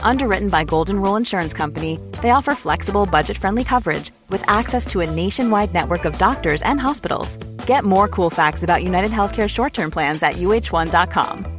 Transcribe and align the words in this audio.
Underwritten 0.00 0.48
by 0.48 0.64
Golden 0.64 1.00
Rule 1.02 1.16
Insurance 1.16 1.52
Company, 1.52 1.98
they 2.22 2.30
offer 2.30 2.54
flexible, 2.54 3.04
budget 3.04 3.36
friendly 3.36 3.64
coverage 3.64 4.10
with 4.30 4.48
access 4.48 4.86
to 4.86 5.00
a 5.00 5.10
nationwide 5.10 5.74
network 5.74 6.04
of 6.06 6.16
doctors 6.18 6.62
and 6.62 6.80
hospitals. 6.80 7.36
Get 7.66 7.84
more 7.84 8.08
cool 8.08 8.30
facts 8.30 8.62
about 8.62 8.84
United 8.84 9.10
Healthcare 9.10 9.48
short 9.48 9.74
term 9.74 9.90
plans 9.90 10.22
at 10.22 10.36
uh1.com. 10.36 11.56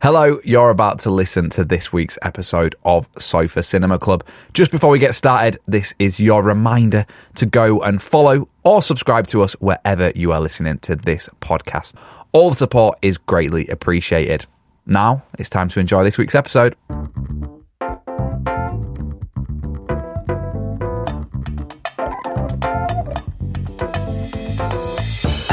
Hello, 0.00 0.38
you're 0.44 0.68
about 0.68 0.98
to 0.98 1.10
listen 1.10 1.48
to 1.50 1.64
this 1.64 1.90
week's 1.90 2.18
episode 2.20 2.74
of 2.84 3.08
Sofa 3.18 3.62
Cinema 3.62 3.98
Club. 3.98 4.22
Just 4.52 4.70
before 4.70 4.90
we 4.90 4.98
get 4.98 5.14
started, 5.14 5.58
this 5.66 5.94
is 5.98 6.20
your 6.20 6.42
reminder 6.42 7.06
to 7.36 7.46
go 7.46 7.80
and 7.80 8.02
follow 8.02 8.46
or 8.64 8.82
subscribe 8.82 9.26
to 9.28 9.40
us 9.40 9.54
wherever 9.60 10.12
you 10.14 10.32
are 10.32 10.42
listening 10.42 10.76
to 10.80 10.94
this 10.94 11.30
podcast. 11.40 11.94
All 12.32 12.50
the 12.50 12.56
support 12.56 12.98
is 13.00 13.16
greatly 13.16 13.66
appreciated. 13.68 14.44
Now 14.86 15.22
it's 15.38 15.48
time 15.48 15.68
to 15.70 15.80
enjoy 15.80 16.04
this 16.04 16.18
week's 16.18 16.34
episode. 16.34 16.76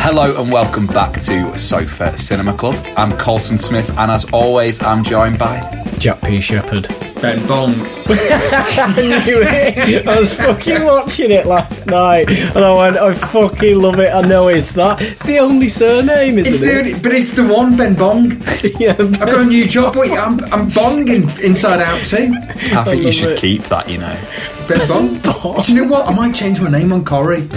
Hello 0.04 0.42
and 0.42 0.52
welcome 0.52 0.88
back 0.88 1.22
to 1.22 1.58
Sofa 1.58 2.18
Cinema 2.18 2.54
Club. 2.58 2.76
I'm 2.98 3.18
Colson 3.18 3.58
Smith, 3.58 3.90
and 3.98 4.12
as 4.12 4.26
always, 4.34 4.84
I'm 4.84 5.04
joined 5.04 5.40
by 5.40 5.86
Jack 5.98 6.22
P. 6.22 6.42
Shepherd. 6.42 7.11
Ben 7.22 7.46
Bong. 7.48 7.74
I 8.10 9.22
knew 9.26 9.42
it. 9.44 10.08
I 10.08 10.20
was 10.20 10.34
fucking 10.34 10.84
watching 10.84 11.30
it 11.30 11.46
last 11.46 11.86
night, 11.86 12.28
and 12.30 12.58
I 12.58 12.74
went, 12.74 12.98
I 12.98 13.14
fucking 13.14 13.78
love 13.80 14.00
it. 14.00 14.12
I 14.12 14.22
know 14.22 14.48
it's 14.48 14.72
that. 14.72 15.00
It's 15.02 15.22
the 15.24 15.38
only 15.38 15.68
surname, 15.68 16.40
isn't 16.40 16.52
It's 16.52 16.62
it? 16.64 16.66
the 16.66 16.80
only, 16.80 16.94
but 17.00 17.12
it's 17.14 17.32
the 17.34 17.48
one 17.48 17.78
Ben 17.78 17.94
Bong. 17.94 18.32
yeah, 18.80 18.96
I've 18.98 19.20
got 19.20 19.42
a 19.42 19.46
new 19.46 19.68
job. 19.68 19.96
Wait, 19.96 20.12
I'm 20.12 20.44
I'm 20.46 20.68
bonging 20.72 21.40
Inside 21.40 21.80
Out 21.82 22.04
too. 22.04 22.34
I 22.76 22.84
think 22.86 22.98
you 23.00 23.06
love 23.06 23.14
should 23.14 23.32
it. 23.34 23.40
keep 23.40 23.64
that, 23.66 23.88
you 23.88 24.00
know, 24.00 24.20
Ben 24.68 24.88
Bong. 24.88 25.20
Do 25.64 25.74
you 25.74 25.82
know 25.84 25.88
what? 25.92 26.08
I 26.08 26.14
might 26.16 26.34
change 26.34 26.60
my 26.60 26.72
name 26.72 26.92
on 26.92 27.06
Corrie. 27.06 27.48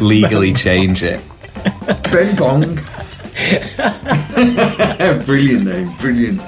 legally 0.00 0.52
change 0.52 1.02
it. 1.02 1.18
Ben 2.12 2.36
Bong. 2.36 2.60
brilliant 5.24 5.64
name. 5.64 5.96
Brilliant. 5.98 6.42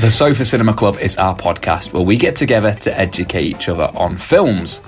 The 0.00 0.10
Sofa 0.10 0.46
Cinema 0.46 0.72
Club 0.72 0.96
is 0.96 1.18
our 1.18 1.36
podcast 1.36 1.92
where 1.92 2.02
we 2.02 2.16
get 2.16 2.34
together 2.34 2.72
to 2.72 2.98
educate 2.98 3.44
each 3.44 3.68
other 3.68 3.90
on 3.94 4.16
films. 4.16 4.80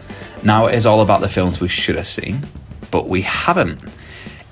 Now 0.42 0.68
it 0.68 0.74
is 0.74 0.86
all 0.86 1.02
about 1.02 1.20
the 1.20 1.28
films 1.28 1.60
we 1.60 1.68
should 1.68 1.96
have 1.96 2.06
seen, 2.06 2.46
but 2.90 3.10
we 3.10 3.20
haven't. 3.20 3.78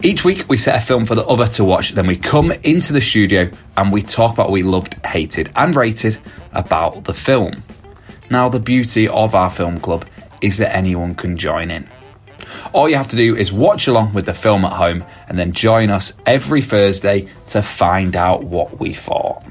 Each 0.02 0.22
week 0.22 0.44
we 0.50 0.58
set 0.58 0.76
a 0.76 0.86
film 0.86 1.06
for 1.06 1.14
the 1.14 1.24
other 1.24 1.46
to 1.46 1.64
watch, 1.64 1.92
then 1.92 2.06
we 2.06 2.18
come 2.18 2.52
into 2.62 2.92
the 2.92 3.00
studio 3.00 3.50
and 3.78 3.90
we 3.90 4.02
talk 4.02 4.34
about 4.34 4.48
what 4.48 4.52
we 4.52 4.62
loved, 4.62 4.94
hated, 5.06 5.50
and 5.56 5.74
rated 5.74 6.18
about 6.52 7.04
the 7.04 7.14
film. 7.14 7.62
Now, 8.28 8.50
the 8.50 8.60
beauty 8.60 9.08
of 9.08 9.34
our 9.34 9.48
film 9.48 9.80
club 9.80 10.04
is 10.42 10.58
that 10.58 10.76
anyone 10.76 11.14
can 11.14 11.38
join 11.38 11.70
in. 11.70 11.88
All 12.74 12.86
you 12.86 12.96
have 12.96 13.08
to 13.08 13.16
do 13.16 13.34
is 13.34 13.50
watch 13.50 13.88
along 13.88 14.12
with 14.12 14.26
the 14.26 14.34
film 14.34 14.66
at 14.66 14.74
home 14.74 15.04
and 15.26 15.38
then 15.38 15.52
join 15.52 15.88
us 15.88 16.12
every 16.26 16.60
Thursday 16.60 17.30
to 17.46 17.62
find 17.62 18.14
out 18.14 18.44
what 18.44 18.78
we 18.78 18.92
thought. 18.92 19.42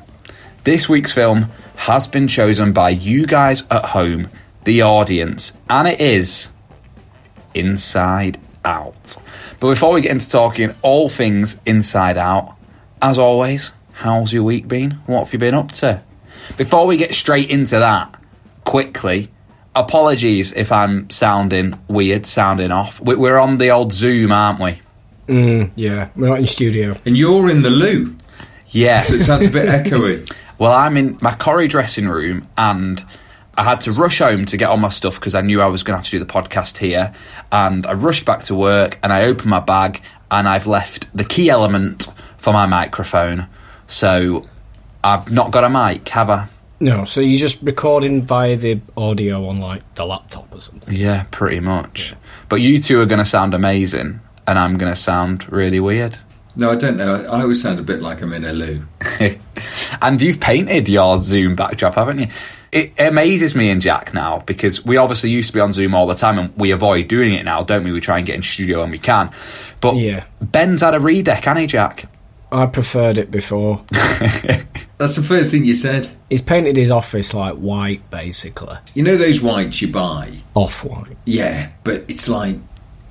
This 0.70 0.88
week's 0.88 1.12
film 1.12 1.48
has 1.78 2.08
been 2.08 2.28
chosen 2.28 2.74
by 2.74 2.90
you 2.92 3.26
guys 3.26 3.64
at 3.72 3.86
home, 3.86 4.28
the 4.66 4.84
audience, 4.84 5.52
and 5.68 5.88
it 5.88 6.00
is 6.00 6.52
Inside 7.56 8.40
Out. 8.64 9.16
But 9.60 9.70
before 9.70 9.94
we 9.94 10.02
get 10.02 10.12
into 10.12 10.30
talking 10.30 10.76
all 10.84 11.10
things 11.10 11.58
Inside 11.66 12.20
Out, 12.20 12.56
as 13.02 13.18
always, 13.18 13.74
how's 13.94 14.32
your 14.32 14.44
week 14.44 14.68
been? 14.68 14.92
What 15.08 15.24
have 15.24 15.34
you 15.34 15.40
been 15.40 15.56
up 15.56 15.72
to? 15.72 16.04
Before 16.56 16.86
we 16.86 16.98
get 16.98 17.16
straight 17.16 17.50
into 17.50 17.80
that, 17.80 18.14
quickly, 18.64 19.30
apologies 19.76 20.54
if 20.54 20.72
I'm 20.72 21.10
sounding 21.10 21.80
weird, 21.88 22.28
sounding 22.28 22.72
off. 22.72 23.02
We- 23.02 23.16
We're 23.16 23.40
on 23.40 23.58
the 23.58 23.72
old 23.72 23.92
Zoom, 23.92 24.32
aren't 24.32 24.60
we? 24.60 24.80
Mm, 25.28 25.72
yeah, 25.76 26.10
we're 26.16 26.28
not 26.30 26.38
in 26.38 26.46
studio. 26.46 26.96
And 27.08 27.18
you're 27.18 27.50
in 27.50 27.64
the 27.64 27.72
loo, 27.72 28.16
Yeah. 28.68 29.02
so 29.02 29.16
it 29.16 29.24
sounds 29.24 29.48
a 29.48 29.50
bit 29.52 29.68
echoey. 29.86 30.32
Well, 30.60 30.74
I'm 30.74 30.98
in 30.98 31.18
my 31.22 31.34
Corrie 31.34 31.70
dressing 31.70 32.08
room 32.10 32.48
and 32.58 33.04
I 33.58 33.64
had 33.64 33.82
to 33.82 33.94
rush 33.94 34.20
home 34.20 34.44
to 34.46 34.58
get 34.58 34.70
all 34.70 34.78
my 34.78 34.90
stuff 34.90 35.20
because 35.20 35.34
I 35.34 35.42
knew 35.42 35.62
I 35.62 35.68
was 35.68 35.84
going 35.84 35.94
to 35.94 35.98
have 36.00 36.06
to 36.06 36.12
do 36.12 36.20
the 36.20 36.26
podcast 36.26 36.78
here. 36.78 37.14
And 37.50 37.88
I 37.88 37.94
rushed 37.94 38.26
back 38.26 38.44
to 38.44 38.56
work 38.56 39.00
and 39.02 39.14
I 39.14 39.24
opened 39.24 39.50
my 39.50 39.62
bag 39.62 40.02
and 40.30 40.50
I've 40.50 40.68
left 40.68 41.08
the 41.16 41.24
key 41.24 41.50
element 41.50 42.10
for 42.38 42.52
my 42.52 42.66
microphone. 42.66 43.48
So 43.88 44.44
I've 45.02 45.32
not 45.32 45.52
got 45.52 45.64
a 45.64 45.70
mic, 45.70 46.08
have 46.10 46.30
I? 46.30 46.48
No, 46.82 47.06
so 47.06 47.22
you're 47.22 47.40
just 47.40 47.62
recording 47.62 48.22
via 48.24 48.56
the 48.58 48.82
audio 48.98 49.48
on 49.48 49.58
like 49.62 49.96
the 49.96 50.06
laptop 50.06 50.54
or 50.54 50.60
something. 50.60 50.94
Yeah, 50.94 51.26
pretty 51.32 51.62
much. 51.62 52.16
But 52.50 52.58
you 52.58 52.82
two 52.82 53.00
are 53.02 53.06
going 53.06 53.20
to 53.20 53.26
sound 53.26 53.54
amazing 53.54 54.20
and 54.46 54.60
I'm 54.60 54.78
going 54.78 54.92
to 54.92 55.00
sound 55.00 55.52
really 55.52 55.80
weird. 55.80 56.18
No, 56.60 56.72
I 56.72 56.76
don't 56.76 56.98
know. 56.98 57.16
I 57.16 57.42
always 57.42 57.62
sound 57.62 57.80
a 57.80 57.84
bit 57.84 58.02
like 58.02 58.22
I'm 58.22 58.34
in 58.34 58.44
a 58.44 58.52
loo. 58.52 58.86
and 60.02 60.22
you've 60.22 60.42
painted 60.42 60.90
your 60.90 61.18
Zoom 61.18 61.56
backdrop, 61.56 61.96
haven't 61.96 62.20
you? 62.20 62.28
It 62.74 63.00
amazes 63.00 63.56
me 63.56 63.70
and 63.70 63.82
Jack 63.82 64.14
now 64.14 64.44
because 64.46 64.86
we 64.86 64.98
obviously 64.98 65.30
used 65.30 65.48
to 65.48 65.54
be 65.54 65.62
on 65.62 65.72
Zoom 65.72 65.96
all 65.96 66.06
the 66.06 66.16
time 66.16 66.38
and 66.38 66.54
we 66.58 66.72
avoid 66.72 67.08
doing 67.08 67.34
it 67.34 67.46
now, 67.46 67.64
don't 67.64 67.86
we? 67.86 67.94
We 67.94 68.02
try 68.02 68.18
and 68.18 68.28
get 68.28 68.36
in 68.36 68.42
studio 68.42 68.82
when 68.82 68.92
we 68.92 68.98
can. 68.98 69.32
But 69.80 69.96
Yeah. 69.96 70.26
Ben's 70.42 70.82
had 70.82 70.96
a 70.96 71.00
redeck, 71.00 71.46
hasn't 71.46 71.60
he, 71.60 71.68
Jack? 71.68 72.10
I 72.52 72.66
preferred 72.66 73.18
it 73.18 73.32
before. 73.32 73.86
That's 74.98 75.16
the 75.16 75.24
first 75.26 75.52
thing 75.52 75.64
you 75.64 75.76
said. 75.76 76.10
He's 76.30 76.42
painted 76.42 76.76
his 76.76 76.92
office 76.92 77.34
like 77.34 77.56
white, 77.56 78.10
basically. 78.12 78.76
You 78.96 79.04
know 79.04 79.16
those 79.16 79.40
whites 79.40 79.82
you 79.82 79.88
buy? 79.88 80.40
Off 80.56 80.84
white. 80.84 81.16
Yeah, 81.24 81.70
but 81.86 82.04
it's 82.10 82.28
like 82.28 82.58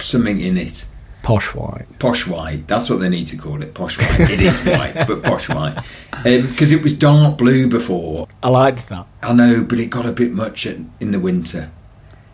something 0.00 0.38
in 0.38 0.58
it. 0.58 0.84
Posh 1.28 1.54
white. 1.54 1.98
Posh 1.98 2.26
white. 2.26 2.66
That's 2.66 2.88
what 2.88 3.00
they 3.00 3.10
need 3.10 3.26
to 3.26 3.36
call 3.36 3.60
it. 3.60 3.74
Posh 3.74 3.98
white. 3.98 4.30
It 4.30 4.40
is 4.40 4.64
white, 4.64 4.94
but 5.06 5.22
posh 5.22 5.50
white. 5.50 5.76
Um, 6.24 6.48
because 6.48 6.72
it 6.72 6.82
was 6.82 6.96
dark 6.96 7.36
blue 7.36 7.68
before. 7.68 8.28
I 8.42 8.48
liked 8.48 8.88
that. 8.88 9.06
I 9.22 9.34
know, 9.34 9.62
but 9.62 9.78
it 9.78 9.90
got 9.90 10.06
a 10.06 10.12
bit 10.12 10.32
much 10.32 10.66
at, 10.66 10.78
in 11.00 11.10
the 11.10 11.20
winter. 11.20 11.70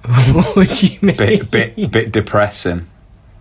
what 0.53 0.69
do 0.69 0.87
you 0.87 0.97
mean? 1.03 1.17
Bit, 1.17 1.51
bit, 1.51 1.91
bit 1.91 2.13
depressing. 2.13 2.87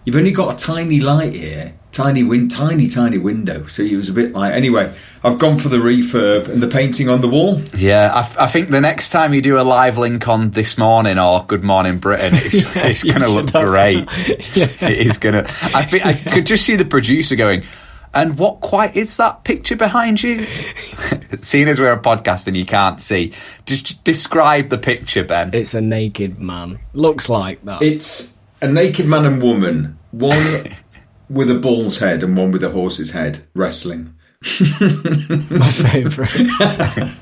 You've 0.05 0.15
only 0.15 0.31
got 0.31 0.59
a 0.59 0.65
tiny 0.65 0.99
light 0.99 1.35
here, 1.35 1.75
tiny 1.93 2.23
win, 2.23 2.49
tiny, 2.49 2.87
tiny 2.89 3.17
window. 3.17 3.65
So 3.67 3.83
it 3.83 3.95
was 3.95 4.09
a 4.09 4.13
bit 4.13 4.33
like. 4.33 4.53
Anyway, 4.53 4.93
I've 5.23 5.39
gone 5.39 5.57
for 5.57 5.69
the 5.69 5.77
refurb 5.77 6.49
and 6.49 6.61
the 6.61 6.67
painting 6.67 7.07
on 7.07 7.21
the 7.21 7.29
wall. 7.29 7.61
Yeah, 7.77 8.11
I, 8.13 8.19
f- 8.19 8.37
I 8.37 8.47
think 8.47 8.69
the 8.69 8.81
next 8.81 9.11
time 9.11 9.33
you 9.33 9.41
do 9.41 9.57
a 9.59 9.63
live 9.63 9.97
link 9.97 10.27
on 10.27 10.51
This 10.51 10.77
Morning 10.77 11.17
or 11.17 11.45
Good 11.45 11.63
Morning 11.63 11.99
Britain, 11.99 12.33
it's, 12.33 12.55
it's 12.75 13.03
going 13.03 13.21
to 13.21 13.29
look 13.29 13.51
have 13.51 13.65
great. 13.65 14.07
Yeah. 14.55 14.89
It 14.89 15.07
is 15.07 15.17
going 15.17 15.35
to. 15.35 15.49
I 15.73 15.83
think 15.85 16.05
I 16.05 16.13
could 16.13 16.45
just 16.45 16.65
see 16.65 16.75
the 16.75 16.85
producer 16.85 17.35
going, 17.35 17.63
and 18.13 18.37
what 18.37 18.59
quite 18.59 18.95
is 18.95 19.17
that 19.17 19.43
picture 19.43 19.75
behind 19.75 20.21
you? 20.21 20.45
Seeing 21.39 21.67
as 21.67 21.79
we're 21.79 21.91
a 21.93 22.01
podcast 22.01 22.47
and 22.47 22.57
you 22.57 22.65
can't 22.65 22.99
see, 22.99 23.33
just 23.65 24.03
describe 24.03 24.69
the 24.69 24.77
picture, 24.77 25.23
Ben. 25.23 25.51
It's 25.53 25.73
a 25.73 25.81
naked 25.81 26.39
man. 26.39 26.79
Looks 26.93 27.29
like 27.29 27.63
that. 27.65 27.81
It's 27.81 28.37
a 28.61 28.67
naked 28.67 29.07
man 29.07 29.25
and 29.25 29.41
woman, 29.41 29.97
one 30.11 30.75
with 31.33 31.49
a 31.49 31.55
bull's 31.55 31.99
head 31.99 32.23
and 32.23 32.37
one 32.37 32.51
with 32.51 32.63
a 32.63 32.69
horse's 32.69 33.11
head 33.11 33.39
wrestling. 33.53 34.13
my 34.69 35.69
favourite. 35.69 36.35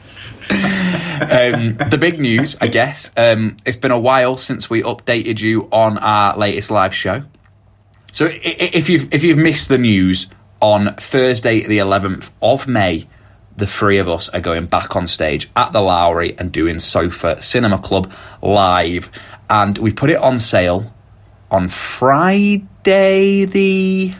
um, 0.50 1.78
the 1.90 1.98
big 2.00 2.20
news, 2.20 2.58
I 2.60 2.68
guess, 2.68 3.12
um, 3.16 3.58
it's 3.66 3.78
been 3.78 3.92
a 3.92 4.00
while 4.00 4.38
since 4.38 4.70
we 4.70 4.84
updated 4.84 5.40
you 5.40 5.70
on 5.72 5.98
our 6.00 6.38
latest 6.38 6.72
live 6.72 6.94
show. 6.94 7.24
So 8.12 8.28
if 8.30 8.90
you've 8.90 9.14
if 9.14 9.24
you've 9.24 9.38
missed 9.38 9.70
the 9.70 9.78
news 9.78 10.28
on 10.60 10.96
Thursday, 10.96 11.66
the 11.66 11.78
11th 11.78 12.32
of 12.42 12.68
May, 12.68 13.08
the 13.56 13.68
three 13.68 14.00
of 14.00 14.10
us 14.10 14.28
are 14.30 14.42
going 14.42 14.66
back 14.66 14.96
on 14.96 15.08
stage 15.08 15.50
at 15.56 15.72
the 15.72 15.80
Lowry 15.80 16.36
and 16.38 16.52
doing 16.52 16.80
Sofa 16.80 17.42
Cinema 17.42 17.80
Club 17.80 18.12
live, 18.42 19.10
and 19.50 19.78
we 19.78 19.94
put 19.94 20.10
it 20.10 20.18
on 20.18 20.40
sale 20.40 20.94
on 21.50 21.70
Friday 21.70 22.66
the 22.84 24.14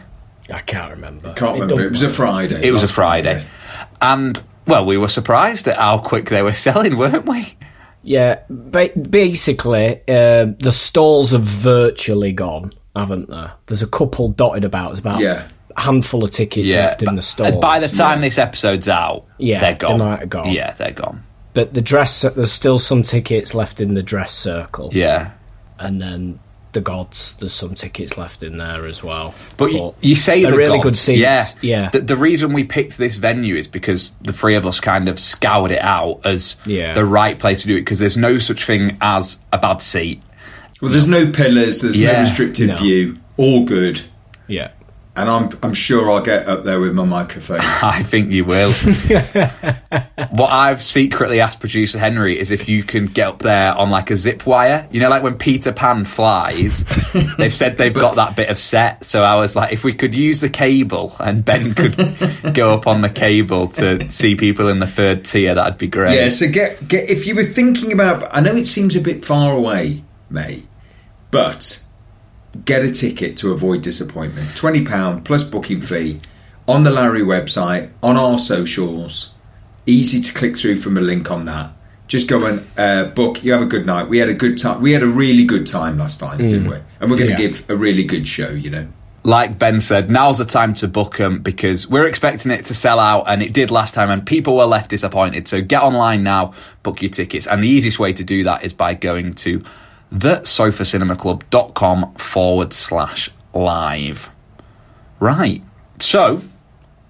I 0.52 0.60
can't 0.60 0.90
remember. 0.92 1.32
Can't 1.34 1.54
remember. 1.54 1.76
don't 1.76 1.84
It 1.86 1.90
was 1.90 2.02
a. 2.02 2.08
Friday. 2.08 2.66
it 2.66 2.72
was 2.72 2.82
a 2.82 2.84
last 2.86 2.94
Friday, 2.94 3.44
and 4.00 4.42
well, 4.66 4.84
we 4.84 4.96
were 4.96 5.08
surprised 5.08 5.66
at 5.68 5.76
how 5.76 5.98
quick 5.98 6.26
they 6.30 6.42
were 6.42 6.52
selling, 6.66 6.96
weren't 6.96 7.26
we? 7.26 7.56
Yeah, 8.02 8.40
ba- 8.50 8.90
basically, 8.98 10.00
uh, 10.08 10.46
the 10.58 10.72
stalls 10.72 11.30
have 11.32 11.42
virtually 11.42 12.32
gone, 12.32 12.72
haven't 12.96 13.28
there? 13.30 13.52
There's 13.66 13.82
a 13.82 13.86
couple 13.86 14.28
dotted 14.30 14.64
about. 14.64 14.88
There's 14.88 14.98
about 14.98 15.20
Yeah. 15.20 15.46
a 15.76 15.80
handful 15.82 16.24
of 16.24 16.32
tickets 16.32 16.70
left 16.72 17.02
in 17.04 17.14
the 17.14 17.22
store. 17.22 17.60
By 17.60 17.78
the 17.78 17.86
time 17.88 18.20
this 18.20 18.38
episode's 18.38 18.88
out, 18.88 19.24
Yeah, 19.38 19.60
they're 19.60 19.72
they 19.74 19.78
gone. 19.78 19.98
might 20.00 20.18
have 20.20 20.30
gone. 20.30 20.50
Yeah, 20.50 20.72
they're 20.72 20.90
gone. 20.90 21.22
but 21.54 21.74
the 21.74 21.80
dress, 21.82 22.22
there's 22.22 22.50
still 22.50 22.78
some 22.80 23.02
tickets 23.04 23.54
left 23.54 23.80
in 23.80 23.94
the 23.94 24.02
dress 24.02 24.32
circle. 24.32 24.90
Yeah. 24.92 25.32
and 25.78 26.00
then 26.02 26.38
the 26.72 26.80
gods. 26.80 27.34
There's 27.38 27.52
some 27.52 27.74
tickets 27.74 28.16
left 28.16 28.42
in 28.42 28.56
there 28.58 28.86
as 28.86 29.02
well. 29.02 29.34
But 29.56 29.72
you, 29.72 29.94
you 30.00 30.14
say 30.14 30.42
the 30.44 30.52
really 30.56 30.78
gods. 30.78 30.82
good 30.84 30.96
seats. 30.96 31.20
Yeah, 31.20 31.44
yeah. 31.60 31.90
The, 31.90 32.00
the 32.00 32.16
reason 32.16 32.52
we 32.52 32.64
picked 32.64 32.96
this 32.98 33.16
venue 33.16 33.56
is 33.56 33.68
because 33.68 34.12
the 34.22 34.32
three 34.32 34.54
of 34.54 34.66
us 34.66 34.80
kind 34.80 35.08
of 35.08 35.18
scoured 35.20 35.70
it 35.72 35.82
out 35.82 36.24
as 36.24 36.56
Yeah. 36.64 36.94
the 36.94 37.04
right 37.04 37.38
place 37.38 37.62
to 37.62 37.68
do 37.68 37.76
it 37.76 37.80
because 37.80 37.98
there's 37.98 38.16
no 38.16 38.38
such 38.38 38.64
thing 38.64 38.96
as 39.00 39.38
a 39.52 39.58
bad 39.58 39.82
seat. 39.82 40.22
Well, 40.80 40.90
there's 40.90 41.06
no 41.06 41.30
pillars. 41.30 41.80
There's 41.82 42.00
Yeah. 42.00 42.12
no 42.12 42.20
restricted 42.20 42.68
No. 42.68 42.76
view. 42.76 43.18
All 43.36 43.64
good. 43.64 44.00
yeah. 44.46 44.70
And 45.14 45.28
I'm 45.28 45.50
I'm 45.62 45.74
sure 45.74 46.10
I'll 46.10 46.22
get 46.22 46.48
up 46.48 46.64
there 46.64 46.80
with 46.80 46.94
my 46.94 47.04
microphone. 47.04 47.60
I 47.62 48.02
think 48.02 48.30
you 48.30 48.46
will. 48.46 48.72
what 50.30 50.50
I've 50.50 50.82
secretly 50.82 51.40
asked 51.40 51.60
producer 51.60 51.98
Henry 51.98 52.38
is 52.38 52.50
if 52.50 52.66
you 52.66 52.82
can 52.82 53.04
get 53.06 53.28
up 53.28 53.38
there 53.40 53.74
on 53.74 53.90
like 53.90 54.10
a 54.10 54.16
zip 54.16 54.46
wire. 54.46 54.88
You 54.90 55.00
know, 55.00 55.10
like 55.10 55.22
when 55.22 55.36
Peter 55.36 55.70
Pan 55.70 56.06
flies, 56.06 56.82
they've 57.36 57.52
said 57.52 57.76
they've 57.76 57.92
got 57.92 58.16
that 58.16 58.36
bit 58.36 58.48
of 58.48 58.58
set. 58.58 59.04
So 59.04 59.22
I 59.22 59.36
was 59.36 59.54
like, 59.54 59.74
if 59.74 59.84
we 59.84 59.92
could 59.92 60.14
use 60.14 60.40
the 60.40 60.48
cable 60.48 61.14
and 61.20 61.44
Ben 61.44 61.74
could 61.74 62.54
go 62.54 62.70
up 62.70 62.86
on 62.86 63.02
the 63.02 63.10
cable 63.10 63.68
to 63.68 64.10
see 64.10 64.34
people 64.34 64.68
in 64.68 64.78
the 64.78 64.86
third 64.86 65.26
tier, 65.26 65.54
that'd 65.54 65.76
be 65.76 65.88
great. 65.88 66.16
yeah. 66.16 66.30
So 66.30 66.48
get 66.48 66.88
get 66.88 67.10
if 67.10 67.26
you 67.26 67.34
were 67.34 67.44
thinking 67.44 67.92
about. 67.92 68.34
I 68.34 68.40
know 68.40 68.56
it 68.56 68.66
seems 68.66 68.96
a 68.96 69.00
bit 69.00 69.26
far 69.26 69.52
away, 69.52 70.04
May, 70.30 70.62
but 71.30 71.84
get 72.64 72.82
a 72.84 72.92
ticket 72.92 73.36
to 73.38 73.52
avoid 73.52 73.82
disappointment. 73.82 74.54
Twenty 74.56 74.84
pound 74.84 75.24
plus 75.24 75.42
booking 75.44 75.80
fee 75.80 76.20
on 76.68 76.84
the 76.84 76.90
Lowry 76.90 77.22
website 77.22 77.90
on 78.02 78.16
our 78.16 78.38
socials. 78.38 79.34
Easy 79.86 80.20
to 80.20 80.32
click 80.32 80.56
through 80.56 80.76
from 80.76 80.96
a 80.96 81.00
link 81.00 81.30
on 81.30 81.44
that. 81.46 81.72
Just 82.06 82.28
go 82.28 82.44
and 82.44 82.64
uh, 82.78 83.04
book. 83.06 83.42
You 83.42 83.52
have 83.52 83.62
a 83.62 83.66
good 83.66 83.86
night. 83.86 84.08
We 84.08 84.18
had 84.18 84.28
a 84.28 84.34
good 84.34 84.58
time. 84.58 84.80
We 84.82 84.92
had 84.92 85.02
a 85.02 85.06
really 85.08 85.44
good 85.44 85.66
time 85.66 85.98
last 85.98 86.20
time, 86.20 86.38
didn't 86.38 86.68
we? 86.68 86.76
And 87.00 87.10
we're 87.10 87.16
going 87.16 87.34
to 87.34 87.42
Yeah. 87.42 87.48
give 87.48 87.68
a 87.70 87.74
really 87.76 88.04
good 88.04 88.28
show. 88.28 88.50
You 88.50 88.70
know. 88.70 88.88
like 89.24 89.58
Ben 89.58 89.80
said, 89.80 90.10
now's 90.10 90.38
the 90.38 90.44
time 90.44 90.74
to 90.74 90.88
book 90.88 91.16
them 91.16 91.38
because 91.42 91.88
we're 91.88 92.06
expecting 92.06 92.50
it 92.52 92.64
to 92.66 92.74
sell 92.74 92.98
out, 92.98 93.24
and 93.28 93.40
it 93.42 93.54
did 93.54 93.70
last 93.70 93.94
time, 93.94 94.10
and 94.10 94.26
people 94.26 94.56
were 94.56 94.66
left 94.66 94.90
disappointed. 94.90 95.48
So 95.48 95.62
get 95.62 95.82
online 95.82 96.22
now, 96.22 96.52
book 96.82 97.00
your 97.02 97.10
tickets, 97.10 97.46
and 97.46 97.62
the 97.62 97.68
easiest 97.68 97.98
way 97.98 98.12
to 98.12 98.24
do 98.24 98.44
that 98.44 98.62
is 98.64 98.72
by 98.72 98.94
going 98.94 99.34
to 99.36 99.62
thesofacinemaclub.com 100.12 102.14
forward 102.14 102.72
slash 102.72 103.30
live. 103.54 104.30
Right. 105.18 105.62
So, 106.00 106.42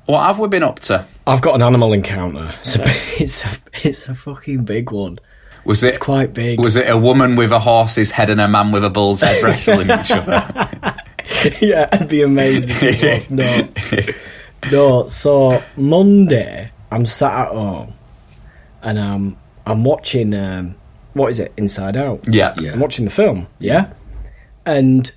what 0.07 0.23
have 0.25 0.39
we 0.39 0.49
been 0.49 0.63
up 0.63 0.81
to? 0.81 1.05
I've 1.27 1.43
got 1.43 1.55
an 1.55 1.63
animal 1.63 1.93
encounter. 1.93 2.55
It's 2.61 2.77
a, 2.77 2.83
it's 3.23 3.45
a, 3.45 3.51
it's 3.83 4.09
a 4.09 4.15
fucking 4.15 4.65
big 4.65 4.91
one. 4.91 5.19
Was 5.65 5.83
it 5.85 5.89
It's 5.89 5.99
quite 5.99 6.33
big. 6.35 6.59
Was 6.61 6.77
it 6.77 6.89
a 6.91 6.97
woman 6.99 7.37
with 7.37 7.53
a 7.53 7.59
horse's 7.61 8.11
head 8.11 8.31
and 8.31 8.41
a 8.41 8.49
man 8.49 8.73
with 8.73 8.85
a 8.85 8.91
bull's 8.91 9.21
head 9.21 9.43
wrestling 9.45 9.91
each 9.91 10.11
other? 10.11 10.97
yeah, 11.61 11.89
it'd 11.95 12.09
be 12.09 12.23
amazing. 12.23 12.71
If 12.71 12.83
it 12.83 13.31
was. 13.31 13.31
No, 13.31 13.69
no. 14.73 15.07
So 15.09 15.63
Monday, 15.77 16.73
I'm 16.91 17.07
sat 17.07 17.47
at 17.47 17.53
home, 17.53 17.95
and 18.83 18.99
um, 18.99 19.37
I'm 19.65 19.85
watching. 19.85 20.35
Um, 20.35 20.75
what 21.15 21.31
is 21.31 21.39
it? 21.39 21.53
Inside 21.57 21.97
Out. 21.97 22.27
Yeah. 22.29 22.55
Yeah. 22.59 22.73
I'm 22.73 22.81
watching 22.81 23.05
the 23.05 23.11
film. 23.11 23.47
Yeah, 23.59 23.93
and 24.65 25.11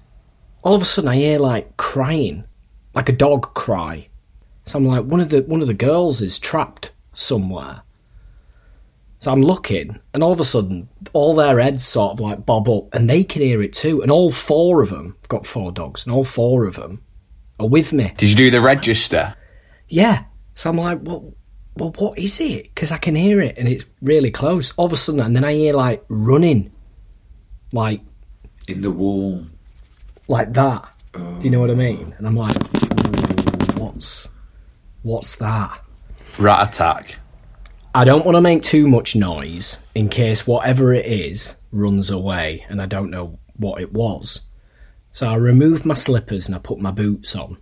all 0.63 0.75
of 0.75 0.81
a 0.81 0.85
sudden 0.85 1.09
I 1.09 1.15
hear 1.15 1.39
like 1.39 1.77
crying, 1.77 2.45
like 2.93 3.09
a 3.09 3.13
dog 3.13 3.53
cry. 3.53 4.09
So 4.65 4.79
I'm 4.79 4.85
like, 4.85 5.05
one 5.05 5.21
of 5.21 5.29
the 5.29 5.41
one 5.43 5.61
of 5.61 5.67
the 5.67 5.73
girls 5.73 6.21
is 6.21 6.39
trapped 6.39 6.91
somewhere. 7.13 7.81
So 9.19 9.31
I'm 9.31 9.41
looking, 9.41 9.99
and 10.13 10.23
all 10.23 10.33
of 10.33 10.39
a 10.39 10.45
sudden, 10.45 10.89
all 11.13 11.33
their 11.33 11.59
heads 11.59 11.83
sort 11.83 12.13
of 12.13 12.19
like 12.19 12.45
bob 12.45 12.69
up, 12.69 12.93
and 12.93 13.09
they 13.09 13.23
can 13.23 13.41
hear 13.41 13.61
it 13.61 13.73
too. 13.73 14.01
And 14.01 14.11
all 14.11 14.31
four 14.31 14.81
of 14.83 14.89
them, 14.89 15.15
I've 15.23 15.29
got 15.29 15.47
four 15.47 15.71
dogs, 15.71 16.05
and 16.05 16.13
all 16.13 16.25
four 16.25 16.65
of 16.65 16.75
them 16.75 17.01
are 17.59 17.67
with 17.67 17.93
me. 17.93 18.13
Did 18.17 18.29
you 18.29 18.35
do 18.35 18.51
the 18.51 18.61
register? 18.61 19.35
Yeah. 19.87 20.25
So 20.53 20.69
I'm 20.69 20.77
like, 20.77 20.99
well, 21.01 21.33
well, 21.75 21.93
what 21.97 22.17
is 22.17 22.39
it? 22.39 22.63
Because 22.73 22.91
I 22.91 22.97
can 22.97 23.15
hear 23.15 23.41
it, 23.41 23.57
and 23.57 23.67
it's 23.67 23.85
really 24.01 24.31
close. 24.31 24.73
All 24.77 24.85
of 24.85 24.93
a 24.93 24.97
sudden, 24.97 25.21
and 25.21 25.35
then 25.35 25.43
I 25.43 25.53
hear 25.53 25.73
like 25.73 26.03
running, 26.07 26.71
like 27.73 28.01
In 28.67 28.81
the 28.81 28.91
wall. 28.91 29.45
like 30.27 30.53
that. 30.53 30.85
Do 31.13 31.39
you 31.41 31.49
know 31.49 31.59
what 31.61 31.71
I 31.71 31.75
mean? 31.75 32.13
And 32.17 32.27
I'm 32.27 32.35
like, 32.35 32.55
what's 33.77 34.29
what's 35.03 35.35
that? 35.35 35.79
Rat 36.37 36.69
attack. 36.69 37.15
I 37.93 38.03
don't 38.03 38.25
want 38.25 38.35
to 38.35 38.41
make 38.41 38.61
too 38.61 38.87
much 38.87 39.15
noise 39.15 39.79
in 39.93 40.09
case 40.09 40.45
whatever 40.45 40.93
it 40.93 41.05
is 41.05 41.55
runs 41.71 42.09
away 42.09 42.65
and 42.67 42.81
I 42.81 42.85
don't 42.85 43.09
know 43.09 43.39
what 43.55 43.81
it 43.81 43.93
was. 43.93 44.41
So 45.13 45.27
I 45.27 45.35
removed 45.35 45.85
my 45.85 45.93
slippers 45.93 46.47
and 46.47 46.55
I 46.55 46.59
put 46.59 46.79
my 46.79 46.91
boots 46.91 47.35
on. 47.37 47.57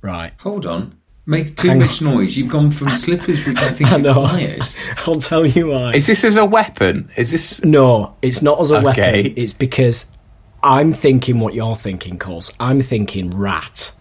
Right. 0.00 0.32
Hold 0.38 0.64
on. 0.64 0.97
Make 1.28 1.56
too 1.56 1.68
Hang 1.68 1.80
much 1.80 2.00
noise. 2.00 2.38
You've 2.38 2.48
gone 2.48 2.70
from 2.70 2.88
slippers, 2.96 3.44
which 3.46 3.58
I 3.58 3.68
think 3.70 3.92
I 3.92 3.96
are 3.96 3.98
know. 3.98 4.14
quiet. 4.14 4.78
I'll 5.06 5.20
tell 5.20 5.44
you 5.46 5.68
why. 5.68 5.90
Is 5.90 6.06
this 6.06 6.24
as 6.24 6.38
a 6.38 6.46
weapon? 6.46 7.10
Is 7.18 7.30
this 7.30 7.62
No, 7.62 8.16
it's 8.22 8.40
not 8.40 8.58
as 8.62 8.70
a 8.70 8.78
Okay. 8.78 8.84
weapon. 9.24 9.34
It's 9.36 9.52
because 9.52 10.06
I'm 10.62 10.94
thinking 10.94 11.38
what 11.38 11.52
you're 11.52 11.76
thinking, 11.76 12.16
cause 12.16 12.50
I'm 12.58 12.80
thinking 12.80 13.36
rat. 13.36 13.92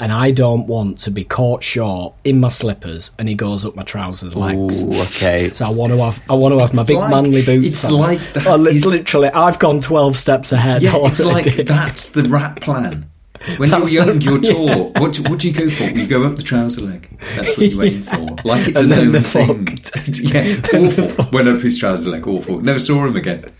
And 0.00 0.12
I 0.12 0.30
don't 0.30 0.68
want 0.68 0.98
to 1.00 1.10
be 1.10 1.24
caught 1.24 1.64
short 1.64 2.14
in 2.22 2.38
my 2.38 2.50
slippers 2.50 3.10
and 3.18 3.28
he 3.28 3.34
goes 3.34 3.64
up 3.66 3.74
my 3.74 3.82
trousers 3.82 4.36
legs. 4.36 4.84
Ooh, 4.84 4.94
okay. 5.02 5.50
So 5.52 5.66
I 5.66 5.70
want 5.70 5.92
to 5.92 5.98
have 6.04 6.22
I 6.30 6.34
want 6.34 6.54
to 6.54 6.60
have 6.60 6.72
my 6.74 6.84
big 6.84 6.98
like- 6.98 7.10
manly 7.10 7.44
boots. 7.44 7.66
it's 7.66 7.84
on. 7.86 7.94
like 7.94 8.20
that 8.34 8.60
li- 8.60 8.78
literally, 8.78 9.30
I've 9.30 9.58
gone 9.58 9.80
twelve 9.80 10.16
steps 10.16 10.52
ahead. 10.52 10.82
Yeah, 10.82 10.92
it's 10.98 11.24
like 11.24 11.56
that's 11.66 12.12
the 12.12 12.22
rat 12.28 12.60
plan. 12.60 13.10
When 13.56 13.70
That's 13.70 13.92
you're 13.92 14.04
young, 14.06 14.18
the- 14.18 14.24
you're 14.24 14.40
tall. 14.40 14.92
What 14.92 15.12
do, 15.14 15.22
what 15.24 15.38
do 15.38 15.48
you 15.48 15.54
go 15.54 15.70
for? 15.70 15.84
You 15.84 16.06
go 16.06 16.24
up 16.24 16.36
the 16.36 16.42
trouser 16.42 16.80
leg. 16.82 17.08
That's 17.36 17.56
what 17.56 17.70
you're 17.70 17.84
aim 17.84 18.02
for. 18.02 18.18
Like 18.44 18.68
it's 18.68 18.80
And 18.80 18.92
a 18.92 18.96
known 18.96 19.12
they're 19.12 19.22
thing. 19.22 19.78
yeah, 20.06 20.60
awful. 20.74 21.26
Went 21.32 21.48
up 21.48 21.60
his 21.60 21.78
trouser 21.78 22.10
leg. 22.10 22.26
Awful. 22.26 22.60
Never 22.60 22.78
saw 22.78 23.06
him 23.06 23.16
again. 23.16 23.52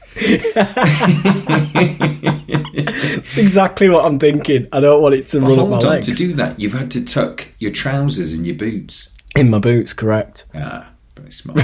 That's 2.09 3.39
exactly 3.39 3.89
what 3.89 4.05
I'm 4.05 4.19
thinking. 4.19 4.67
I 4.73 4.81
don't 4.81 5.03
want 5.03 5.15
it 5.15 5.27
to 5.29 5.41
Well, 5.41 5.51
run 5.51 5.59
up 5.61 5.69
my 5.69 5.77
on. 5.77 5.83
legs. 5.95 6.07
To 6.07 6.15
do 6.15 6.33
that, 6.35 6.59
you've 6.59 6.73
had 6.73 6.91
to 6.93 7.05
tuck 7.05 7.49
your 7.59 7.71
trousers 7.73 8.33
and 8.33 8.47
your 8.47 8.57
boots. 8.57 9.11
in 9.37 9.51
my 9.51 9.59
boots, 9.59 9.93
correct? 9.93 10.45
Ah, 10.55 10.91
very 11.17 11.31
smart. 11.33 11.61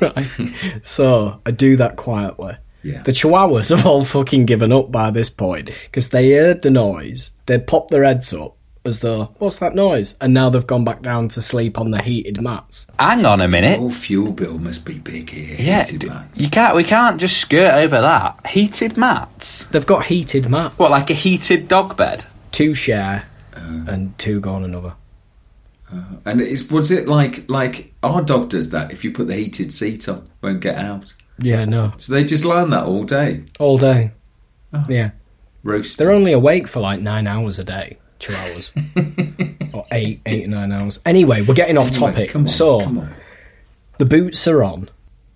right. 0.00 0.26
So 0.84 1.40
I 1.46 1.50
do 1.50 1.76
that 1.76 1.96
quietly. 1.96 2.56
Yeah. 2.82 3.02
The 3.02 3.12
chihuahuas 3.12 3.70
have 3.76 3.84
all 3.86 4.04
fucking 4.04 4.46
given 4.46 4.72
up 4.72 4.90
by 4.90 5.10
this 5.10 5.28
point 5.30 5.70
because 5.84 6.08
they 6.10 6.32
heard 6.32 6.62
the 6.62 6.70
noise. 6.70 7.32
They 7.46 7.58
popped 7.58 7.90
their 7.90 8.04
heads 8.04 8.32
up 8.32 8.56
as 8.86 9.00
though, 9.00 9.24
what's 9.38 9.58
that 9.58 9.74
noise? 9.74 10.14
And 10.22 10.32
now 10.32 10.48
they've 10.48 10.66
gone 10.66 10.84
back 10.84 11.02
down 11.02 11.28
to 11.30 11.42
sleep 11.42 11.78
on 11.78 11.90
the 11.90 12.00
heated 12.00 12.40
mats. 12.40 12.86
Hang 12.98 13.26
on 13.26 13.42
a 13.42 13.48
minute. 13.48 13.78
Your 13.78 13.90
fuel 13.90 14.32
bill 14.32 14.56
must 14.58 14.86
be 14.86 14.94
big 14.94 15.28
here. 15.28 15.56
yeah, 15.58 15.84
heated 15.84 16.00
d- 16.00 16.08
mats. 16.08 16.40
you 16.40 16.48
can't. 16.48 16.74
We 16.74 16.84
can't 16.84 17.20
just 17.20 17.36
skirt 17.36 17.74
over 17.74 18.00
that. 18.00 18.46
Heated 18.46 18.96
mats. 18.96 19.66
They've 19.66 19.84
got 19.86 20.06
heated 20.06 20.48
mats. 20.48 20.78
What, 20.78 20.90
like 20.90 21.10
a 21.10 21.14
heated 21.14 21.68
dog 21.68 21.96
bed? 21.98 22.24
Two 22.52 22.72
share 22.74 23.26
Uh. 23.54 23.84
and 23.88 24.18
two 24.18 24.40
go 24.40 24.54
on 24.54 24.64
another. 24.64 24.94
And 26.24 26.40
it's 26.40 26.70
was 26.70 26.90
it 26.92 27.08
like 27.08 27.50
like 27.50 27.92
our 28.02 28.22
dog 28.22 28.48
does 28.50 28.70
that? 28.70 28.92
If 28.92 29.02
you 29.04 29.10
put 29.12 29.26
the 29.26 29.34
heated 29.34 29.72
seat 29.72 30.08
on, 30.08 30.28
won't 30.40 30.60
get 30.60 30.76
out. 30.76 31.14
Yeah, 31.40 31.64
no. 31.64 31.92
So 31.96 32.12
they 32.12 32.24
just 32.24 32.44
learn 32.44 32.70
that 32.70 32.84
all 32.84 33.04
day, 33.04 33.44
All 33.58 33.78
day. 33.78 34.12
Oh. 34.72 34.84
Yeah. 34.88 35.10
roast. 35.62 35.98
They're 35.98 36.10
only 36.12 36.32
awake 36.32 36.68
for 36.68 36.80
like 36.80 37.00
nine 37.00 37.26
hours 37.26 37.58
a 37.58 37.64
day. 37.64 37.98
Chihuahuas. 38.20 39.74
or 39.74 39.86
eight, 39.92 40.20
eight 40.26 40.44
or 40.44 40.48
nine 40.48 40.70
hours. 40.72 40.98
Anyway, 41.06 41.42
we're 41.42 41.54
getting 41.54 41.78
off 41.78 41.88
Anyway, 41.88 42.10
topic. 42.12 42.30
Come 42.30 42.42
on, 42.42 42.48
so 42.48 43.06
the 43.98 44.04
boots 44.04 44.46
are 44.46 44.62
on, 44.62 44.90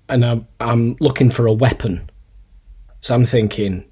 and 0.09 0.25
I'm 0.25 0.47
I'm 0.61 0.97
looking 1.01 1.31
for 1.31 1.47
a 1.47 1.53
weapon. 1.53 2.09
So 3.01 3.15
I'm 3.15 3.25
thinking, 3.25 3.85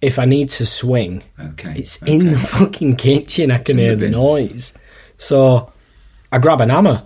if 0.00 0.18
I 0.18 0.24
need 0.24 0.48
to 0.50 0.66
swing, 0.66 1.22
Okay. 1.38 1.74
it's 1.78 2.02
in 2.02 2.32
the 2.32 2.38
fucking 2.38 2.96
kitchen. 2.96 3.50
I 3.50 3.58
can 3.58 3.78
hear 3.78 3.94
the 3.96 4.10
noise. 4.10 4.74
So 5.16 5.72
I 6.32 6.38
grab 6.38 6.60
an 6.60 6.70
hammer. 6.70 7.02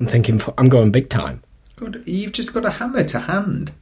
I'm 0.00 0.06
thinking, 0.06 0.40
I'm 0.58 0.68
going 0.68 0.90
big 0.90 1.08
time. 1.08 1.42
God, 1.76 2.02
you've 2.06 2.32
just 2.32 2.52
got 2.54 2.64
a 2.64 2.70
hammer 2.70 3.04
to 3.04 3.18
hand. 3.20 3.72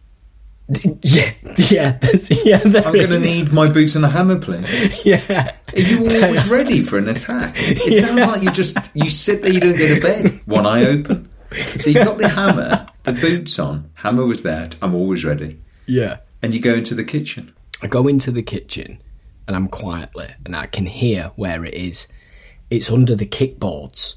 Yeah, 1.02 1.32
yeah, 1.70 1.98
yeah. 2.44 2.60
I'm 2.64 2.72
going 2.72 3.10
to 3.10 3.18
need 3.20 3.52
my 3.52 3.68
boots 3.68 3.94
and 3.94 4.04
a 4.04 4.08
hammer, 4.08 4.38
please. 4.38 5.04
Yeah, 5.04 5.54
Are 5.72 5.78
you 5.78 5.98
always 6.24 6.48
ready 6.48 6.82
for 6.82 6.98
an 6.98 7.08
attack? 7.08 7.54
It 7.58 8.00
sounds 8.04 8.20
like 8.20 8.42
you 8.42 8.50
just 8.50 8.78
you 8.94 9.08
sit 9.10 9.42
there, 9.42 9.52
you 9.52 9.60
don't 9.60 9.76
go 9.76 9.94
to 9.94 10.00
bed, 10.00 10.40
one 10.46 10.66
eye 10.66 10.84
open. 10.86 11.28
So 11.78 11.90
you've 11.90 12.04
got 12.04 12.16
the 12.18 12.28
hammer, 12.28 12.88
the 13.02 13.12
boots 13.12 13.58
on. 13.58 13.90
Hammer 13.94 14.24
was 14.24 14.42
there. 14.42 14.70
I'm 14.80 14.94
always 14.94 15.24
ready. 15.24 15.60
yeah. 15.86 16.18
And 16.44 16.54
you 16.54 16.60
go 16.60 16.74
into 16.74 16.94
the 16.96 17.04
kitchen. 17.04 17.52
I 17.82 17.86
go 17.86 18.08
into 18.08 18.32
the 18.32 18.42
kitchen 18.42 19.00
and 19.46 19.54
I'm 19.54 19.68
quietly 19.68 20.28
and 20.44 20.56
I 20.56 20.66
can 20.66 20.86
hear 20.86 21.30
where 21.36 21.64
it 21.64 21.74
is. 21.74 22.08
It's 22.70 22.90
under 22.90 23.14
the 23.14 23.26
kickboards, 23.26 24.16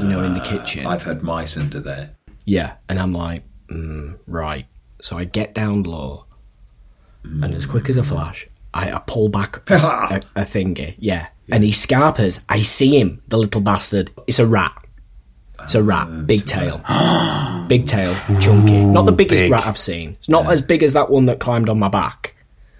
you 0.00 0.08
know, 0.08 0.24
in 0.24 0.34
the 0.34 0.40
kitchen. 0.40 0.86
I've 0.86 1.02
had 1.04 1.22
mice 1.22 1.56
under 1.56 1.78
there. 1.78 2.10
Yeah, 2.44 2.72
and 2.88 2.98
I'm 2.98 3.12
like, 3.12 3.44
mm, 3.70 4.18
right. 4.26 4.66
So 5.02 5.16
I 5.18 5.24
get 5.24 5.54
down 5.54 5.82
low, 5.84 6.24
and 7.24 7.54
as 7.54 7.66
quick 7.66 7.88
as 7.88 7.96
a 7.96 8.02
flash, 8.02 8.46
I, 8.74 8.92
I 8.92 8.98
pull 9.06 9.28
back 9.28 9.56
a, 9.70 10.20
a 10.36 10.40
thingy. 10.42 10.94
Yeah. 10.98 11.28
and 11.50 11.64
he 11.64 11.72
scarpers. 11.72 12.40
I 12.48 12.62
see 12.62 12.98
him, 13.00 13.22
the 13.28 13.38
little 13.38 13.60
bastard. 13.60 14.10
It's 14.26 14.38
a 14.38 14.46
rat. 14.46 14.72
It's 15.62 15.74
a 15.74 15.82
rat, 15.82 16.26
big 16.26 16.46
tail, 16.46 16.78
big 17.68 17.86
tail, 17.86 18.14
chunky. 18.40 18.82
Not 18.84 19.02
the 19.04 19.12
biggest 19.12 19.42
big. 19.44 19.52
rat 19.52 19.66
I've 19.66 19.76
seen. 19.76 20.16
It's 20.20 20.28
not 20.28 20.50
as 20.50 20.62
big 20.62 20.82
as 20.82 20.94
that 20.94 21.10
one 21.10 21.26
that 21.26 21.38
climbed 21.38 21.68
on 21.68 21.78
my 21.78 21.88
back, 21.88 22.34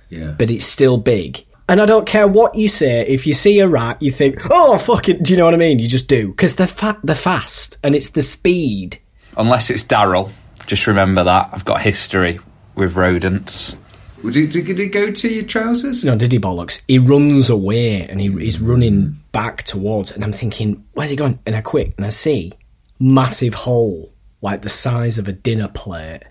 Yeah. 0.08 0.34
but 0.38 0.50
it's 0.50 0.64
still 0.64 0.96
big. 0.96 1.44
And 1.68 1.80
I 1.80 1.84
don't 1.86 2.06
care 2.06 2.26
what 2.26 2.54
you 2.54 2.68
say. 2.68 3.06
If 3.06 3.26
you 3.26 3.34
see 3.34 3.60
a 3.60 3.68
rat, 3.68 4.00
you 4.02 4.10
think, 4.10 4.38
"Oh, 4.50 4.76
fucking," 4.78 5.22
do 5.22 5.30
you 5.32 5.36
know 5.36 5.44
what 5.44 5.52
I 5.54 5.58
mean? 5.58 5.78
You 5.78 5.86
just 5.88 6.08
do 6.08 6.28
because 6.28 6.56
they're 6.56 6.66
fat, 6.66 6.98
they're 7.04 7.14
fast, 7.14 7.76
and 7.84 7.94
it's 7.94 8.08
the 8.08 8.22
speed. 8.22 8.98
Unless 9.36 9.68
it's 9.70 9.84
Daryl. 9.84 10.30
Just 10.70 10.86
remember 10.86 11.24
that. 11.24 11.50
I've 11.52 11.64
got 11.64 11.80
history 11.80 12.38
with 12.76 12.94
rodents. 12.94 13.76
Did 14.22 14.54
it, 14.54 14.64
did 14.64 14.78
it 14.78 14.92
go 14.92 15.10
to 15.10 15.28
your 15.28 15.42
trousers? 15.42 16.04
No, 16.04 16.14
did 16.16 16.30
he 16.30 16.38
bollocks? 16.38 16.80
He 16.86 16.96
runs 16.96 17.50
away 17.50 18.06
and 18.06 18.20
he, 18.20 18.28
he's 18.28 18.60
running 18.60 19.18
back 19.32 19.64
towards, 19.64 20.12
and 20.12 20.22
I'm 20.22 20.30
thinking, 20.30 20.86
where's 20.92 21.10
he 21.10 21.16
going? 21.16 21.40
And 21.44 21.56
I 21.56 21.60
quick 21.60 21.94
and 21.96 22.06
I 22.06 22.10
see 22.10 22.52
massive 23.00 23.54
hole 23.54 24.12
like 24.42 24.62
the 24.62 24.68
size 24.68 25.18
of 25.18 25.26
a 25.26 25.32
dinner 25.32 25.66
plate 25.66 26.22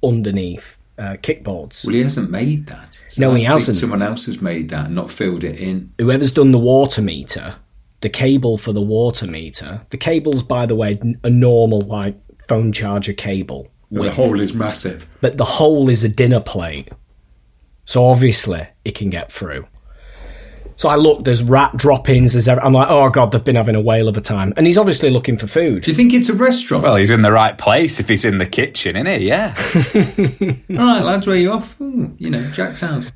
underneath 0.00 0.76
uh, 0.96 1.16
kickboards. 1.20 1.84
Well, 1.84 1.96
he 1.96 2.04
hasn't 2.04 2.30
made 2.30 2.68
that. 2.68 3.02
So 3.08 3.20
No, 3.20 3.34
he 3.34 3.42
hasn't. 3.42 3.78
Someone 3.78 4.02
else 4.02 4.26
has 4.26 4.40
made 4.40 4.68
that 4.68 4.86
and 4.86 4.94
not 4.94 5.10
filled 5.10 5.42
it 5.42 5.58
in. 5.58 5.92
Whoever's 5.98 6.30
done 6.30 6.52
the 6.52 6.58
water 6.58 7.02
meter, 7.02 7.56
the 8.00 8.10
cable 8.10 8.58
for 8.58 8.72
the 8.72 8.80
water 8.80 9.26
meter, 9.26 9.80
the 9.90 9.96
cable's 9.96 10.44
by 10.44 10.66
the 10.66 10.76
way 10.76 11.00
a 11.24 11.30
normal 11.30 11.80
like 11.80 12.16
phone 12.46 12.72
charger 12.72 13.14
cable, 13.14 13.71
The 13.92 14.10
hole 14.10 14.40
is 14.40 14.54
massive. 14.54 15.06
but 15.20 15.36
the 15.36 15.44
hole 15.44 15.88
is 15.90 16.02
a 16.02 16.08
dinner 16.08 16.40
plate, 16.40 16.88
so 17.84 18.06
obviously 18.06 18.66
it 18.84 18.94
can 18.94 19.10
get 19.10 19.30
through. 19.30 19.66
So 20.76 20.88
I 20.88 20.96
look, 20.96 21.24
there's 21.24 21.42
rat 21.44 21.76
droppings. 21.76 22.32
There's, 22.32 22.48
ev- 22.48 22.58
I'm 22.62 22.72
like, 22.72 22.88
oh 22.88 23.10
god, 23.10 23.30
they've 23.30 23.44
been 23.44 23.56
having 23.56 23.74
a 23.76 23.80
whale 23.80 24.08
of 24.08 24.16
a 24.16 24.20
time, 24.22 24.54
and 24.56 24.66
he's 24.66 24.78
obviously 24.78 25.10
looking 25.10 25.36
for 25.36 25.46
food. 25.46 25.82
Do 25.82 25.90
you 25.90 25.94
think 25.96 26.14
it's 26.14 26.30
a 26.30 26.34
restaurant? 26.34 26.82
Well, 26.84 26.96
he's 26.96 27.10
in 27.10 27.20
the 27.22 27.30
right 27.30 27.56
place 27.56 28.00
if 28.00 28.08
he's 28.08 28.24
in 28.24 28.38
the 28.38 28.46
kitchen, 28.46 28.96
isn't 28.96 29.20
he? 29.20 29.28
Yeah. 29.28 29.54
All 30.70 30.76
right, 30.76 31.02
lads, 31.04 31.26
where 31.26 31.36
you 31.36 31.52
off? 31.52 31.78
Ooh, 31.80 32.14
you 32.18 32.30
know, 32.30 32.50
Jack's 32.50 32.80
house. 32.80 33.12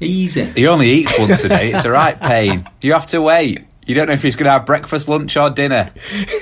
Easy. 0.00 0.44
he 0.52 0.66
only 0.66 0.88
eats 0.90 1.18
once 1.18 1.42
a 1.44 1.48
day. 1.48 1.72
It's 1.72 1.84
a 1.84 1.90
right 1.90 2.20
pain. 2.20 2.68
You 2.80 2.92
have 2.92 3.06
to 3.08 3.20
wait. 3.22 3.64
You 3.86 3.94
don't 3.94 4.06
know 4.08 4.12
if 4.12 4.22
he's 4.22 4.36
going 4.36 4.44
to 4.46 4.50
have 4.52 4.66
breakfast, 4.66 5.08
lunch, 5.08 5.36
or 5.36 5.48
dinner. 5.50 5.90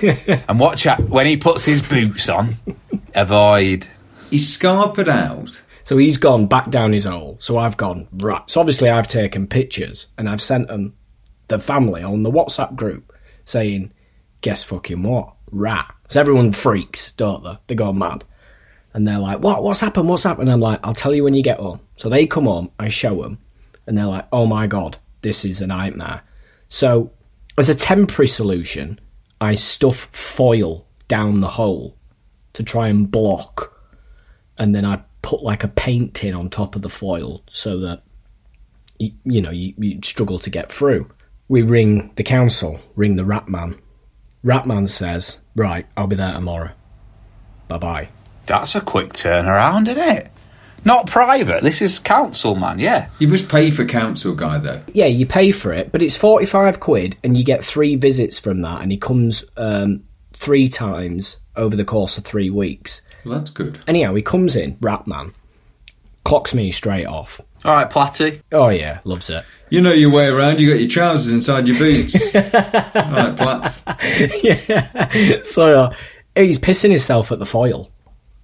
and 0.03 0.59
watch 0.59 0.87
out 0.87 1.01
when 1.09 1.27
he 1.27 1.37
puts 1.37 1.65
his 1.65 1.81
boots 1.81 2.29
on. 2.29 2.57
Avoid. 3.17 3.89
He's 4.31 4.47
scarpered 4.57 5.09
out. 5.09 5.63
So 5.85 5.97
he's 5.97 6.19
gone 6.19 6.47
back 6.47 6.71
down 6.71 6.93
his 6.93 7.07
hole. 7.07 7.39
So 7.41 7.57
I've 7.57 7.77
gone 7.77 8.09
right. 8.13 8.43
So 8.51 8.61
obviously 8.61 8.91
I've 8.91 9.09
taken 9.09 9.47
pictures 9.47 10.09
and 10.19 10.29
I've 10.29 10.43
sent 10.43 10.69
them 10.69 10.95
the 11.49 11.59
family 11.59 12.03
on 12.03 12.25
the 12.25 12.31
WhatsApp 12.31 12.77
group 12.77 13.13
saying, 13.45 13.93
"Guess 14.43 14.65
fucking 14.65 15.03
what, 15.03 15.33
rat." 15.51 15.95
So 16.09 16.21
everyone 16.21 16.53
freaks, 16.53 17.13
don't 17.13 17.43
they? 17.43 17.57
They 17.69 17.75
go 17.75 17.93
mad, 17.93 18.25
and 18.93 19.07
they're 19.07 19.19
like, 19.19 19.39
"What? 19.39 19.63
What's 19.63 19.81
happened? 19.81 20.09
What's 20.09 20.25
happened?" 20.25 20.51
I'm 20.51 20.61
like, 20.61 20.81
"I'll 20.83 20.93
tell 20.93 21.15
you 21.15 21.25
when 21.25 21.35
you 21.35 21.43
get 21.43 21.61
home." 21.61 21.81
So 21.97 22.09
they 22.09 22.27
come 22.27 22.47
home, 22.47 22.71
I 22.79 22.89
show 22.89 23.23
them, 23.23 23.39
and 23.87 23.97
they're 23.97 24.07
like, 24.07 24.27
"Oh 24.33 24.47
my 24.47 24.67
god, 24.67 24.99
this 25.23 25.45
is 25.45 25.61
a 25.61 25.67
nightmare." 25.67 26.23
So 26.69 27.13
as 27.57 27.69
a 27.69 27.75
temporary 27.75 28.29
solution, 28.29 28.99
I 29.41 29.55
stuff 29.55 30.09
foil 30.13 30.85
down 31.09 31.41
the 31.41 31.49
hole 31.49 31.97
to 32.57 32.63
try 32.63 32.89
and 32.89 33.11
block 33.11 33.77
and 34.59 34.75
then 34.75 34.85
I 34.85 35.03
put 35.23 35.43
like 35.43 35.65
a 35.65 35.69
paint 35.69 36.15
tin 36.15 36.35
on 36.35 36.49
top 36.49 36.77
of 36.77 36.83
the 36.83 36.89
foil 36.89 37.43
so 37.51 37.81
that 37.81 38.03
you, 38.99 39.13
you 39.25 39.43
know 39.43 39.51
you, 39.51 39.75
you'd 39.79 40.05
struggle 40.05 40.39
to 40.41 40.51
get 40.51 40.73
through. 40.73 41.11
We 41.49 41.63
ring 41.63 42.13
the 42.17 42.23
council, 42.23 42.81
ring 42.95 43.17
the 43.17 43.25
rat 43.25 43.49
man. 43.49 43.79
Rat 44.43 44.67
man 44.67 44.87
says, 44.87 45.39
"Right, 45.55 45.87
I'll 45.97 46.07
be 46.07 46.17
there 46.17 46.33
tomorrow. 46.33 46.71
Bye 47.69 47.79
bye." 47.79 48.09
That's 48.47 48.75
a 48.75 48.81
quick 48.81 49.13
turnaround, 49.13 49.89
isn't 49.89 49.99
it? 49.99 50.31
Not 50.85 51.09
private. 51.09 51.65
This 51.65 51.83
is 51.83 51.99
council, 51.99 52.55
man. 52.55 52.79
Yeah. 52.79 53.09
You 53.19 53.27
must 53.27 53.49
pay 53.49 53.73
for 53.73 53.85
council 53.85 54.35
guy 54.35 54.59
though. 54.59 54.83
Yeah, 54.93 55.07
you 55.07 55.27
pay 55.27 55.51
for 55.51 55.73
it, 55.73 55.91
but 55.93 56.03
it's 56.03 56.17
forty 56.17 56.47
five 56.47 56.81
quid, 56.81 57.17
and 57.23 57.37
you 57.37 57.45
get 57.45 57.65
three 57.65 57.97
visits 57.97 58.39
from 58.39 58.63
that, 58.63 58.83
and 58.83 58.93
he 58.93 58.99
comes 58.99 59.45
um, 59.57 60.05
three 60.33 60.69
times 60.69 61.39
over 61.57 61.77
the 61.77 61.85
course 61.85 62.19
of 62.19 62.25
three 62.25 62.51
weeks. 62.51 63.03
Well, 63.25 63.39
that's 63.39 63.51
good. 63.51 63.79
Anyhow, 63.87 64.15
he 64.15 64.23
comes 64.23 64.57
in, 64.57 64.77
rap 64.81 65.07
man, 65.07 65.35
clocks 66.25 66.55
me 66.55 66.71
straight 66.71 67.07
off. 67.07 67.41
All 67.65 67.75
right, 67.75 67.91
Platty. 67.91 68.43
Oh 68.53 68.69
yeah, 68.69 69.01
loves 69.05 69.29
it. 69.31 69.45
You 69.71 69.81
know 69.81 69.93
your 69.93 70.11
way 70.11 70.29
around. 70.29 70.61
You 70.61 70.71
got 70.71 70.79
your 70.79 70.89
trousers 70.89 71.33
inside 71.33 71.67
your 71.67 71.79
boots. 71.79 72.15
All 72.35 72.43
right, 72.43 73.37
Platts. 73.37 73.83
yeah. 74.45 75.43
So 75.43 75.75
uh, 75.81 75.95
he's 76.37 76.59
pissing 76.61 76.91
himself 76.91 77.33
at 77.33 77.41
the 77.41 77.47
foil. 77.47 77.91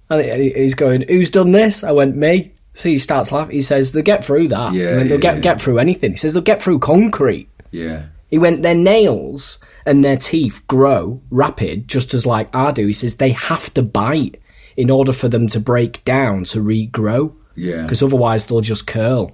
And 0.09 0.41
he's 0.41 0.75
going, 0.75 1.01
Who's 1.07 1.29
done 1.29 1.53
this? 1.53 1.83
I 1.83 1.91
went, 1.91 2.15
Me. 2.15 2.51
So 2.73 2.89
he 2.89 2.97
starts 2.97 3.31
laughing. 3.31 3.55
He 3.55 3.61
says, 3.61 3.91
They'll 3.93 4.03
get 4.03 4.25
through 4.25 4.49
that. 4.49 4.73
Yeah, 4.73 4.89
I 4.89 4.95
went, 4.97 5.09
They'll 5.09 5.17
yeah, 5.17 5.21
get, 5.21 5.35
yeah. 5.35 5.41
get 5.41 5.61
through 5.61 5.79
anything. 5.79 6.11
He 6.11 6.17
says, 6.17 6.33
They'll 6.33 6.43
get 6.43 6.61
through 6.61 6.79
concrete. 6.79 7.49
Yeah. 7.71 8.07
He 8.29 8.37
went, 8.37 8.61
Their 8.61 8.75
nails 8.75 9.59
and 9.85 10.03
their 10.03 10.17
teeth 10.17 10.61
grow 10.67 11.21
rapid, 11.29 11.87
just 11.87 12.13
as 12.13 12.25
like 12.25 12.53
I 12.55 12.71
do. 12.71 12.87
He 12.87 12.93
says, 12.93 13.17
They 13.17 13.31
have 13.31 13.73
to 13.75 13.81
bite 13.81 14.39
in 14.77 14.89
order 14.89 15.13
for 15.13 15.27
them 15.29 15.47
to 15.49 15.59
break 15.59 16.03
down 16.05 16.45
to 16.45 16.59
regrow. 16.63 17.33
Yeah. 17.55 17.83
Because 17.83 18.01
otherwise 18.01 18.45
they'll 18.47 18.61
just 18.61 18.87
curl. 18.87 19.31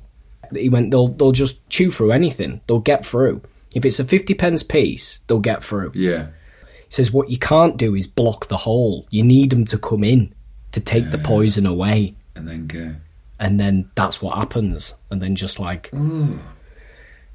He 0.54 0.68
went, 0.70 0.92
they'll, 0.92 1.08
they'll 1.10 1.32
just 1.32 1.68
chew 1.70 1.92
through 1.92 2.12
anything. 2.12 2.62
They'll 2.68 2.80
get 2.80 3.06
through. 3.06 3.42
If 3.76 3.86
it's 3.86 4.00
a 4.00 4.04
50 4.04 4.34
pence 4.34 4.64
piece, 4.64 5.22
they'll 5.28 5.40
get 5.40 5.64
through. 5.64 5.92
Yeah. 5.94 6.28
He 6.88 6.92
says 6.96 7.12
what 7.14 7.30
you 7.30 7.38
can't 7.38 7.78
do 7.78 7.94
is 7.96 8.08
block 8.08 8.48
the 8.48 8.58
hole. 8.58 9.06
You 9.12 9.24
need 9.24 9.52
them 9.52 9.66
to 9.68 9.78
come 9.78 10.04
in 10.04 10.34
to 10.72 10.80
take 10.80 11.12
the 11.12 11.18
poison 11.20 11.66
away, 11.68 12.16
And 12.36 12.48
then 12.48 12.66
go. 12.68 12.96
and 13.40 13.60
then 13.60 13.90
that's 13.96 14.22
what 14.22 14.38
happens. 14.38 14.96
And 15.12 15.22
then 15.22 15.36
just 15.36 15.60
like 15.60 15.92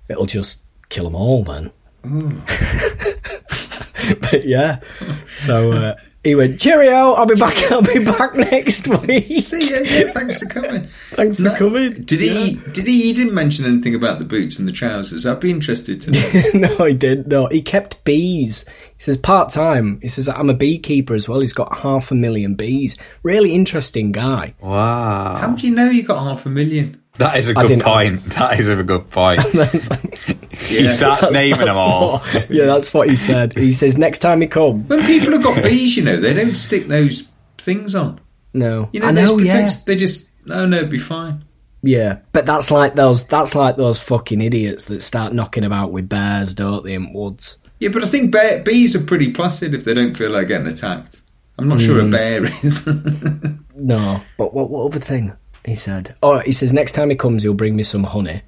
it'll 0.09 0.27
just 0.27 0.61
kill 0.89 1.05
them 1.05 1.15
all. 1.15 1.45
Then, 1.45 1.71
but 4.21 4.45
yeah. 4.45 4.81
So 5.39 5.73
uh, 5.73 5.95
he 6.25 6.35
went, 6.35 6.59
"Cheerio! 6.59 7.13
I'll 7.13 7.27
be 7.27 7.35
back. 7.35 7.71
I'll 7.71 7.83
be 7.83 8.03
back 8.03 8.35
next 8.35 8.89
week. 8.89 9.43
See 9.43 9.71
ya. 9.71 9.81
Yeah, 9.85 10.11
thanks 10.11 10.41
for 10.41 10.47
coming. 10.47 10.89
Thanks 11.11 11.37
for 11.37 11.51
coming." 11.51 12.03
Did 12.03 12.21
he? 12.21 12.55
Did 12.73 12.87
he? 12.87 13.03
He 13.03 13.13
didn't 13.13 13.35
mention 13.35 13.67
anything 13.67 13.95
about 13.95 14.19
the 14.19 14.25
boots 14.25 14.59
and 14.59 14.67
the 14.67 14.73
trousers. 14.73 15.27
I'd 15.27 15.41
be 15.41 15.51
interested 15.51 16.01
to 16.03 16.11
know. 16.13 16.69
no, 16.79 16.85
he 16.87 16.95
didn't. 16.95 17.29
No, 17.29 17.47
he 17.49 17.61
kept 17.61 18.03
bees. 18.05 18.65
He 18.97 19.03
says 19.03 19.19
part 19.19 19.51
time. 19.53 20.01
He 20.01 20.09
says 20.09 20.29
I'm 20.29 20.49
a 20.49 20.55
beekeeper 20.55 21.15
as 21.15 21.29
well. 21.29 21.41
He's 21.41 21.53
got 21.53 21.79
half 21.79 22.11
a 22.11 22.15
million 22.15 22.55
bees. 22.55 22.97
Really 23.23 23.55
interesting 23.55 24.11
guy. 24.11 24.55
Wow. 24.61 25.37
How 25.37 25.49
do 25.53 25.67
you 25.67 25.75
know 25.75 25.91
you 25.91 26.03
got 26.03 26.25
half 26.25 26.47
a 26.47 26.51
million? 26.51 27.03
That 27.19 27.37
is 27.37 27.49
a 27.49 27.53
I 27.57 27.63
good 27.63 27.69
didn't 27.69 27.83
point. 27.85 28.25
That 28.35 28.59
is 28.59 28.69
a 28.69 28.83
good 28.83 29.09
point. 29.11 29.41
That's- 29.53 29.89
he 30.69 30.89
starts 30.89 31.31
naming 31.31 31.67
them 31.67 31.77
all. 31.77 32.19
what- 32.19 32.51
yeah, 32.51 32.67
that's 32.67 32.93
what 32.93 33.09
he 33.09 33.17
said. 33.17 33.55
He 33.57 33.73
says 33.73 33.97
next 33.99 34.19
time 34.19 34.41
he 34.41 34.47
comes. 34.47 34.89
When 34.89 35.05
people 35.05 35.33
have 35.33 35.43
got 35.43 35.63
bees, 35.63 35.97
you 35.97 36.03
know, 36.03 36.17
they 36.17 36.33
don't 36.33 36.55
stick 36.57 36.89
those 36.89 37.29
things 37.59 37.95
on. 37.95 38.21
No, 38.53 38.89
You 38.93 39.01
know, 39.01 39.09
I 39.09 39.13
those 39.13 39.31
know. 39.31 39.39
Yeah. 39.39 39.71
They 39.87 39.97
just 39.97 40.31
no, 40.47 40.67
no, 40.67 40.77
it'd 40.79 40.91
be 40.91 40.99
fine. 40.99 41.45
yeah. 41.83 42.19
But 42.33 42.47
that's 42.47 42.71
like 42.71 42.95
those. 42.95 43.27
That's 43.27 43.55
like 43.55 43.77
those 43.77 44.01
fucking 44.01 44.41
idiots 44.41 44.85
that 44.87 45.03
start 45.03 45.33
knocking 45.33 45.65
about 45.65 45.93
with 45.93 46.09
bears, 46.09 46.55
don't 46.55 46.85
they, 46.85 46.95
in 46.95 47.13
woods? 47.13 47.59
Yeah, 47.81 47.89
but 47.91 48.05
I 48.05 48.07
think 48.07 48.31
bear, 48.31 48.63
bees 48.63 48.95
are 48.95 49.05
pretty 49.05 49.33
placid 49.33 49.75
if 49.75 49.85
they 49.85 49.95
don't 49.95 50.17
feel 50.17 50.31
like 50.31 50.49
getting 50.49 50.69
attacked. 50.69 51.21
I'm 51.59 51.69
not 51.69 51.81
sure 51.81 52.01
a 52.01 52.03
mm. 52.03 52.11
bear 52.11 52.45
is. 52.45 52.87
No, 53.77 54.23
but 54.39 54.55
what, 54.55 54.71
what 54.71 54.85
other 54.87 55.01
thing? 55.01 55.33
He 55.65 55.75
said. 55.77 56.15
Oh, 56.23 56.39
he 56.41 56.53
says 56.53 56.73
next 56.73 56.93
time 56.93 57.11
he 57.11 57.17
comes, 57.17 57.43
he'll 57.43 57.55
bring 57.55 57.75
me 57.77 57.83
some 57.83 58.05
honey. 58.05 58.43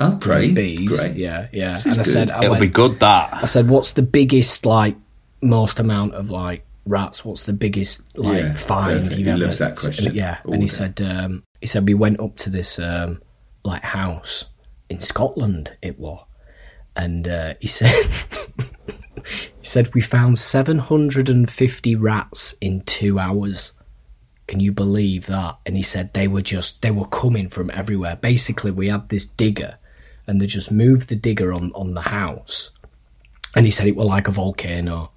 oh, 0.00 0.16
great. 0.16 0.54
Bees. 0.54 0.88
Great. 0.88 1.16
Yeah, 1.16 1.48
yeah. 1.52 1.72
This 1.74 1.84
and 1.84 1.92
is 1.92 1.98
I 1.98 2.02
said, 2.04 2.28
good. 2.28 2.34
I 2.34 2.38
It'll 2.40 2.50
went- 2.50 2.60
be 2.60 2.68
good 2.68 3.00
that. 3.00 3.34
I 3.34 3.46
said, 3.46 3.68
what's 3.68 3.92
the 3.92 4.02
biggest, 4.02 4.66
like, 4.66 4.96
most 5.42 5.78
amount 5.80 6.14
of, 6.14 6.30
like, 6.30 6.64
rats? 6.84 7.24
What's 7.24 7.44
the 7.44 7.52
biggest, 7.52 8.16
like, 8.18 8.42
Yeah, 8.42 8.54
find 8.54 9.00
perfect. 9.02 9.18
you've 9.18 9.26
He 9.26 9.32
ever... 9.32 9.40
loves 9.44 9.58
that 9.58 9.76
question. 9.76 10.14
Yeah, 10.14 10.38
All 10.44 10.52
and 10.54 10.62
he 10.62 10.68
day. 10.68 10.74
said, 10.74 11.00
um, 11.02 11.42
he 11.60 11.66
said, 11.66 11.86
we 11.86 11.94
went 11.94 12.18
up 12.20 12.36
to 12.38 12.50
this, 12.50 12.78
um, 12.78 13.22
like, 13.64 13.82
house 13.82 14.44
in 14.88 14.98
Scotland, 15.00 15.72
it 15.82 15.98
was. 15.98 16.24
And 16.96 17.28
uh, 17.28 17.54
he 17.60 17.68
said, 17.68 17.94
he 19.60 19.66
said, 19.66 19.94
we 19.94 20.00
found 20.00 20.38
750 20.38 21.94
rats 21.94 22.54
in 22.60 22.80
two 22.82 23.18
hours. 23.20 23.72
Can 24.48 24.58
you 24.60 24.72
believe 24.72 25.26
that? 25.26 25.58
And 25.64 25.76
he 25.76 25.82
said 25.82 26.12
they 26.14 26.26
were 26.26 26.42
just 26.42 26.82
they 26.82 26.90
were 26.90 27.06
coming 27.06 27.48
from 27.48 27.70
everywhere. 27.70 28.16
Basically, 28.16 28.70
we 28.72 28.88
had 28.88 29.08
this 29.08 29.26
digger, 29.26 29.76
and 30.26 30.40
they 30.40 30.46
just 30.46 30.72
moved 30.72 31.08
the 31.10 31.16
digger 31.16 31.52
on 31.52 31.70
on 31.74 31.94
the 31.94 32.00
house, 32.00 32.70
and 33.54 33.64
he 33.64 33.70
said 33.70 33.86
it 33.86 33.94
was 33.96 34.06
like 34.06 34.26
a 34.26 34.32
volcano. 34.32 35.12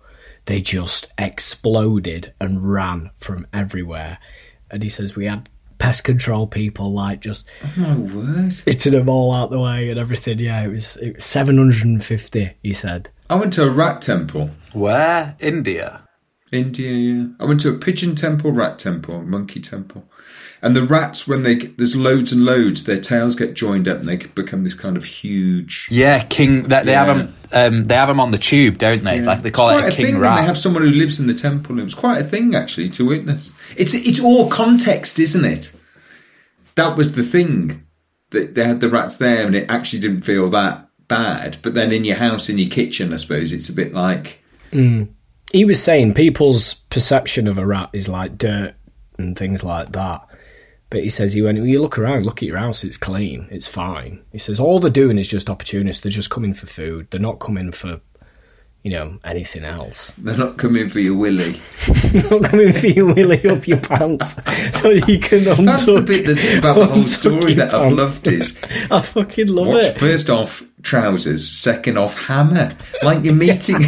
They 0.46 0.62
just 0.62 1.08
exploded 1.18 2.34
and 2.40 2.72
ran 2.74 3.12
from 3.18 3.48
everywhere, 3.54 4.18
and 4.70 4.84
he 4.84 4.90
says 4.90 5.16
we 5.16 5.26
had 5.26 5.50
pest 5.78 6.04
control 6.04 6.46
people 6.46 6.94
like 6.94 7.22
just 7.22 7.46
My 7.76 7.96
word. 7.98 8.54
hitting 8.66 8.92
them 8.94 9.10
all 9.10 9.34
out 9.34 9.50
the 9.50 9.60
way 9.60 9.90
and 9.90 10.00
everything. 10.00 10.38
Yeah, 10.40 10.62
it 10.64 10.68
was, 10.68 10.96
it 10.98 11.16
was 11.16 11.26
seven 11.26 11.58
hundred 11.58 11.86
and 11.86 12.04
fifty. 12.04 12.52
He 12.64 12.74
said. 12.74 13.10
I 13.30 13.36
went 13.36 13.54
to 13.54 13.64
a 13.64 13.70
rat 13.70 14.02
temple. 14.02 14.50
Where? 14.74 15.36
India. 15.40 16.02
India, 16.52 16.92
yeah. 16.92 17.26
I 17.40 17.46
went 17.46 17.62
to 17.62 17.70
a 17.70 17.78
pigeon 17.78 18.16
temple, 18.16 18.52
rat 18.52 18.78
temple, 18.80 19.22
monkey 19.24 19.62
temple. 19.62 20.06
And 20.64 20.76
the 20.76 20.84
rats, 20.84 21.28
when 21.28 21.42
they 21.42 21.56
get, 21.56 21.78
there's 21.80 21.96
loads 21.96 22.32
and 22.32 22.46
loads, 22.46 22.84
their 22.84 23.00
tails 23.00 23.36
get 23.36 23.56
joined 23.56 23.88
up 23.88 24.00
and 24.02 24.08
they 24.08 24.18
become 24.18 24.64
this 24.64 24.76
kind 24.76 24.96
of 24.96 25.04
huge. 25.06 25.88
Yeah, 25.90 26.24
king. 26.26 26.64
They, 26.64 26.84
they 26.84 26.94
have 26.94 27.08
them. 27.08 27.36
Um, 27.52 27.86
they 27.86 27.96
have 27.96 28.08
them 28.10 28.20
on 28.20 28.30
the 28.32 28.38
tube, 28.38 28.78
don't 28.78 29.04
they? 29.04 29.22
Like 29.22 29.42
they 29.42 29.50
It's 29.50 29.56
call 29.56 29.70
quite 29.72 29.86
it 29.86 29.90
a 29.90 29.94
a 29.94 29.96
king 29.96 30.06
thing. 30.06 30.18
rat. 30.20 30.38
They 30.38 30.46
have 30.46 30.58
someone 30.58 30.84
who 30.84 30.92
lives 30.92 31.20
in 31.20 31.26
the 31.26 31.34
temple. 31.34 31.80
It 31.80 31.84
was 31.84 31.96
quite 31.96 32.22
a 32.22 32.24
thing 32.24 32.54
actually 32.54 32.90
to 32.90 33.06
witness. 33.08 33.52
It's 33.76 33.96
it's 33.96 34.20
all 34.20 34.50
context, 34.50 35.18
isn't 35.18 35.46
it? 35.46 35.76
That 36.76 36.96
was 36.96 37.14
the 37.16 37.24
thing 37.24 37.88
that 38.30 38.54
they 38.54 38.64
had 38.64 38.82
the 38.82 38.90
rats 38.90 39.18
there, 39.18 39.48
and 39.48 39.56
it 39.56 39.68
actually 39.70 40.00
didn't 40.00 40.22
feel 40.22 40.48
that 40.52 40.88
bad. 41.08 41.58
But 41.64 41.74
then 41.74 41.92
in 41.92 42.06
your 42.06 42.18
house, 42.18 42.50
in 42.50 42.60
your 42.60 42.70
kitchen, 42.70 43.12
I 43.14 43.16
suppose 43.16 43.52
it's 43.52 43.68
a 43.70 43.74
bit 43.74 43.94
like 43.96 44.44
he 45.52 45.66
was 45.66 45.82
saying 45.82 46.14
people's 46.14 46.74
perception 46.74 47.48
of 47.48 47.58
a 47.58 47.66
rat 47.66 47.90
is 47.94 48.08
like 48.08 48.38
dirt 48.38 48.76
and 49.18 49.38
things 49.38 49.64
like 49.64 49.92
that. 49.92 50.26
But 50.90 51.04
he 51.04 51.10
says 51.10 51.34
he 51.34 51.42
went, 51.42 51.58
well, 51.58 51.68
you 51.68 51.82
look 51.82 51.98
around, 51.98 52.26
look 52.26 52.44
at 52.44 52.48
your 52.48 52.58
house, 52.58 52.84
it's 52.84 52.98
clean, 52.98 53.48
it's 53.50 53.68
fine. 53.68 54.22
He 54.32 54.38
says 54.38 54.60
all 54.60 54.80
they're 54.80 54.90
doing 54.90 55.18
is 55.18 55.28
just 55.28 55.50
opportunists. 55.50 56.02
They're 56.02 56.12
just 56.12 56.30
coming 56.30 56.54
for 56.54 56.68
food. 56.68 57.08
They're 57.10 57.20
not 57.22 57.40
coming 57.40 57.72
for, 57.72 58.02
you 58.84 58.92
know, 58.92 59.20
anything 59.24 59.64
else. 59.64 60.12
they're 60.18 60.36
not 60.38 60.58
coming 60.58 60.90
for 60.90 61.00
your 61.00 61.16
willy. 61.16 61.60
Not 62.32 62.44
coming 62.46 62.74
for 62.74 62.88
you 62.88 63.06
willy 63.08 63.46
up 63.48 63.68
your 63.68 63.80
pants 63.80 64.36
so 64.80 64.90
you 64.90 65.20
can 65.20 65.42
untuck. 65.42 65.66
That's 65.66 65.86
the 65.86 66.02
bit 66.02 66.26
that's 66.26 66.46
about 66.56 66.76
the 66.80 66.86
whole 66.94 67.06
story 67.06 67.54
your 67.54 67.56
that 67.56 67.74
I've 67.74 67.94
loved 67.94 68.28
is 68.28 68.60
I 68.90 69.02
fucking 69.02 69.48
love 69.48 69.68
watch 69.68 69.86
it. 69.86 69.98
first 69.98 70.30
off 70.32 70.64
trousers, 70.82 71.48
second 71.48 71.98
off 72.00 72.20
hammer. 72.26 72.76
Like 73.04 73.24
you're 73.24 73.36
meeting. 73.36 73.82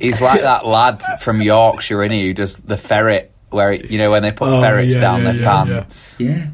He's 0.00 0.20
like 0.20 0.40
that 0.42 0.66
lad 0.66 1.02
from 1.20 1.40
Yorkshire, 1.42 2.02
is 2.02 2.22
who 2.28 2.34
does 2.34 2.56
the 2.56 2.76
ferret, 2.76 3.32
where 3.50 3.72
you 3.72 3.98
know 3.98 4.10
when 4.10 4.22
they 4.22 4.32
put 4.32 4.48
Oh, 4.48 4.60
ferrets 4.60 4.94
yeah, 4.94 5.00
down 5.00 5.22
yeah, 5.22 5.32
their 5.32 5.42
yeah, 5.42 5.64
pants. 5.64 6.16
yeah. 6.18 6.46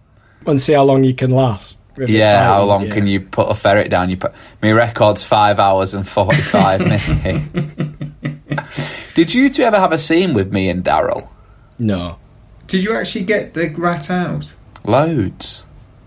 And 0.47 0.61
see 0.61 0.75
how 0.75 0.85
long 0.85 1.03
you 1.05 1.15
can 1.15 1.31
last. 1.31 1.79
Yeah, 1.99 2.45
how 2.45 2.65
long 2.65 2.87
yeah. 2.87 2.95
can 2.95 3.07
you 3.07 3.21
put 3.21 3.50
a 3.50 3.55
ferret 3.55 3.91
down? 3.91 4.11
You 4.11 4.17
put 4.17 4.35
my 4.62 4.71
record's 4.71 5.25
five 5.25 5.59
hours 5.59 5.95
and 5.95 6.07
forty 6.07 6.41
five 6.41 6.80
minutes. 7.25 8.93
Did 9.15 9.32
you 9.32 9.49
two 9.49 9.63
ever 9.63 9.78
have 9.78 9.93
a 9.93 9.99
scene 9.99 10.35
with 10.35 10.52
me 10.52 10.69
and 10.69 10.85
Daryl? 10.85 11.30
No. 11.78 12.19
Did 12.67 12.82
you 12.82 12.95
actually 12.95 13.25
get 13.25 13.54
the 13.54 13.69
rat 13.71 14.11
out? 14.11 14.54
Loads. 14.85 15.67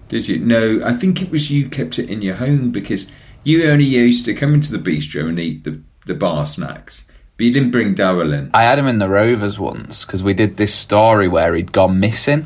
Did 0.09 0.27
you? 0.27 0.39
No, 0.39 0.81
I 0.83 0.93
think 0.93 1.21
it 1.21 1.31
was 1.31 1.49
you 1.49 1.69
kept 1.69 1.99
it 1.99 2.09
in 2.09 2.21
your 2.21 2.35
home 2.35 2.71
because 2.71 3.11
you 3.43 3.69
only 3.69 3.85
used 3.85 4.25
to 4.25 4.33
come 4.33 4.53
into 4.53 4.75
the 4.75 4.77
bistro 4.77 5.29
and 5.29 5.39
eat 5.39 5.63
the, 5.63 5.81
the 6.05 6.13
bar 6.13 6.45
snacks. 6.45 7.05
But 7.37 7.45
you 7.45 7.53
didn't 7.53 7.71
bring 7.71 7.95
Daryl 7.95 8.37
in. 8.37 8.51
I 8.53 8.63
had 8.63 8.79
him 8.79 8.87
in 8.87 8.99
the 8.99 9.07
Rovers 9.07 9.57
once 9.57 10.03
because 10.03 10.21
we 10.21 10.33
did 10.33 10.57
this 10.57 10.73
story 10.73 11.27
where 11.27 11.55
he'd 11.55 11.71
gone 11.71 11.99
missing. 11.99 12.45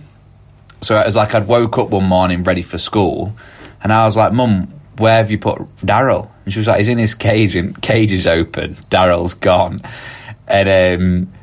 So 0.83 0.99
it 0.99 1.05
was 1.05 1.15
like 1.15 1.33
I'd 1.35 1.47
woke 1.47 1.77
up 1.77 1.89
one 1.89 2.05
morning 2.05 2.43
ready 2.43 2.61
for 2.61 2.77
school, 2.77 3.33
and 3.81 3.91
I 3.93 4.05
was 4.05 4.15
like, 4.17 4.31
"Mum, 4.33 4.67
where 4.97 5.17
have 5.17 5.31
you 5.31 5.37
put 5.37 5.59
Daryl?" 5.85 6.29
And 6.45 6.53
she 6.53 6.59
was 6.59 6.67
like, 6.67 6.79
"He's 6.79 6.87
in 6.89 6.97
his 6.97 7.15
cage, 7.15 7.55
and 7.55 7.79
cage 7.81 8.11
is 8.11 8.27
open. 8.27 8.75
Daryl's 8.89 9.33
gone." 9.33 9.79
And 10.47 11.01
um, 11.01 11.33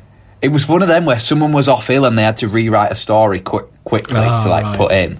it 0.41 0.49
was 0.49 0.67
one 0.67 0.81
of 0.81 0.87
them 0.87 1.05
where 1.05 1.19
someone 1.19 1.53
was 1.53 1.67
off 1.67 1.89
ill 1.89 2.05
and 2.05 2.17
they 2.17 2.23
had 2.23 2.37
to 2.37 2.47
rewrite 2.47 2.91
a 2.91 2.95
story 2.95 3.39
quick, 3.39 3.65
quickly 3.83 4.19
Ah, 4.19 4.39
to 4.39 4.49
like 4.49 4.63
right. 4.63 4.77
put 4.77 4.91
in. 4.91 5.19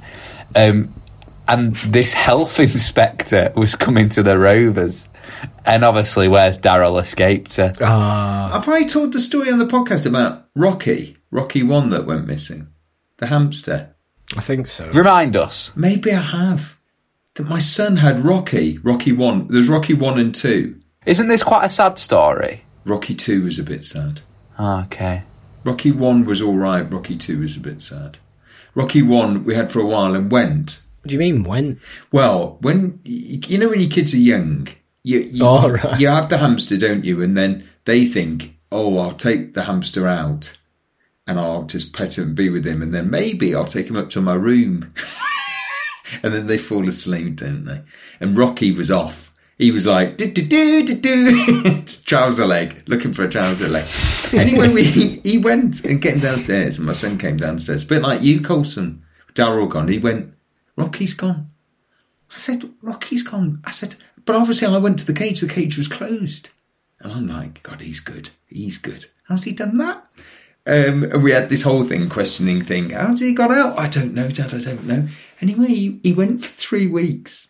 Um, 0.55 0.93
and 1.47 1.75
this 1.77 2.13
health 2.27 2.59
inspector 2.59 3.51
was 3.55 3.75
coming 3.75 4.09
to 4.09 4.23
the 4.23 4.37
Rovers, 4.37 5.07
and 5.65 5.83
obviously, 5.83 6.27
where's 6.27 6.57
Daryl 6.57 7.01
escaped 7.01 7.51
to? 7.51 7.73
Ah. 7.81 8.51
Have 8.53 8.69
I 8.69 8.83
told 8.83 9.13
the 9.13 9.19
story 9.19 9.51
on 9.51 9.57
the 9.59 9.65
podcast 9.65 10.05
about 10.05 10.45
Rocky? 10.55 11.17
Rocky 11.31 11.63
one 11.63 11.89
that 11.89 12.05
went 12.05 12.27
missing, 12.27 12.67
the 13.17 13.27
hamster. 13.27 13.95
I 14.37 14.41
think 14.41 14.67
so. 14.67 14.89
Remind 14.91 15.35
us. 15.35 15.71
Maybe 15.75 16.11
I 16.13 16.21
have. 16.21 16.77
That 17.35 17.47
my 17.49 17.59
son 17.59 17.97
had 17.97 18.19
Rocky. 18.19 18.77
Rocky 18.79 19.11
one. 19.11 19.47
There's 19.47 19.69
Rocky 19.69 19.93
one 19.93 20.19
and 20.19 20.33
two. 20.35 20.79
Isn't 21.05 21.27
this 21.29 21.43
quite 21.43 21.65
a 21.65 21.69
sad 21.69 21.97
story? 21.97 22.63
Rocky 22.85 23.15
two 23.15 23.43
was 23.43 23.57
a 23.59 23.63
bit 23.63 23.83
sad. 23.85 24.21
Oh, 24.59 24.81
okay. 24.85 25.23
Rocky 25.63 25.91
one 25.91 26.25
was 26.25 26.41
all 26.41 26.55
right. 26.57 26.91
Rocky 26.91 27.15
two 27.15 27.39
was 27.39 27.55
a 27.57 27.59
bit 27.61 27.81
sad. 27.81 28.17
Rocky 28.75 29.01
one 29.01 29.43
we 29.43 29.55
had 29.55 29.71
for 29.71 29.79
a 29.79 29.85
while 29.85 30.13
and 30.15 30.31
went. 30.31 30.81
What 31.01 31.09
do 31.09 31.13
you 31.13 31.19
mean 31.19 31.43
when? 31.43 31.79
Well, 32.11 32.57
when 32.61 32.99
you 33.03 33.57
know 33.57 33.69
when 33.69 33.79
your 33.81 33.89
kids 33.89 34.13
are 34.13 34.17
young, 34.17 34.67
you 35.03 35.19
you, 35.19 35.45
Oh, 35.45 35.69
right. 35.69 35.99
you 35.99 36.07
have 36.07 36.29
the 36.29 36.37
hamster, 36.37 36.77
don't 36.77 37.03
you? 37.05 37.21
And 37.21 37.35
then 37.35 37.67
they 37.85 38.05
think, 38.05 38.55
"Oh, 38.71 38.97
I'll 38.99 39.11
take 39.13 39.53
the 39.55 39.63
hamster 39.63 40.07
out, 40.07 40.57
and 41.27 41.39
I'll 41.39 41.63
just 41.63 41.93
pet 41.93 42.17
him 42.17 42.27
and 42.27 42.35
be 42.35 42.49
with 42.49 42.65
him, 42.65 42.81
and 42.81 42.93
then 42.93 43.09
maybe 43.09 43.55
I'll 43.55 43.65
take 43.65 43.87
him 43.87 43.97
up 43.97 44.09
to 44.11 44.21
my 44.21 44.33
room." 44.33 44.93
and 46.23 46.33
then 46.33 46.47
they 46.47 46.57
fall 46.57 46.87
asleep, 46.87 47.37
don't 47.37 47.65
they? 47.65 47.81
And 48.19 48.37
Rocky 48.37 48.71
was 48.71 48.91
off. 48.91 49.31
He 49.57 49.71
was 49.71 49.85
like, 49.85 50.17
do 50.17 50.25
do 50.25 50.43
do 50.43 50.85
do 50.85 50.99
do, 50.99 51.83
trouser 52.05 52.47
leg, 52.47 52.81
looking 52.87 53.13
for 53.13 53.23
a 53.23 53.29
trouser 53.29 53.67
leg. 53.67 53.85
Anyway, 54.33 54.73
we, 54.73 54.83
he 55.23 55.37
went 55.37 55.85
and 55.85 56.01
getting 56.01 56.21
downstairs, 56.21 56.79
and 56.79 56.87
my 56.87 56.93
son 56.93 57.19
came 57.19 57.37
downstairs, 57.37 57.83
a 57.83 57.87
bit 57.87 58.01
like 58.01 58.23
you, 58.23 58.41
Colson. 58.41 59.03
Daryl 59.35 59.69
gone. 59.69 59.87
He 59.87 59.99
went, 59.99 60.33
Rocky's 60.75 61.13
gone. 61.13 61.47
I 62.33 62.37
said, 62.39 62.69
Rocky's 62.81 63.21
gone. 63.21 63.61
I 63.63 63.69
said, 63.69 63.95
but 64.25 64.35
obviously 64.35 64.67
I 64.67 64.77
went 64.77 64.97
to 64.99 65.05
the 65.05 65.13
cage. 65.13 65.41
The 65.41 65.47
cage 65.47 65.77
was 65.77 65.87
closed. 65.87 66.49
And 66.99 67.11
I'm 67.11 67.27
like, 67.27 67.61
God, 67.61 67.81
he's 67.81 67.99
good. 67.99 68.31
He's 68.47 68.77
good. 68.77 69.07
How's 69.27 69.43
he 69.43 69.51
done 69.51 69.77
that? 69.77 70.05
Um, 70.65 71.03
and 71.03 71.23
we 71.23 71.31
had 71.31 71.49
this 71.49 71.63
whole 71.63 71.83
thing, 71.83 72.07
questioning 72.09 72.63
thing. 72.63 72.91
How's 72.91 73.19
he 73.19 73.33
got 73.33 73.51
out? 73.51 73.79
I 73.79 73.89
don't 73.89 74.13
know, 74.13 74.29
Dad. 74.29 74.53
I 74.53 74.59
don't 74.59 74.85
know. 74.85 75.07
Anyway, 75.41 75.67
he, 75.67 75.99
he 76.03 76.13
went 76.13 76.43
for 76.43 76.47
three 76.49 76.87
weeks. 76.87 77.47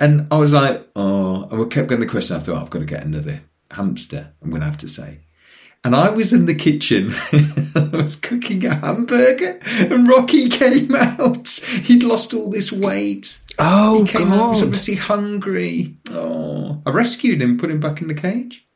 And 0.00 0.26
I 0.32 0.36
was 0.36 0.52
like, 0.52 0.84
oh, 0.96 1.44
and 1.48 1.60
we 1.60 1.66
kept 1.66 1.88
getting 1.88 2.00
the 2.04 2.10
question. 2.10 2.36
I 2.36 2.40
thought, 2.40 2.60
I've 2.60 2.70
got 2.70 2.80
to 2.80 2.84
get 2.86 3.04
another 3.04 3.42
hamster. 3.70 4.32
I'm 4.42 4.50
going 4.50 4.60
to 4.60 4.66
have 4.66 4.78
to 4.78 4.88
say. 4.88 5.20
And 5.84 5.94
I 5.96 6.10
was 6.10 6.32
in 6.32 6.46
the 6.46 6.54
kitchen. 6.54 7.10
I 7.76 7.96
was 7.96 8.16
cooking 8.16 8.64
a 8.64 8.74
hamburger, 8.74 9.58
and 9.64 10.08
Rocky 10.08 10.48
came 10.48 10.94
out. 10.94 11.48
He'd 11.48 12.04
lost 12.04 12.34
all 12.34 12.50
this 12.50 12.72
weight. 12.72 13.38
Oh, 13.58 14.04
He 14.04 14.08
came 14.12 14.32
out, 14.32 14.50
was 14.50 14.62
obviously 14.62 14.94
hungry. 14.94 15.96
Oh, 16.10 16.80
I 16.86 16.90
rescued 16.90 17.42
him, 17.42 17.58
put 17.58 17.70
him 17.70 17.80
back 17.80 18.00
in 18.00 18.06
the 18.08 18.14
cage, 18.14 18.66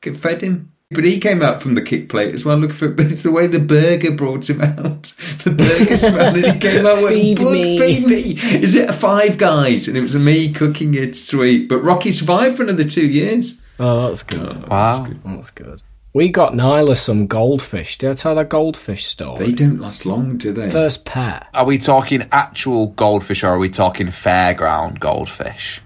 Get- 0.00 0.16
fed 0.16 0.42
him. 0.42 0.71
But 0.94 1.04
he 1.04 1.18
came 1.18 1.42
out 1.42 1.62
from 1.62 1.74
the 1.74 1.82
kick 1.82 2.08
plate 2.08 2.34
as 2.34 2.44
well. 2.44 2.56
Look 2.56 2.72
for 2.72 2.86
it, 2.86 2.96
but 2.96 3.12
it's 3.12 3.22
the 3.22 3.32
way 3.32 3.46
the 3.46 3.58
burger 3.58 4.12
brought 4.12 4.48
him 4.48 4.60
out. 4.60 5.12
The 5.44 5.50
burger 5.50 5.96
smell, 5.96 6.34
and 6.34 6.44
he 6.44 6.58
came 6.58 6.86
out 6.86 7.02
with 7.02 7.10
Feed 7.10 7.40
me." 7.40 7.78
feed 7.78 8.06
me. 8.06 8.60
Is 8.62 8.74
it 8.76 8.88
a 8.88 8.92
Five 8.92 9.38
Guys? 9.38 9.88
And 9.88 9.96
it 9.96 10.02
was 10.02 10.16
me 10.16 10.52
cooking 10.52 10.94
it 10.94 11.16
sweet. 11.16 11.68
But 11.68 11.78
Rocky 11.78 12.10
survived 12.10 12.56
for 12.56 12.62
another 12.62 12.84
two 12.84 13.06
years. 13.06 13.58
Oh, 13.78 14.08
that's 14.08 14.22
good. 14.22 14.64
Oh, 14.64 14.68
wow. 14.68 15.08
That's 15.24 15.50
good. 15.50 15.82
We 16.14 16.28
got 16.28 16.52
Nyla 16.52 16.96
some 16.98 17.26
goldfish. 17.26 17.96
Did 17.96 18.10
I 18.10 18.14
tell 18.14 18.34
that 18.34 18.50
goldfish 18.50 19.06
story? 19.06 19.46
They 19.46 19.52
don't 19.52 19.78
last 19.78 20.04
long, 20.04 20.36
do 20.36 20.52
they? 20.52 20.70
First 20.70 21.06
pet. 21.06 21.46
Are 21.54 21.64
we 21.64 21.78
talking 21.78 22.28
actual 22.30 22.88
goldfish 22.88 23.42
or 23.42 23.48
are 23.48 23.58
we 23.58 23.70
talking 23.70 24.08
fairground 24.08 25.00
goldfish? 25.00 25.80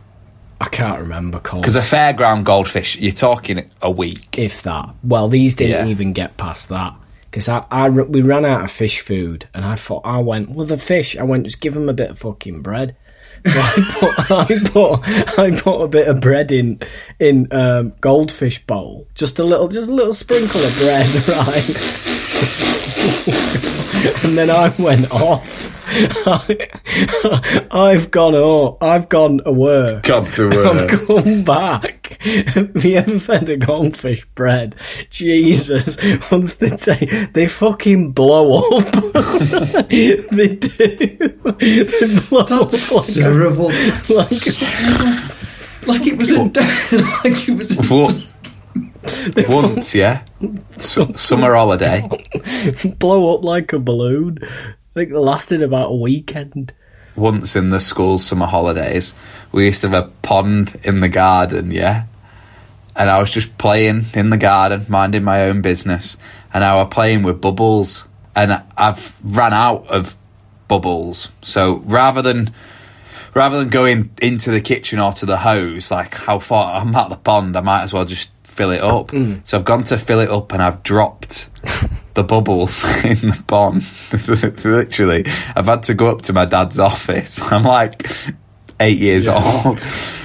I 0.61 0.69
can't 0.69 0.99
remember 1.01 1.39
called. 1.39 1.63
Because 1.63 1.77
a 1.77 1.81
fairground 1.81 2.45
goldfish, 2.45 2.97
you're 2.99 3.13
talking 3.13 3.71
a 3.83 3.91
week. 3.91 4.39
if 4.39 4.63
that. 4.63 4.95
Well, 5.05 5.29
these 5.29 5.55
didn't 5.55 5.87
Yeah. 5.87 5.91
even 5.91 6.13
get 6.13 6.37
past 6.37 6.69
that 6.71 6.95
because 7.31 7.49
I, 7.49 7.65
I 7.71 7.89
we 7.91 8.23
ran 8.23 8.45
out 8.47 8.65
of 8.65 8.71
fish 8.71 9.01
food, 9.01 9.47
and 9.53 9.65
I 9.67 9.77
thought 9.77 10.03
I 10.05 10.19
went 10.19 10.51
well 10.51 10.67
the 10.67 10.79
fish. 10.79 11.17
I 11.17 11.23
went 11.25 11.45
just 11.45 11.61
give 11.61 11.75
them 11.75 11.89
a 11.89 11.93
bit 11.93 12.11
of 12.11 12.19
fucking 12.19 12.63
bread. 12.63 12.97
So 13.47 13.61
I 13.61 13.75
put 14.01 14.31
I 14.31 14.47
put 14.65 15.39
I 15.39 15.51
put 15.61 15.81
a 15.83 15.89
bit 15.89 16.09
of 16.09 16.21
bread 16.21 16.51
in 16.51 16.81
in 17.21 17.47
um, 17.53 17.93
goldfish 18.01 18.65
bowl, 18.67 19.07
just 19.15 19.39
a 19.39 19.45
little 19.45 19.69
just 19.69 19.89
a 19.89 19.93
little 19.93 20.15
sprinkle 20.15 20.63
of 20.63 20.75
bread, 20.79 21.07
right? 21.29 21.77
and 24.25 24.37
then 24.39 24.51
I 24.51 24.73
went 24.79 25.11
off. 25.11 25.73
I've 27.71 28.11
gone 28.11 28.35
off. 28.35 28.83
I've 28.83 29.09
gone 29.09 29.39
to 29.45 29.53
work. 29.53 30.03
Gone 30.05 30.25
to 30.33 30.49
work. 30.51 30.93
I've 30.93 31.07
come 31.07 31.43
back. 31.45 32.17
Have 32.21 32.85
you 32.85 32.97
ever 32.97 33.21
fed 33.21 33.49
a 33.51 33.57
goldfish 33.57 34.25
bread? 34.35 34.75
Jesus, 35.11 35.97
once 36.31 36.57
they 36.57 36.71
take, 36.71 37.33
they 37.33 37.47
fucking 37.47 38.13
blow 38.13 38.79
up. 38.79 38.87
they 39.91 40.57
do. 40.59 40.69
They 41.59 42.19
blow 42.29 42.43
That's 42.43 42.91
up 42.93 42.97
like 42.97 43.09
a- 43.09 43.13
terrible. 43.13 43.67
like- 43.67 44.03
That's. 44.07 44.63
Like 45.87 46.05
it 46.05 46.19
was 46.19 46.31
a 46.31 46.43
like 46.43 47.49
it 47.49 47.57
was 47.57 47.79
a 47.79 47.83
What? 47.95 48.26
Once, 49.49 49.95
yeah. 49.95 50.23
Su- 50.79 51.13
summer 51.15 51.55
holiday. 51.55 52.09
blow 52.99 53.35
up 53.35 53.45
like 53.45 53.73
a 53.73 53.79
balloon. 53.79 54.39
I 54.43 54.75
think 54.95 55.11
it 55.11 55.19
lasted 55.19 55.63
about 55.63 55.91
a 55.91 55.95
weekend. 55.95 56.73
Once 57.15 57.57
in 57.57 57.71
the 57.71 57.81
school 57.81 58.19
summer 58.19 58.47
holidays, 58.47 59.15
we 59.53 59.67
used 59.67 59.81
to 59.81 59.89
have 59.89 60.05
a 60.05 60.11
pond 60.23 60.79
in 60.85 61.01
the 61.01 61.09
garden, 61.09 61.71
yeah. 61.71 62.05
And 62.95 63.11
I 63.11 63.19
was 63.19 63.31
just 63.31 63.59
playing 63.59 64.07
in 64.15 64.31
the 64.31 64.39
garden, 64.39 64.87
minding 64.89 65.25
my 65.25 65.45
own 65.45 65.61
business, 65.61 66.17
and 66.53 66.65
I 66.65 66.75
was 66.77 66.89
playing 66.91 67.23
with 67.23 67.41
bubbles, 67.41 68.09
and 68.35 68.63
I've 68.77 69.17
ran 69.23 69.53
out 69.53 69.89
of 69.89 70.17
bubbles. 70.69 71.31
So 71.43 71.77
rather 71.87 72.23
than 72.23 72.53
rather 73.35 73.59
than 73.59 73.69
going 73.69 74.11
into 74.23 74.51
the 74.51 74.63
kitchen 74.63 74.99
or 74.99 75.13
to 75.13 75.27
the 75.27 75.37
hose, 75.37 75.91
like 75.91 76.15
how 76.15 76.39
far 76.39 76.81
I'm 76.81 76.95
at 76.95 77.11
the 77.11 77.17
pond, 77.17 77.57
I 77.57 77.61
might 77.61 77.83
as 77.83 77.93
well 77.93 78.07
just 78.07 78.31
fill 78.57 78.71
it 78.71 78.81
up. 78.81 79.09
Mm. 79.09 79.47
So 79.47 79.59
I've 79.59 79.65
gone 79.65 79.85
to 79.85 79.99
fill 79.99 80.21
it 80.21 80.31
up 80.31 80.53
and 80.53 80.63
I've 80.63 80.83
dropped 80.83 81.51
the 82.15 82.25
bubbles 82.25 82.83
in 83.05 83.29
the 83.29 83.45
pond. 83.47 83.85
Literally, 84.65 85.27
I've 85.55 85.67
had 85.67 85.83
to 85.85 85.95
go 85.95 86.09
up 86.09 86.23
to 86.23 86.33
my 86.33 86.47
dad's 86.47 86.79
office. 86.79 87.41
I'm 87.53 87.63
like 87.63 88.11
eight 88.81 88.99
years 88.99 89.29
old. 89.29 89.79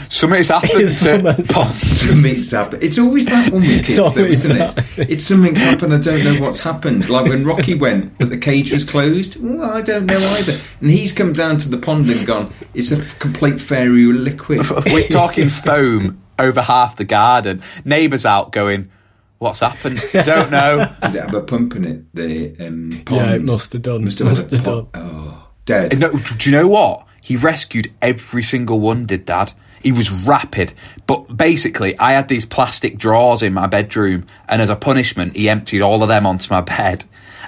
Something's 0.08 0.50
happened 0.50 0.72
to 0.72 0.90
Something's 0.90 1.52
ponds. 1.52 2.02
Something's 2.02 2.52
happened. 2.52 2.84
It's 2.84 3.00
always 3.00 3.28
that 3.28 3.54
one 3.54 3.62
with 3.62 3.86
kids, 3.86 4.14
though, 4.14 4.22
isn't 4.22 4.58
it? 4.58 5.10
It's 5.10 5.26
something's 5.26 5.62
happened. 5.62 5.94
I 5.94 6.00
don't 6.00 6.24
know 6.26 6.38
what's 6.42 6.60
happened. 6.60 7.10
Like 7.10 7.28
when 7.28 7.46
Rocky 7.46 7.76
went, 7.76 8.18
but 8.18 8.30
the 8.30 8.38
cage 8.38 8.74
was 8.74 8.84
closed. 8.84 9.42
Well, 9.42 9.64
I 9.64 9.82
don't 9.82 10.08
know 10.08 10.18
either. 10.18 10.52
And 10.82 10.92
he's 10.92 11.14
come 11.14 11.32
down 11.32 11.60
to 11.60 11.70
the 11.70 11.78
pond 11.78 12.10
and 12.10 12.28
gone. 12.28 12.54
It's 12.74 12.92
a 12.92 13.02
complete 13.20 13.62
fairy 13.62 14.04
liquid. 14.04 14.70
We're 14.88 15.08
talking 15.08 15.48
foam 15.48 16.22
over 16.42 16.62
half 16.62 16.96
the 16.96 17.06
garden. 17.06 17.62
Neighbours 17.86 18.26
out 18.26 18.52
going, 18.52 18.92
"What's 19.38 19.60
happened? 19.60 20.02
Don't 20.12 20.52
know." 20.52 20.94
Did 21.02 21.16
it 21.16 21.22
have 21.22 21.34
a 21.34 21.42
pump 21.42 21.76
in 21.76 21.86
it? 21.86 22.16
The 22.16 22.68
um, 22.68 23.02
pond. 23.06 23.22
Yeah, 23.22 23.36
it 23.36 23.44
must 23.44 23.74
have 23.74 23.82
done. 23.82 24.04
Must 24.04 24.20
have, 24.20 24.28
Must 24.28 24.52
have 24.52 24.64
pump. 24.64 24.90
Oh, 24.96 25.48
dead. 25.66 25.98
No, 26.00 26.12
do 26.12 26.50
you 26.50 26.56
know 26.56 26.68
what? 26.68 27.06
He 27.22 27.38
rescued 27.38 27.94
every 28.02 28.44
single 28.44 28.80
one, 28.80 29.06
did 29.06 29.26
Dad. 29.26 29.54
He 29.84 29.92
was 29.92 30.26
rapid. 30.26 30.74
But 31.08 31.38
basically, 31.38 31.98
I 32.00 32.14
had 32.14 32.28
these 32.28 32.46
plastic 32.46 32.98
drawers 32.98 33.42
in 33.42 33.54
my 33.54 33.68
bedroom, 33.68 34.26
and 34.48 34.62
as 34.62 34.70
a 34.70 34.76
punishment, 34.76 35.36
he 35.36 35.50
emptied 35.50 35.82
all 35.82 36.04
of 36.04 36.10
them 36.10 36.26
onto 36.26 36.52
my 36.54 36.62
bed. 36.62 37.06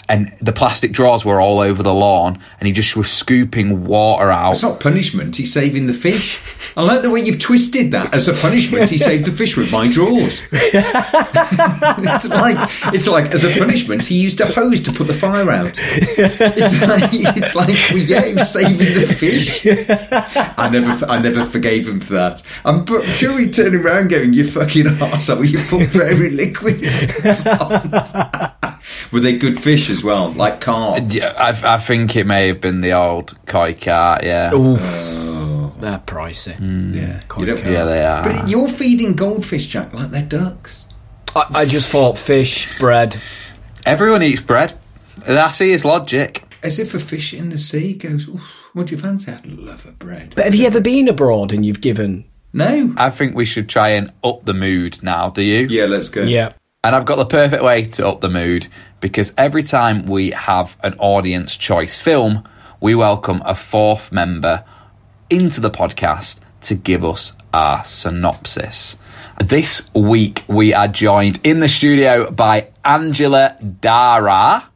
And 0.09 0.33
the 0.39 0.51
plastic 0.51 0.91
drawers 0.91 1.23
were 1.23 1.39
all 1.39 1.61
over 1.61 1.81
the 1.81 1.93
lawn, 1.93 2.39
and 2.59 2.67
he 2.67 2.73
just 2.73 2.97
was 2.97 3.09
scooping 3.09 3.85
water 3.85 4.29
out. 4.31 4.51
It's 4.51 4.61
not 4.61 4.81
punishment. 4.81 5.37
He's 5.37 5.53
saving 5.53 5.87
the 5.87 5.93
fish. 5.93 6.41
I 6.75 6.83
like 6.83 7.03
the 7.03 7.09
way 7.09 7.21
you've 7.21 7.39
twisted 7.39 7.91
that. 7.91 8.13
As 8.13 8.27
a 8.27 8.33
punishment, 8.33 8.89
he 8.89 8.97
saved 8.97 9.25
the 9.25 9.31
fish 9.31 9.55
with 9.55 9.71
my 9.71 9.87
drawers. 9.89 10.43
it's 10.51 12.29
like 12.29 12.57
it's 12.93 13.07
like 13.07 13.31
as 13.31 13.43
a 13.45 13.57
punishment, 13.57 14.03
he 14.03 14.19
used 14.19 14.41
a 14.41 14.45
hose 14.45 14.81
to 14.81 14.91
put 14.91 15.07
the 15.07 15.13
fire 15.13 15.49
out. 15.49 15.79
It's 15.79 16.81
like 16.81 17.09
it's 17.13 17.55
like 17.55 17.69
yeah, 18.07 18.25
he 18.25 18.37
saving 18.39 18.77
the 18.77 19.07
fish. 19.13 19.65
I 20.57 20.69
never 20.69 21.05
I 21.05 21.19
never 21.19 21.45
forgave 21.45 21.87
him 21.87 21.99
for 21.99 22.13
that. 22.13 22.41
I'm, 22.65 22.85
sure 23.03 23.39
he'd 23.39 23.53
turn 23.53 23.75
around 23.75 24.09
going, 24.09 24.33
"You 24.33 24.49
fucking 24.49 24.85
arsehole, 24.85 25.49
you 25.49 25.59
put 25.65 25.89
fairy 25.89 26.29
liquid." 26.29 26.83
in 26.83 26.89
the 26.89 27.57
pond." 27.57 28.63
Were 29.11 29.19
they 29.19 29.37
good 29.37 29.59
fish 29.59 29.89
as 29.93 30.03
well, 30.03 30.31
like 30.31 30.59
carp? 30.59 30.99
Yeah, 31.09 31.33
I, 31.37 31.75
I 31.75 31.77
think 31.77 32.15
it 32.17 32.27
may 32.27 32.47
have 32.49 32.59
been 32.59 32.81
the 32.81 32.93
old 32.93 33.37
koi 33.45 33.73
carp, 33.73 34.23
yeah. 34.23 34.53
Oof. 34.53 34.79
Oh. 34.81 35.73
They're 35.79 35.99
pricey. 36.05 36.55
Hmm. 36.55 36.93
Yeah, 36.93 37.21
Quite 37.27 37.47
you 37.47 37.55
don't- 37.55 37.65
Yeah, 37.71 37.85
they 37.85 38.05
are. 38.05 38.23
But 38.23 38.47
you're 38.49 38.67
feeding 38.67 39.13
goldfish, 39.15 39.67
Jack, 39.67 39.93
like 39.93 40.11
they're 40.11 40.21
ducks. 40.23 40.87
I, 41.35 41.45
I 41.53 41.65
just 41.65 41.89
thought 41.89 42.17
fish, 42.17 42.77
bread. 42.79 43.19
Everyone 43.85 44.23
eats 44.23 44.41
bread. 44.41 44.73
That's 45.25 45.59
his 45.59 45.83
logic. 45.85 46.43
As 46.63 46.79
if 46.79 46.93
a 46.93 46.99
fish 46.99 47.33
in 47.33 47.49
the 47.49 47.57
sea 47.57 47.93
goes, 47.93 48.27
Oof, 48.29 48.41
what 48.73 48.87
do 48.87 48.95
you 48.95 49.01
fancy? 49.01 49.31
I'd 49.31 49.45
love 49.45 49.85
a 49.85 49.91
bread. 49.91 50.33
But 50.35 50.45
have 50.45 50.55
you 50.55 50.65
ever 50.67 50.79
been 50.79 51.07
abroad 51.09 51.51
and 51.51 51.65
you've 51.65 51.81
given? 51.81 52.25
No. 52.53 52.93
I 52.97 53.09
think 53.09 53.35
we 53.35 53.45
should 53.45 53.67
try 53.67 53.89
and 53.89 54.11
up 54.23 54.45
the 54.45 54.53
mood 54.53 55.01
now, 55.03 55.29
do 55.31 55.41
you? 55.43 55.67
Yeah, 55.67 55.85
let's 55.85 56.09
go. 56.09 56.21
Yeah. 56.23 56.53
And 56.83 56.95
I've 56.95 57.05
got 57.05 57.15
the 57.15 57.25
perfect 57.25 57.63
way 57.63 57.85
to 57.85 58.07
up 58.07 58.21
the 58.21 58.29
mood 58.29 58.67
because 59.03 59.33
every 59.37 59.63
time 59.63 60.05
we 60.05 60.29
have 60.29 60.77
an 60.81 60.93
audience 60.97 61.57
choice 61.57 61.99
film, 61.99 62.41
we 62.79 62.95
welcome 62.95 63.41
a 63.43 63.53
fourth 63.53 64.13
member 64.13 64.63
into 65.29 65.59
the 65.59 65.69
podcast 65.69 66.39
to 66.61 66.73
give 66.73 67.03
us 67.03 67.33
our 67.53 67.83
synopsis. 67.83 68.95
This 69.43 69.93
week 69.93 70.45
we 70.47 70.73
are 70.73 70.87
joined 70.87 71.41
in 71.43 71.59
the 71.59 71.67
studio 71.67 72.31
by 72.31 72.69
Angela 72.85 73.57
Dara, 73.81 74.69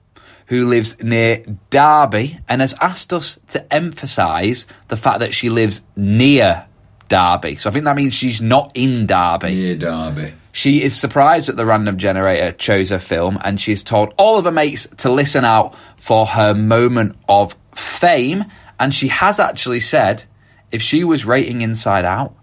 who 0.48 0.68
lives 0.68 1.02
near 1.02 1.46
Derby 1.70 2.38
and 2.50 2.60
has 2.60 2.74
asked 2.82 3.14
us 3.14 3.40
to 3.48 3.74
emphasise 3.74 4.66
the 4.90 4.98
fact 4.98 5.22
that 5.22 5.34
she 5.34 5.50
lives 5.50 5.80
near 5.96 6.66
Derby. 7.08 7.56
So 7.56 7.70
I 7.70 7.72
think 7.72 7.86
that 7.86 7.96
means 7.96 8.14
she's 8.14 8.42
not 8.42 8.72
in 8.74 9.08
Derby. 9.08 9.56
Near 9.56 9.78
Derby. 9.78 10.34
She 10.58 10.82
is 10.82 11.00
surprised 11.00 11.50
that 11.50 11.56
the 11.56 11.68
random 11.68 12.00
generator 12.00 12.52
chose 12.52 12.90
her 12.90 12.98
film 12.98 13.38
and 13.44 13.62
she's 13.62 13.84
told 13.84 14.16
all 14.18 14.40
of 14.40 14.46
her 14.46 14.52
mates 14.52 14.88
to 14.98 15.12
listen 15.12 15.46
out 15.46 15.76
for 15.98 16.26
her 16.26 16.56
moment 16.56 17.16
of 17.30 17.56
fame. 17.76 18.44
And 18.80 18.92
she 18.92 19.10
has 19.10 19.38
actually 19.38 19.82
said 19.82 20.24
if 20.72 20.82
she 20.82 21.04
was 21.04 21.28
rating 21.28 21.62
Inside 21.62 22.06
Out, 22.06 22.34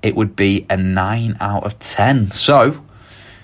it 0.00 0.16
would 0.16 0.34
be 0.34 0.64
a 0.70 0.78
9 0.78 1.36
out 1.40 1.64
of 1.64 1.78
10. 1.78 2.30
So 2.30 2.82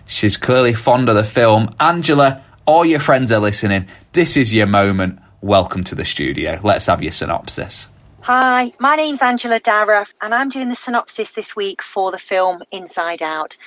she's 0.06 0.38
clearly 0.38 0.72
fond 0.72 1.10
of 1.10 1.16
the 1.16 1.22
film. 1.22 1.68
Angela, 1.78 2.42
all 2.64 2.86
your 2.86 3.00
friends 3.00 3.30
are 3.30 3.40
listening. 3.40 3.88
This 4.12 4.38
is 4.38 4.54
your 4.54 4.66
moment. 4.66 5.18
Welcome 5.42 5.84
to 5.84 5.94
the 5.94 6.06
studio. 6.06 6.58
Let's 6.64 6.86
have 6.86 7.02
your 7.02 7.12
synopsis. 7.12 7.90
Hi, 8.22 8.72
my 8.78 8.96
name's 8.96 9.20
Angela 9.20 9.60
Dara, 9.60 10.06
and 10.22 10.32
I'm 10.32 10.48
doing 10.48 10.70
the 10.70 10.74
synopsis 10.74 11.32
this 11.32 11.54
week 11.54 11.82
for 11.82 12.10
the 12.10 12.16
film 12.16 12.62
Inside 12.72 13.22
Out. 13.22 13.58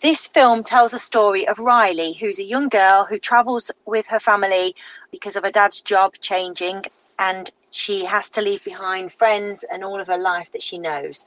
This 0.00 0.28
film 0.28 0.62
tells 0.62 0.90
the 0.90 0.98
story 0.98 1.48
of 1.48 1.58
Riley, 1.58 2.12
who's 2.12 2.38
a 2.38 2.44
young 2.44 2.68
girl 2.68 3.06
who 3.06 3.18
travels 3.18 3.70
with 3.86 4.06
her 4.08 4.20
family 4.20 4.76
because 5.10 5.36
of 5.36 5.44
her 5.44 5.50
dad's 5.50 5.80
job 5.80 6.14
changing, 6.20 6.84
and 7.18 7.50
she 7.70 8.04
has 8.04 8.28
to 8.30 8.42
leave 8.42 8.62
behind 8.62 9.10
friends 9.10 9.64
and 9.64 9.82
all 9.82 9.98
of 9.98 10.08
her 10.08 10.18
life 10.18 10.52
that 10.52 10.62
she 10.62 10.76
knows. 10.76 11.24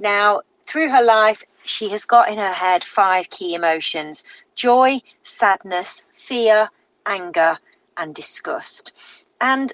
Now, 0.00 0.40
through 0.66 0.88
her 0.88 1.02
life, 1.04 1.44
she 1.64 1.88
has 1.90 2.04
got 2.04 2.30
in 2.30 2.38
her 2.38 2.52
head 2.52 2.82
five 2.82 3.30
key 3.30 3.54
emotions 3.54 4.24
joy, 4.56 5.00
sadness, 5.22 6.02
fear, 6.12 6.68
anger, 7.06 7.58
and 7.96 8.14
disgust. 8.14 8.92
And 9.40 9.72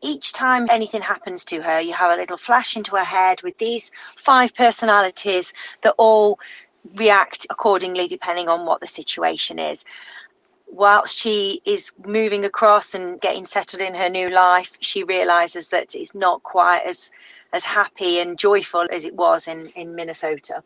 each 0.00 0.32
time 0.32 0.68
anything 0.70 1.02
happens 1.02 1.44
to 1.46 1.60
her, 1.60 1.80
you 1.80 1.92
have 1.92 2.12
a 2.12 2.20
little 2.20 2.36
flash 2.36 2.76
into 2.76 2.96
her 2.96 3.04
head 3.04 3.42
with 3.42 3.58
these 3.58 3.90
five 4.16 4.54
personalities 4.54 5.52
that 5.82 5.94
all 5.98 6.38
react 6.94 7.46
accordingly 7.50 8.06
depending 8.06 8.48
on 8.48 8.66
what 8.66 8.80
the 8.80 8.86
situation 8.86 9.58
is. 9.58 9.84
Whilst 10.70 11.16
she 11.16 11.62
is 11.64 11.92
moving 12.04 12.44
across 12.44 12.94
and 12.94 13.20
getting 13.20 13.46
settled 13.46 13.80
in 13.80 13.94
her 13.94 14.08
new 14.08 14.28
life, 14.28 14.76
she 14.80 15.02
realizes 15.02 15.68
that 15.68 15.94
it's 15.94 16.14
not 16.14 16.42
quite 16.42 16.82
as 16.86 17.10
as 17.52 17.64
happy 17.64 18.20
and 18.20 18.38
joyful 18.38 18.86
as 18.92 19.06
it 19.06 19.14
was 19.14 19.48
in, 19.48 19.68
in 19.68 19.94
Minnesota. 19.94 20.62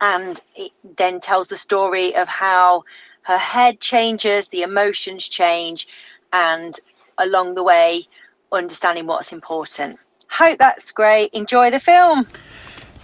And 0.00 0.40
it 0.54 0.70
then 0.96 1.18
tells 1.18 1.48
the 1.48 1.56
story 1.56 2.14
of 2.14 2.28
how 2.28 2.84
her 3.22 3.36
head 3.36 3.80
changes, 3.80 4.48
the 4.48 4.62
emotions 4.62 5.28
change, 5.28 5.88
and 6.32 6.78
along 7.18 7.54
the 7.54 7.62
way, 7.62 8.04
understanding 8.52 9.06
what's 9.06 9.32
important. 9.32 9.98
Hope 10.28 10.58
that's 10.58 10.92
great. 10.92 11.34
Enjoy 11.34 11.70
the 11.70 11.80
film. 11.80 12.26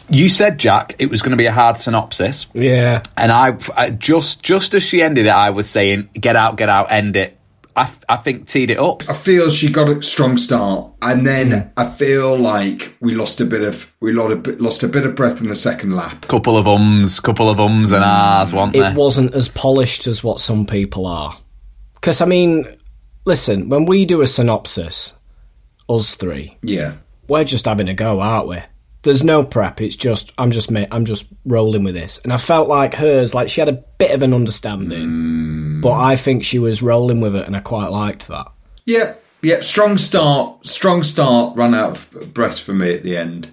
You 0.09 0.29
said, 0.29 0.59
Jack, 0.59 0.95
it 0.99 1.11
was 1.11 1.23
going 1.23 1.33
to 1.33 1.37
be 1.37 1.47
a 1.47 1.53
hard 1.53 1.79
synopsis. 1.79 2.47
Yeah. 2.55 3.03
And 3.16 3.33
I, 3.33 3.59
I 3.77 3.90
just 3.90 4.42
just 4.42 4.75
as 4.75 4.83
she 4.83 5.03
ended 5.03 5.27
it, 5.27 5.31
I 5.31 5.51
was 5.51 5.69
saying, 5.69 6.09
"Get 6.14 6.37
out, 6.37 6.57
get 6.57 6.69
out, 6.69 6.92
end 6.92 7.16
it." 7.16 7.37
I, 7.75 7.90
I 8.09 8.16
think 8.16 8.47
teed 8.47 8.71
it 8.71 8.79
up. 8.79 9.07
I 9.07 9.12
feel 9.12 9.51
she 9.51 9.71
got 9.71 9.90
a 9.90 10.01
strong 10.01 10.38
start, 10.38 10.92
and 11.03 11.27
then 11.27 11.53
hmm. 11.53 11.69
I 11.77 11.90
feel 11.90 12.35
like 12.37 12.97
we 13.01 13.14
lost 13.14 13.40
a 13.42 13.45
bit 13.45 13.62
of 13.62 13.95
we 14.01 14.12
lost 14.12 14.33
a 14.33 14.37
bit, 14.37 14.61
lost 14.61 14.83
a 14.83 14.88
bit 14.88 15.05
of 15.05 15.14
breath 15.14 15.42
in 15.42 15.49
the 15.49 15.55
second 15.55 15.95
lap. 15.95 16.27
Couple 16.27 16.57
of 16.57 16.66
ums, 16.66 17.21
couple 17.21 17.51
of 17.51 17.61
ums 17.61 17.92
and 17.92 18.03
ahs, 18.03 18.53
weren't 18.55 18.75
It 18.75 18.81
there? 18.81 18.95
wasn't 18.95 19.35
as 19.35 19.49
polished 19.49 20.07
as 20.07 20.25
what 20.25 20.40
some 20.40 20.66
people 20.66 21.07
are. 21.07 21.37
Because, 21.95 22.23
I 22.23 22.25
mean, 22.27 22.64
listen, 23.27 23.69
when 23.69 23.85
we 23.85 24.07
do 24.07 24.23
a 24.23 24.27
synopsis, 24.27 25.14
us 25.88 26.14
three, 26.14 26.57
Yeah, 26.62 26.95
we're 27.29 27.45
just 27.45 27.66
having 27.66 27.88
a 27.90 27.95
go, 27.95 28.21
aren't 28.21 28.49
we? 28.49 28.62
There's 29.07 29.23
no 29.23 29.45
prep. 29.45 29.81
It's 29.81 29.95
just 29.95 30.33
I'm 30.37 30.51
just 30.51 30.69
ma- 30.69 30.87
I'm 30.90 31.05
just 31.05 31.27
rolling 31.45 31.85
with 31.85 31.95
this, 31.95 32.19
and 32.25 32.33
I 32.33 32.37
felt 32.38 32.69
like 32.69 32.92
hers, 32.92 33.35
like 33.35 33.49
she 33.49 33.61
had 33.61 33.69
a 33.69 33.85
bit 33.99 34.11
of 34.11 34.23
an 34.23 34.35
understanding, 34.35 35.07
mm. 35.07 35.81
but 35.81 35.92
I 35.92 36.16
think 36.16 36.42
she 36.45 36.59
was 36.59 36.83
rolling 36.83 37.21
with 37.21 37.37
it, 37.37 37.47
and 37.47 37.57
I 37.57 37.61
quite 37.61 37.87
liked 37.92 38.27
that. 38.27 38.49
yeah, 38.85 39.14
yeah. 39.42 39.61
Strong 39.61 39.99
start, 39.99 40.66
strong 40.66 41.05
start. 41.05 41.57
Ran 41.57 41.73
out 41.73 41.92
of 41.92 42.35
breath 42.35 42.59
for 42.59 42.75
me 42.75 42.95
at 42.95 43.05
the 43.05 43.16
end. 43.16 43.53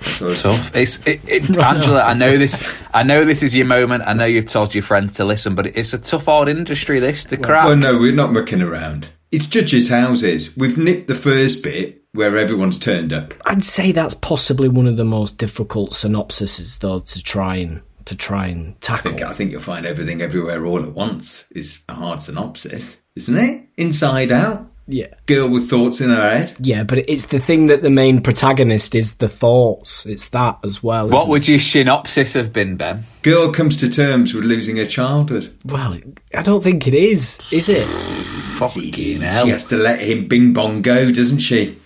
So 0.00 0.28
it's- 0.28 0.42
Tough. 0.44 0.74
It's 0.74 1.06
it, 1.06 1.20
it, 1.28 1.56
Angela. 1.58 2.02
I 2.02 2.14
know 2.14 2.38
this. 2.38 2.66
I 2.94 3.02
know 3.02 3.26
this 3.26 3.42
is 3.42 3.54
your 3.54 3.66
moment. 3.66 4.04
I 4.06 4.14
know 4.14 4.24
you've 4.24 4.46
told 4.46 4.74
your 4.74 4.82
friends 4.82 5.12
to 5.16 5.26
listen, 5.26 5.54
but 5.54 5.66
it's 5.76 5.92
a 5.92 5.98
tough 5.98 6.26
old 6.26 6.48
industry. 6.48 7.00
This 7.00 7.26
to 7.26 7.36
crack. 7.36 7.66
Well, 7.66 7.76
no, 7.76 7.98
we're 7.98 8.14
not 8.14 8.32
mucking 8.32 8.62
around. 8.62 9.10
It's 9.30 9.46
judges' 9.46 9.90
houses. 9.90 10.56
We've 10.56 10.78
nipped 10.78 11.06
the 11.06 11.14
first 11.14 11.62
bit 11.62 11.99
where 12.12 12.36
everyone's 12.36 12.78
turned 12.78 13.12
up. 13.12 13.34
I'd 13.46 13.62
say 13.62 13.92
that's 13.92 14.14
possibly 14.14 14.68
one 14.68 14.86
of 14.86 14.96
the 14.96 15.04
most 15.04 15.38
difficult 15.38 15.92
synopsises, 15.92 16.78
though, 16.80 17.00
to 17.00 17.22
try 17.22 17.56
and 17.56 17.82
to 18.06 18.16
try 18.16 18.46
and 18.46 18.72
I 18.72 18.76
tackle. 18.80 19.10
think, 19.12 19.22
I 19.22 19.32
think 19.34 19.52
you'll 19.52 19.60
find 19.60 19.86
everything 19.86 20.20
everywhere 20.22 20.64
all 20.66 20.82
at 20.82 20.92
once 20.94 21.46
is 21.52 21.80
a 21.88 21.94
hard 21.94 22.22
synopsis, 22.22 23.00
isn't 23.14 23.36
it? 23.36 23.66
Inside 23.76 24.32
out. 24.32 24.66
Yeah, 24.88 25.14
Girl 25.26 25.48
with 25.48 25.70
thoughts 25.70 26.00
in 26.00 26.10
her 26.10 26.28
head. 26.30 26.52
yeah, 26.58 26.82
but 26.82 26.98
it's 27.08 27.26
the 27.26 27.38
thing 27.38 27.68
that 27.68 27.82
the 27.82 27.90
main 27.90 28.20
protagonist 28.22 28.96
is 28.96 29.16
the 29.16 29.28
thoughts. 29.28 30.04
It's 30.04 30.30
that 30.30 30.58
as 30.64 30.82
well. 30.82 31.06
what 31.08 31.18
isn't 31.20 31.30
would 31.30 31.46
your 31.46 31.60
synopsis 31.60 32.34
have 32.34 32.52
been, 32.52 32.76
Ben? 32.76 33.04
Girl 33.22 33.52
comes 33.52 33.76
to 33.76 33.88
terms 33.88 34.34
with 34.34 34.42
losing 34.44 34.78
her 34.78 34.86
childhood. 34.86 35.54
Well, 35.64 35.96
I 36.34 36.42
don't 36.42 36.64
think 36.64 36.88
it 36.88 36.94
is. 36.94 37.38
Is 37.52 37.68
it? 37.68 37.84
Fucking 37.86 39.20
hell. 39.20 39.44
She 39.44 39.50
has 39.50 39.66
to 39.66 39.76
let 39.76 40.00
him 40.00 40.26
bing 40.26 40.52
bong 40.54 40.82
go, 40.82 41.12
doesn't 41.12 41.38
she? 41.38 41.76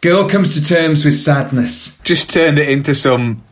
Girl 0.00 0.28
comes 0.28 0.50
to 0.54 0.62
terms 0.62 1.04
with 1.04 1.14
sadness. 1.14 1.98
Just 2.00 2.30
turned 2.30 2.58
it 2.58 2.68
into 2.68 2.94
some 2.94 3.42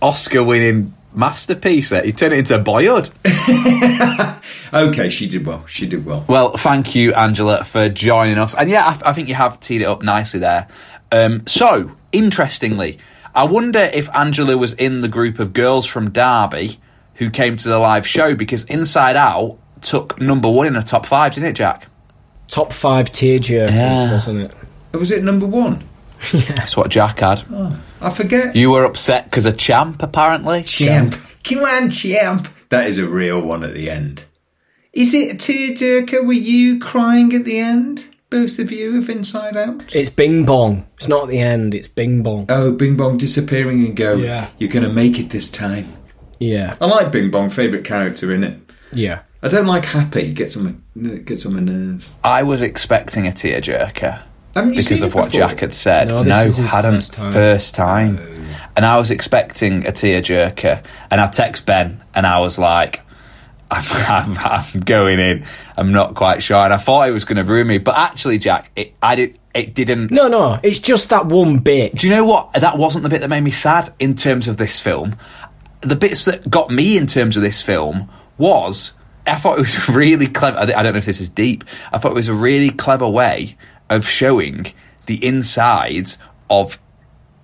Oscar-winning 0.00 0.94
masterpiece. 1.12 1.90
There, 1.90 2.04
you 2.06 2.12
turned 2.12 2.32
it 2.34 2.38
into 2.40 2.58
Boyhood. 2.58 3.10
Okay, 4.70 5.08
she 5.08 5.26
did 5.26 5.46
well. 5.46 5.64
She 5.66 5.86
did 5.86 6.04
well. 6.04 6.26
Well, 6.28 6.50
thank 6.58 6.94
you, 6.94 7.14
Angela, 7.14 7.64
for 7.64 7.88
joining 7.88 8.36
us. 8.36 8.54
And 8.54 8.68
yeah, 8.68 8.84
I, 9.02 9.10
I 9.10 9.12
think 9.14 9.28
you 9.30 9.34
have 9.34 9.58
teed 9.60 9.80
it 9.80 9.86
up 9.86 10.02
nicely 10.02 10.40
there. 10.40 10.68
Um, 11.10 11.46
so, 11.46 11.92
interestingly, 12.12 12.98
I 13.34 13.44
wonder 13.44 13.78
if 13.78 14.14
Angela 14.14 14.58
was 14.58 14.74
in 14.74 15.00
the 15.00 15.08
group 15.08 15.38
of 15.38 15.54
girls 15.54 15.86
from 15.86 16.10
Derby 16.10 16.78
who 17.14 17.30
came 17.30 17.56
to 17.56 17.66
the 17.66 17.78
live 17.78 18.06
show 18.06 18.34
because 18.34 18.64
Inside 18.64 19.16
Out 19.16 19.56
took 19.80 20.20
number 20.20 20.50
one 20.50 20.66
in 20.66 20.74
the 20.74 20.82
top 20.82 21.06
five, 21.06 21.32
didn't 21.32 21.48
it, 21.48 21.54
Jack? 21.54 21.86
Top 22.48 22.70
five 22.74 23.10
tearjerkers, 23.10 23.70
Yeah. 23.70 24.12
wasn't 24.12 24.40
it? 24.40 24.96
Was 24.98 25.10
it 25.10 25.24
number 25.24 25.46
one? 25.46 25.87
That's 26.32 26.76
what 26.76 26.90
Jack 26.90 27.20
had. 27.20 27.42
Oh, 27.50 27.78
I 28.00 28.10
forget. 28.10 28.54
You 28.56 28.70
were 28.70 28.84
upset 28.84 29.24
because 29.26 29.46
of 29.46 29.56
Champ, 29.56 30.02
apparently. 30.02 30.62
Champ. 30.64 31.14
Come 31.44 31.64
on, 31.64 31.88
champ. 31.90 32.48
That 32.68 32.86
is 32.88 32.98
a 32.98 33.08
real 33.08 33.40
one 33.40 33.62
at 33.64 33.72
the 33.74 33.90
end. 33.90 34.24
Is 34.92 35.14
it 35.14 35.32
a 35.32 35.36
tearjerker? 35.36 36.26
Were 36.26 36.32
you 36.32 36.78
crying 36.78 37.32
at 37.34 37.44
the 37.44 37.58
end? 37.58 38.06
Both 38.30 38.58
of 38.58 38.70
you 38.70 38.98
of 38.98 39.08
Inside 39.08 39.56
Out? 39.56 39.94
It's 39.94 40.10
Bing 40.10 40.44
Bong. 40.44 40.86
It's 40.96 41.08
not 41.08 41.22
at 41.24 41.28
the 41.30 41.38
end. 41.38 41.74
It's 41.74 41.88
Bing 41.88 42.22
Bong. 42.22 42.44
Oh, 42.50 42.72
Bing 42.72 42.96
Bong 42.96 43.16
disappearing 43.16 43.86
and 43.86 43.96
go, 43.96 44.16
Yeah. 44.16 44.48
you're 44.58 44.68
going 44.70 44.82
to 44.84 44.92
make 44.92 45.18
it 45.18 45.30
this 45.30 45.50
time. 45.50 45.94
Yeah, 46.38 46.76
I 46.80 46.86
like 46.86 47.10
Bing 47.10 47.30
Bong, 47.30 47.48
favourite 47.48 47.84
character 47.86 48.32
in 48.34 48.44
it. 48.44 48.58
yeah. 48.92 49.20
I 49.40 49.46
don't 49.48 49.66
like 49.66 49.84
Happy, 49.84 50.32
gets 50.34 50.56
on 50.56 50.82
my, 50.96 51.14
gets 51.18 51.46
on 51.46 51.54
my 51.54 51.60
nerves. 51.60 52.10
I 52.24 52.42
was 52.42 52.60
expecting 52.60 53.24
a 53.28 53.30
tearjerker 53.30 54.00
Haven't 54.02 54.24
you 54.24 54.27
because 54.54 55.02
of 55.02 55.14
what 55.14 55.26
before? 55.32 55.48
Jack 55.48 55.60
had 55.60 55.74
said. 55.74 56.08
No, 56.08 56.22
No, 56.22 56.44
this 56.44 56.52
is 56.54 56.56
his 56.58 56.70
hadn't. 56.70 56.94
first 56.96 57.12
time. 57.14 57.32
First 57.32 57.74
time. 57.74 58.18
And 58.76 58.84
I 58.86 58.96
was 58.98 59.10
expecting 59.10 59.86
a 59.86 59.92
tearjerker. 59.92 60.82
And 61.10 61.20
I 61.20 61.26
text 61.28 61.66
Ben 61.66 62.00
and 62.14 62.26
I 62.26 62.40
was 62.40 62.58
like, 62.58 63.00
I'm, 63.70 63.84
I'm, 64.36 64.38
I'm 64.38 64.80
going 64.80 65.18
in. 65.18 65.44
I'm 65.76 65.92
not 65.92 66.14
quite 66.14 66.42
sure. 66.42 66.64
And 66.64 66.72
I 66.72 66.76
thought 66.78 67.08
it 67.08 67.12
was 67.12 67.24
going 67.24 67.36
to 67.36 67.44
ruin 67.44 67.66
me. 67.66 67.78
But 67.78 67.96
actually, 67.96 68.38
Jack, 68.38 68.70
it, 68.76 68.94
I 69.02 69.14
did, 69.16 69.38
it 69.54 69.74
didn't. 69.74 70.10
No, 70.10 70.28
no. 70.28 70.58
It's 70.62 70.78
just 70.78 71.10
that 71.10 71.26
one 71.26 71.58
bit. 71.58 71.94
Do 71.96 72.06
you 72.08 72.14
know 72.14 72.24
what? 72.24 72.52
That 72.54 72.78
wasn't 72.78 73.02
the 73.02 73.08
bit 73.10 73.20
that 73.20 73.28
made 73.28 73.42
me 73.42 73.50
sad 73.50 73.92
in 73.98 74.14
terms 74.14 74.48
of 74.48 74.56
this 74.56 74.80
film. 74.80 75.16
The 75.80 75.96
bits 75.96 76.24
that 76.24 76.48
got 76.48 76.70
me 76.70 76.96
in 76.96 77.06
terms 77.06 77.36
of 77.36 77.42
this 77.42 77.62
film 77.62 78.08
was 78.36 78.92
I 79.26 79.34
thought 79.36 79.58
it 79.58 79.62
was 79.62 79.88
really 79.94 80.26
clever. 80.26 80.58
I 80.58 80.62
I 80.62 80.82
don't 80.82 80.92
know 80.92 80.98
if 80.98 81.04
this 81.06 81.20
is 81.20 81.28
deep. 81.28 81.64
I 81.92 81.98
thought 81.98 82.12
it 82.12 82.14
was 82.16 82.28
a 82.28 82.34
really 82.34 82.70
clever 82.70 83.08
way 83.08 83.56
of 83.90 84.06
showing 84.06 84.72
the 85.06 85.24
insides 85.24 86.18
of 86.50 86.78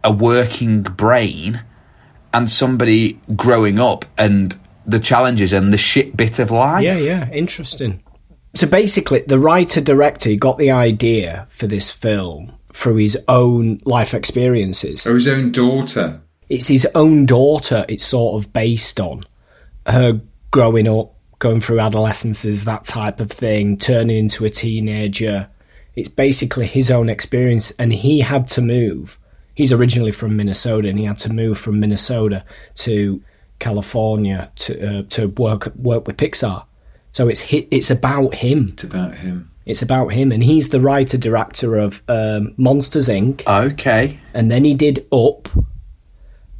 a 0.03 0.13
working 0.13 0.83
brain 0.83 1.63
and 2.33 2.49
somebody 2.49 3.19
growing 3.37 3.79
up 3.79 4.05
and 4.19 4.59
the 4.87 4.99
challenges 5.01 5.53
and 5.53 5.73
the 5.73 5.79
shit 5.79 6.17
bit 6.17 6.39
of 6.39 6.51
life. 6.51 6.83
Yeah, 6.83 6.99
yeah. 6.99 7.31
Interesting. 7.31 8.03
So 8.55 8.67
basically, 8.67 9.21
the 9.27 9.39
writer 9.39 9.81
director 9.81 10.35
got 10.37 10.59
the 10.59 10.71
idea 10.71 11.49
for 11.51 11.67
this 11.67 11.91
film 11.91 12.53
through 12.73 12.97
his 12.97 13.19
own 13.29 13.81
life 13.85 14.15
experiences. 14.15 15.07
Or 15.07 15.15
his 15.15 15.29
own 15.29 15.51
daughter. 15.53 16.21
It's 16.49 16.69
his 16.69 16.87
own 16.95 17.25
daughter. 17.25 17.85
It's 17.89 18.05
sort 18.05 18.43
of 18.43 18.53
based 18.53 19.01
on 19.01 19.25
her 19.87 20.21
growing 20.51 20.89
up, 20.89 21.15
going 21.39 21.61
through 21.61 21.81
adolescences, 21.81 22.65
that 22.65 22.85
type 22.85 23.21
of 23.21 23.31
thing, 23.31 23.77
turning 23.79 24.19
into 24.19 24.45
a 24.45 24.51
teenager. 24.51 25.49
It's 25.97 26.09
basically 26.09 26.67
his 26.67 26.91
own 26.91 27.09
experience, 27.09 27.71
and 27.79 27.93
he 27.93 28.21
had 28.21 28.47
to 28.49 28.61
move. 28.61 29.19
He's 29.55 29.73
originally 29.73 30.11
from 30.13 30.37
Minnesota, 30.37 30.89
and 30.89 30.99
he 30.99 31.05
had 31.05 31.19
to 31.19 31.33
move 31.33 31.59
from 31.59 31.79
Minnesota 31.79 32.45
to 32.77 33.23
California 33.61 34.51
to 34.57 34.99
uh, 34.99 35.03
to 35.11 35.29
work 35.29 35.73
work 35.77 36.07
with 36.07 36.17
Pixar. 36.17 36.65
So 37.13 37.29
it's 37.29 37.43
hi- 37.43 37.69
it's 37.71 37.91
about 37.91 38.35
him. 38.35 38.71
It's 38.73 38.85
about 38.85 39.15
him. 39.15 39.51
It's 39.67 39.81
about 39.83 40.09
him, 40.09 40.33
and 40.33 40.43
he's 40.43 40.69
the 40.71 40.81
writer 40.81 41.17
director 41.17 41.77
of 41.77 42.03
um, 42.09 42.55
Monsters 42.57 43.09
Inc. 43.09 43.47
Okay. 43.47 44.19
And 44.35 44.51
then 44.51 44.65
he 44.65 44.75
did 44.75 45.07
Up, 45.13 45.49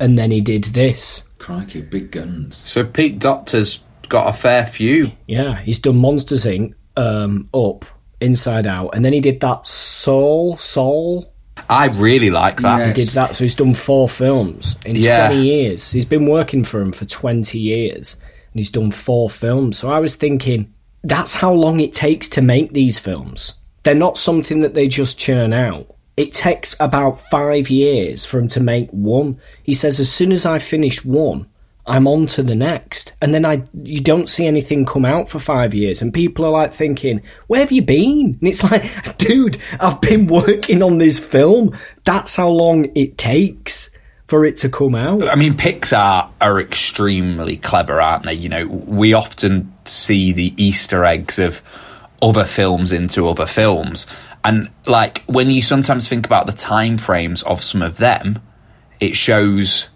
and 0.01 0.19
then 0.19 0.31
he 0.31 0.41
did 0.41 0.65
this. 0.65 1.25
Crikey, 1.39 1.83
big 1.83 2.11
guns. 2.13 2.57
So 2.57 2.85
Pete 2.85 3.19
Docter's 3.19 3.81
got 4.09 4.29
a 4.29 4.33
fair 4.33 4.65
few. 4.65 5.13
Yeah, 5.27 5.57
he's 5.61 5.79
done 5.79 5.97
Monsters 5.97 6.47
Inc. 6.47 6.75
Um, 6.97 7.51
Up, 7.53 7.85
Inside 8.25 8.67
Out, 8.67 8.91
and 8.95 9.05
then 9.05 9.13
he 9.13 9.21
did 9.21 9.41
that 9.41 9.67
Soul, 9.67 10.57
Soul. 10.57 11.31
I 11.71 11.87
really 11.87 12.31
like 12.31 12.61
that. 12.63 12.79
Yeah. 12.79 12.87
He 12.89 12.93
did 12.93 13.09
that, 13.09 13.37
so 13.37 13.45
he's 13.45 13.55
done 13.55 13.75
four 13.75 14.09
films 14.09 14.77
in 14.85 14.97
Yeah. 14.97 15.29
20 15.29 15.43
years. 15.43 15.91
He's 15.91 16.05
been 16.05 16.27
working 16.27 16.65
for 16.65 16.81
him 16.81 16.93
for 16.93 17.05
20 17.05 17.59
years, 17.59 18.17
and 18.53 18.59
he's 18.61 18.71
done 18.71 18.91
four 18.91 19.31
films. 19.31 19.79
So 19.79 19.91
I 19.91 20.01
was 20.01 20.17
thinking, 20.17 20.73
that's 21.05 21.35
how 21.35 21.53
long 21.53 21.81
it 21.81 21.93
takes 21.93 22.29
to 22.31 22.43
make 22.43 22.73
these 22.73 22.99
films. 22.99 23.55
They're 23.85 23.95
not 23.95 24.19
something 24.19 24.61
that 24.63 24.75
they 24.75 24.89
just 24.89 25.19
churn 25.19 25.53
out. 25.53 25.95
It 26.17 26.33
takes 26.33 26.75
about 26.81 27.21
five 27.31 27.71
years 27.71 28.25
for 28.25 28.39
him 28.39 28.49
to 28.49 28.61
make 28.61 28.91
one. 28.91 29.39
He 29.63 29.75
says, 29.75 30.01
as 30.01 30.11
soon 30.13 30.33
as 30.33 30.47
I 30.47 30.59
finish 30.59 31.05
one, 31.05 31.47
I'm 31.87 32.07
on 32.07 32.27
to 32.29 32.43
the 32.43 32.55
next. 32.55 33.13
And 33.21 33.35
then 33.35 33.45
I 33.45 33.63
you 33.83 34.01
don't 34.01 34.29
see 34.29 34.47
anything 34.47 34.87
come 34.87 35.05
out 35.05 35.29
for 35.29 35.39
five 35.39 35.75
years. 35.75 36.01
And 36.01 36.13
people 36.15 36.45
are 36.45 36.51
like 36.51 36.73
thinking, 36.73 37.23
Where 37.47 37.61
have 37.61 37.73
you 37.73 37.83
been? 37.83 38.39
And 38.41 38.49
it's 38.49 38.63
like, 38.71 39.19
dude, 39.19 39.59
I've 39.81 40.01
been 40.01 40.27
working 40.27 40.83
on 40.83 40.99
this 40.99 41.19
film. 41.19 41.77
That's 42.05 42.37
how 42.37 42.49
long 42.49 42.89
it 42.95 43.19
takes 43.19 43.91
for 44.29 44.45
it 44.45 44.57
to 44.59 44.69
come 44.69 44.95
out. 44.95 45.29
I 45.29 45.35
mean, 45.35 45.55
Pixar 45.55 46.31
are 46.41 46.61
extremely 46.61 47.59
clever, 47.59 48.01
aren't 48.01 48.25
they? 48.25 48.35
You 48.35 48.49
know, 48.49 48.67
we 48.67 49.13
often 49.13 49.73
see 49.85 50.33
the 50.33 50.55
Easter 50.57 51.05
eggs 51.05 51.39
of 51.39 51.63
other 52.23 52.45
films 52.45 52.93
into 52.93 53.29
other 53.29 53.47
films. 53.47 54.07
And 54.43 54.71
like 54.87 55.23
when 55.27 55.51
you 55.51 55.63
sometimes 55.63 56.09
think 56.09 56.27
about 56.27 56.47
the 56.47 56.53
time 56.53 56.99
frames 56.99 57.43
of 57.43 57.63
some 57.63 57.83
of 57.83 57.99
them, 57.99 58.41
it 59.01 59.17
shows 59.17 59.89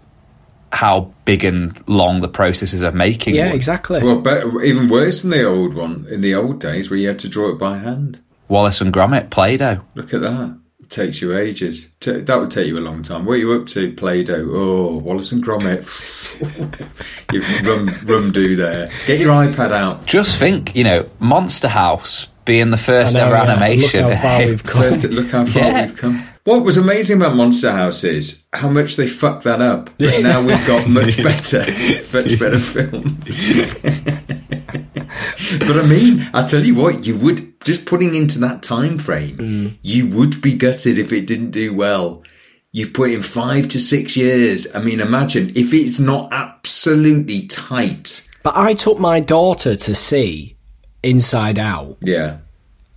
how 0.71 1.11
big 1.25 1.43
and 1.43 1.81
long 1.87 2.21
the 2.21 2.27
processes 2.27 2.83
of 2.83 2.93
making 2.93 3.35
Yeah, 3.35 3.47
one. 3.47 3.55
exactly. 3.55 4.03
Well, 4.03 4.19
better, 4.21 4.61
even 4.63 4.87
worse 4.89 5.21
than 5.21 5.31
the 5.31 5.43
old 5.43 5.73
one 5.73 6.05
in 6.09 6.21
the 6.21 6.35
old 6.35 6.59
days 6.59 6.89
where 6.89 6.97
you 6.99 7.07
had 7.07 7.19
to 7.19 7.29
draw 7.29 7.49
it 7.49 7.57
by 7.57 7.77
hand. 7.77 8.19
Wallace 8.47 8.81
and 8.81 8.93
Gromit, 8.93 9.29
Play-Doh. 9.29 9.81
Look 9.95 10.13
at 10.13 10.21
that. 10.21 10.57
takes 10.89 11.21
you 11.21 11.37
ages. 11.37 11.87
T- 11.99 12.21
that 12.21 12.39
would 12.39 12.49
take 12.49 12.65
you 12.67 12.77
a 12.77 12.81
long 12.81 13.03
time. 13.03 13.25
What 13.25 13.33
are 13.33 13.37
you 13.37 13.51
up 13.53 13.67
to? 13.67 13.93
Play-Doh. 13.93 14.49
Oh, 14.51 14.97
Wallace 14.97 15.31
and 15.31 15.43
Gromit. 15.43 15.85
you 17.31 17.41
rum 17.69 17.89
rum 18.05 18.31
do 18.31 18.55
there. 18.55 18.87
Get 19.05 19.19
your 19.19 19.33
iPad 19.35 19.71
out. 19.71 20.05
Just 20.05 20.39
think, 20.39 20.75
you 20.75 20.83
know, 20.83 21.07
Monster 21.19 21.67
House 21.67 22.27
being 22.45 22.71
the 22.71 22.77
first 22.77 23.13
know, 23.15 23.25
ever 23.27 23.35
yeah. 23.35 23.43
animation. 23.51 24.05
Look 24.07 24.13
how 24.15 24.37
far 24.39 24.45
we've 24.47 24.63
come. 24.71 24.81
First, 24.81 25.03
look 25.05 25.29
how 25.29 25.45
far 25.45 25.61
Yeah. 25.61 25.85
we've 25.85 25.95
come. 25.95 26.23
What 26.49 26.65
was 26.65 26.77
amazing 26.77 27.17
about 27.17 27.35
Monster 27.35 27.71
House 27.71 28.03
is 28.03 28.43
how 28.53 28.69
much 28.69 28.95
they 28.95 29.05
fucked 29.05 29.43
that 29.43 29.61
up. 29.61 29.91
But 29.99 30.23
now 30.23 30.41
we've 30.41 30.65
got 30.65 30.89
much 30.89 31.21
better, 31.21 31.59
much 32.11 32.39
better 32.39 32.59
films. 32.59 33.53
but 35.59 35.77
I 35.77 35.85
mean, 35.85 36.27
I 36.33 36.47
tell 36.47 36.63
you 36.63 36.73
what, 36.73 37.05
you 37.05 37.15
would 37.17 37.63
just 37.63 37.85
putting 37.85 38.15
into 38.15 38.39
that 38.39 38.63
time 38.63 38.97
frame, 38.97 39.37
mm. 39.37 39.77
you 39.83 40.07
would 40.07 40.41
be 40.41 40.55
gutted 40.55 40.97
if 40.97 41.13
it 41.13 41.27
didn't 41.27 41.51
do 41.51 41.71
well. 41.71 42.23
You've 42.71 42.93
put 42.93 43.11
in 43.11 43.21
five 43.21 43.67
to 43.67 43.79
six 43.79 44.17
years. 44.17 44.75
I 44.75 44.81
mean, 44.81 45.01
imagine 45.01 45.51
if 45.55 45.71
it's 45.71 45.99
not 45.99 46.33
absolutely 46.33 47.45
tight. 47.45 48.27
But 48.41 48.57
I 48.57 48.73
took 48.73 48.97
my 48.97 49.19
daughter 49.19 49.75
to 49.75 49.93
see 49.93 50.55
Inside 51.03 51.59
Out, 51.59 51.97
Yeah. 52.01 52.37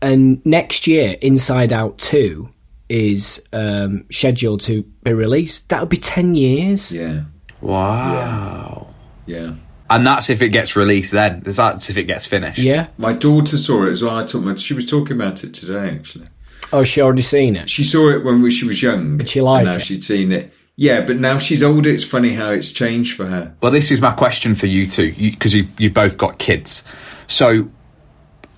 and 0.01 0.41
next 0.47 0.87
year, 0.87 1.19
Inside 1.21 1.71
Out 1.71 1.99
2 1.99 2.49
is 2.93 3.43
um, 3.55 4.05
scheduled 4.11 4.61
to 4.61 4.83
be 5.03 5.15
released. 5.15 5.71
That 5.71 5.81
would 5.81 5.89
be 5.89 5.97
10 5.97 6.35
years. 6.35 6.93
Yeah. 6.93 7.23
Wow. 7.63 8.93
Yeah. 9.25 9.55
And 9.89 10.07
that's 10.07 10.29
if 10.29 10.43
it 10.43 10.51
gets 10.51 10.77
released 10.77 11.11
then. 11.11 11.41
That's 11.41 11.89
if 11.89 11.97
it 11.97 12.05
gets 12.05 12.27
finished. 12.27 12.59
Yeah. 12.59 12.89
My 12.99 13.15
daughter 13.15 13.57
saw 13.57 13.87
it 13.87 13.91
as 13.91 14.03
well. 14.03 14.19
I 14.19 14.25
took 14.25 14.43
my, 14.43 14.57
she 14.57 14.75
was 14.75 14.85
talking 14.85 15.17
about 15.17 15.43
it 15.43 15.55
today, 15.55 15.89
actually. 15.89 16.27
Oh, 16.71 16.85
she 16.85 17.01
already 17.01 17.23
seen 17.23 17.57
it. 17.57 17.71
She 17.71 17.83
saw 17.83 18.11
it 18.11 18.25
when 18.25 18.51
she 18.51 18.67
was 18.67 18.83
young. 18.83 19.17
Did 19.17 19.31
she 19.31 19.41
like 19.41 19.61
and 19.61 19.69
now 19.71 19.77
it? 19.77 19.81
she'd 19.83 20.05
seen 20.05 20.31
it. 20.31 20.53
Yeah, 20.77 21.01
but 21.01 21.17
now 21.17 21.39
she's 21.39 21.63
older. 21.63 21.89
It's 21.89 22.05
funny 22.05 22.35
how 22.35 22.51
it's 22.51 22.73
changed 22.73 23.17
for 23.17 23.25
her. 23.27 23.55
Well, 23.63 23.73
this 23.73 23.91
is 23.91 24.03
my 24.03 24.13
question 24.13 24.55
for 24.55 24.67
you 24.67 24.87
two, 24.87 25.15
because 25.15 25.55
you, 25.55 25.65
you've 25.79 25.95
both 25.95 26.19
got 26.19 26.39
kids. 26.39 26.85
So, 27.27 27.71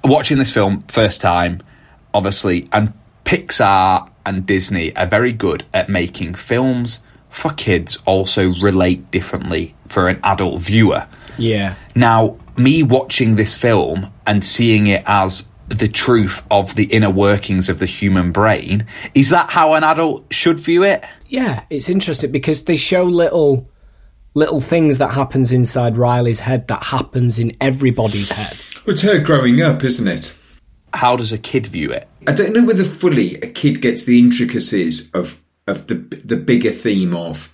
watching 0.02 0.38
this 0.38 0.52
film 0.52 0.82
first 0.88 1.20
time, 1.20 1.60
obviously, 2.12 2.68
and 2.72 2.92
Pixar 3.24 4.10
and 4.26 4.46
Disney 4.46 4.94
are 4.96 5.06
very 5.06 5.32
good 5.32 5.64
at 5.72 5.88
making 5.88 6.34
films 6.34 7.00
for 7.30 7.50
kids 7.52 7.98
also 8.06 8.54
relate 8.54 9.10
differently 9.10 9.74
for 9.88 10.08
an 10.08 10.20
adult 10.22 10.60
viewer. 10.60 11.06
Yeah. 11.36 11.74
Now, 11.94 12.38
me 12.56 12.82
watching 12.82 13.34
this 13.34 13.56
film 13.56 14.12
and 14.26 14.44
seeing 14.44 14.86
it 14.86 15.02
as 15.06 15.46
the 15.68 15.88
truth 15.88 16.46
of 16.50 16.74
the 16.76 16.84
inner 16.84 17.10
workings 17.10 17.68
of 17.68 17.78
the 17.78 17.86
human 17.86 18.30
brain, 18.30 18.86
is 19.14 19.30
that 19.30 19.50
how 19.50 19.74
an 19.74 19.82
adult 19.82 20.32
should 20.32 20.60
view 20.60 20.84
it? 20.84 21.04
Yeah, 21.28 21.64
it's 21.70 21.88
interesting 21.88 22.30
because 22.30 22.64
they 22.64 22.76
show 22.76 23.04
little 23.04 23.68
little 24.34 24.60
things 24.60 24.98
that 24.98 25.12
happens 25.12 25.52
inside 25.52 25.96
Riley's 25.96 26.40
head 26.40 26.66
that 26.68 26.82
happens 26.82 27.38
in 27.38 27.56
everybody's 27.60 28.30
head. 28.30 28.56
It's 28.84 29.02
her 29.02 29.20
growing 29.20 29.62
up, 29.62 29.82
isn't 29.84 30.08
it? 30.08 30.38
How 30.94 31.16
does 31.16 31.32
a 31.32 31.38
kid 31.38 31.66
view 31.66 31.92
it? 31.92 32.08
I 32.26 32.32
don't 32.32 32.52
know 32.52 32.64
whether 32.64 32.84
fully 32.84 33.34
a 33.36 33.46
kid 33.46 33.82
gets 33.82 34.04
the 34.04 34.18
intricacies 34.18 35.10
of 35.12 35.40
of 35.66 35.86
the 35.88 35.94
the 35.94 36.36
bigger 36.36 36.70
theme 36.70 37.14
of 37.14 37.52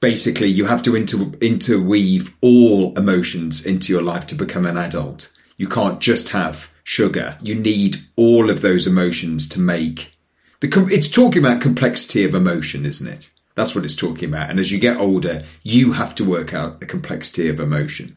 basically 0.00 0.48
you 0.48 0.66
have 0.66 0.82
to 0.82 0.94
inter, 0.94 1.32
interweave 1.40 2.36
all 2.40 2.96
emotions 2.96 3.64
into 3.64 3.92
your 3.92 4.02
life 4.02 4.26
to 4.28 4.34
become 4.34 4.66
an 4.66 4.76
adult. 4.76 5.32
You 5.56 5.68
can't 5.68 6.00
just 6.00 6.30
have 6.30 6.72
sugar. 6.84 7.36
You 7.42 7.54
need 7.54 7.96
all 8.16 8.48
of 8.50 8.60
those 8.60 8.86
emotions 8.86 9.48
to 9.48 9.60
make 9.60 10.16
the. 10.60 10.88
It's 10.90 11.08
talking 11.08 11.44
about 11.44 11.60
complexity 11.60 12.24
of 12.24 12.34
emotion, 12.34 12.86
isn't 12.86 13.08
it? 13.08 13.30
That's 13.54 13.74
what 13.74 13.84
it's 13.84 13.96
talking 13.96 14.28
about. 14.28 14.50
And 14.50 14.60
as 14.60 14.70
you 14.70 14.78
get 14.78 14.98
older, 14.98 15.42
you 15.64 15.92
have 15.92 16.14
to 16.16 16.24
work 16.24 16.54
out 16.54 16.78
the 16.78 16.86
complexity 16.86 17.48
of 17.48 17.58
emotion, 17.58 18.16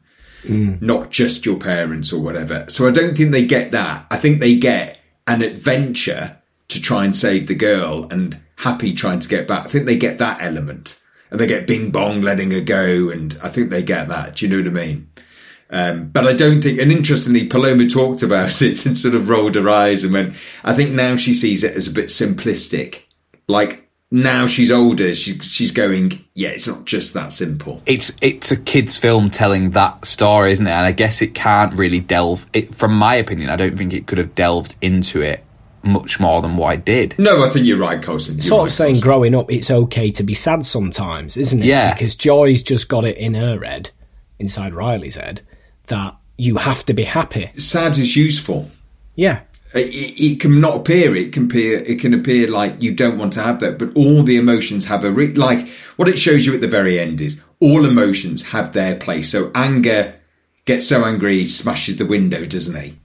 not 0.50 1.12
just 1.12 1.46
your 1.46 1.58
parents 1.58 2.12
or 2.12 2.22
whatever. 2.22 2.66
So 2.68 2.88
I 2.88 2.92
don't 2.92 3.16
think 3.16 3.32
they 3.32 3.46
get 3.46 3.72
that. 3.72 4.06
I 4.10 4.18
think 4.18 4.40
they 4.40 4.56
get 4.56 5.00
an 5.28 5.42
adventure 5.42 6.38
to 6.70 6.82
try 6.82 7.06
and 7.06 7.16
save 7.16 7.48
the 7.48 7.56
girl 7.56 8.08
and 8.10 8.40
happy 8.58 8.94
trying 8.94 9.20
to 9.20 9.28
get 9.28 9.48
back. 9.48 9.66
I 9.66 9.70
think 9.70 9.86
they 9.86 9.98
get 9.98 10.18
that 10.20 10.42
element. 10.42 11.02
And 11.30 11.40
they 11.40 11.48
get 11.48 11.68
Bing 11.68 11.92
Bong 11.92 12.22
letting 12.22 12.52
her 12.52 12.62
go. 12.62 13.10
And 13.10 13.38
I 13.44 13.50
think 13.50 13.70
they 13.70 13.84
get 13.84 14.10
that. 14.10 14.36
Do 14.36 14.46
you 14.46 14.52
know 14.52 14.70
what 14.70 14.80
I 14.80 14.86
mean? 14.86 15.10
Um, 15.70 16.10
but 16.10 16.28
I 16.28 16.34
don't 16.34 16.62
think, 16.62 16.80
and 16.80 16.92
interestingly, 16.92 17.48
Paloma 17.48 17.88
talked 17.88 18.24
about 18.24 18.62
it 18.62 18.86
and 18.86 18.98
sort 18.98 19.16
of 19.16 19.30
rolled 19.30 19.56
her 19.56 19.70
eyes 19.70 20.04
and 20.04 20.14
went, 20.14 20.36
I 20.64 20.74
think 20.74 20.92
now 20.92 21.16
she 21.16 21.34
sees 21.34 21.64
it 21.64 21.76
as 21.76 21.88
a 21.88 21.94
bit 21.94 22.08
simplistic. 22.08 23.04
Like 23.48 23.81
now 24.13 24.45
she's 24.45 24.71
older, 24.71 25.15
she, 25.15 25.39
she's 25.39 25.71
going, 25.71 26.24
yeah, 26.34 26.50
it's 26.50 26.67
not 26.67 26.84
just 26.86 27.13
that 27.13 27.32
simple. 27.32 27.82
it's 27.86 28.12
it's 28.21 28.52
a 28.52 28.58
kids 28.58 28.97
film 28.97 29.30
telling 29.30 29.71
that 29.71 30.06
story 30.06 30.52
isn't 30.52 30.67
it 30.67 30.71
and 30.71 30.86
i 30.86 30.91
guess 30.91 31.21
it 31.21 31.34
can't 31.34 31.78
really 31.80 32.00
delve 32.02 32.45
it 32.54 32.76
from 32.76 32.93
my 32.93 33.15
opinion 33.15 33.50
i 33.50 33.56
don't 33.56 33.78
think 33.78 33.93
it 33.93 34.08
could 34.08 34.17
have 34.17 34.36
delved 34.36 34.76
into 34.82 35.21
it 35.21 35.43
much 35.84 36.19
more 36.19 36.41
than 36.41 36.58
what 36.58 36.67
i 36.67 36.76
did 36.76 37.15
No, 37.17 37.43
I 37.43 37.50
think 37.50 37.65
you're 37.65 37.78
right, 37.78 38.02
Colson. 38.02 38.36
You're 38.36 38.41
Sort 38.43 38.60
right, 38.62 38.67
of 38.67 38.74
saying 38.74 38.93
Colson. 38.95 39.04
growing 39.08 39.36
up 39.36 39.52
it's 39.52 39.71
okay 39.71 40.12
to 40.12 40.24
be 40.24 40.34
sad 40.34 40.65
sometimes, 40.65 41.38
isn't 41.38 41.60
it? 41.62 41.65
Yeah. 41.65 41.93
Because 41.93 42.15
Joy's 42.15 42.62
just 42.62 42.88
got 42.89 43.04
it 43.06 43.17
in 43.17 43.34
her 43.34 43.63
head, 43.63 43.89
inside 44.39 44.74
Riley's 44.74 45.15
head, 45.15 45.41
that 45.88 46.15
you 46.38 46.58
have 46.58 46.86
to 46.86 46.93
be 46.93 47.04
happy. 47.04 47.50
sad 47.58 47.97
is 47.97 48.15
useful. 48.15 48.69
Yeah. 49.15 49.41
It, 49.74 49.94
it 50.20 50.40
can 50.40 50.60
not 50.60 50.78
appear. 50.78 51.16
It 51.16 51.32
can 51.34 51.46
appear. 51.46 51.80
It 51.80 52.00
can 52.00 52.14
appear 52.14 52.48
like 52.48 52.82
you 52.82 52.94
don't 52.94 53.18
want 53.18 53.34
to 53.34 53.44
have 53.44 53.60
that, 53.60 53.80
but 53.80 53.96
all 53.96 54.24
the 54.24 54.38
emotions 54.38 54.86
have 54.86 55.04
a 55.04 55.12
re- 55.12 55.34
like. 55.34 55.68
What 55.96 56.10
it 56.10 56.20
shows 56.20 56.46
you 56.46 56.54
at 56.54 56.62
the 56.62 56.68
very 56.68 57.00
end 57.00 57.22
is 57.22 57.42
all 57.60 57.86
emotions 57.86 58.50
have 58.50 58.74
their 58.74 58.96
place. 58.96 59.32
So 59.32 59.52
anger 59.56 60.16
gets 60.66 60.88
so 60.88 61.06
angry, 61.06 61.40
he 61.40 61.46
smashes 61.46 61.98
the 61.98 62.06
window, 62.06 62.46
doesn't 62.46 62.80
he? 62.80 62.98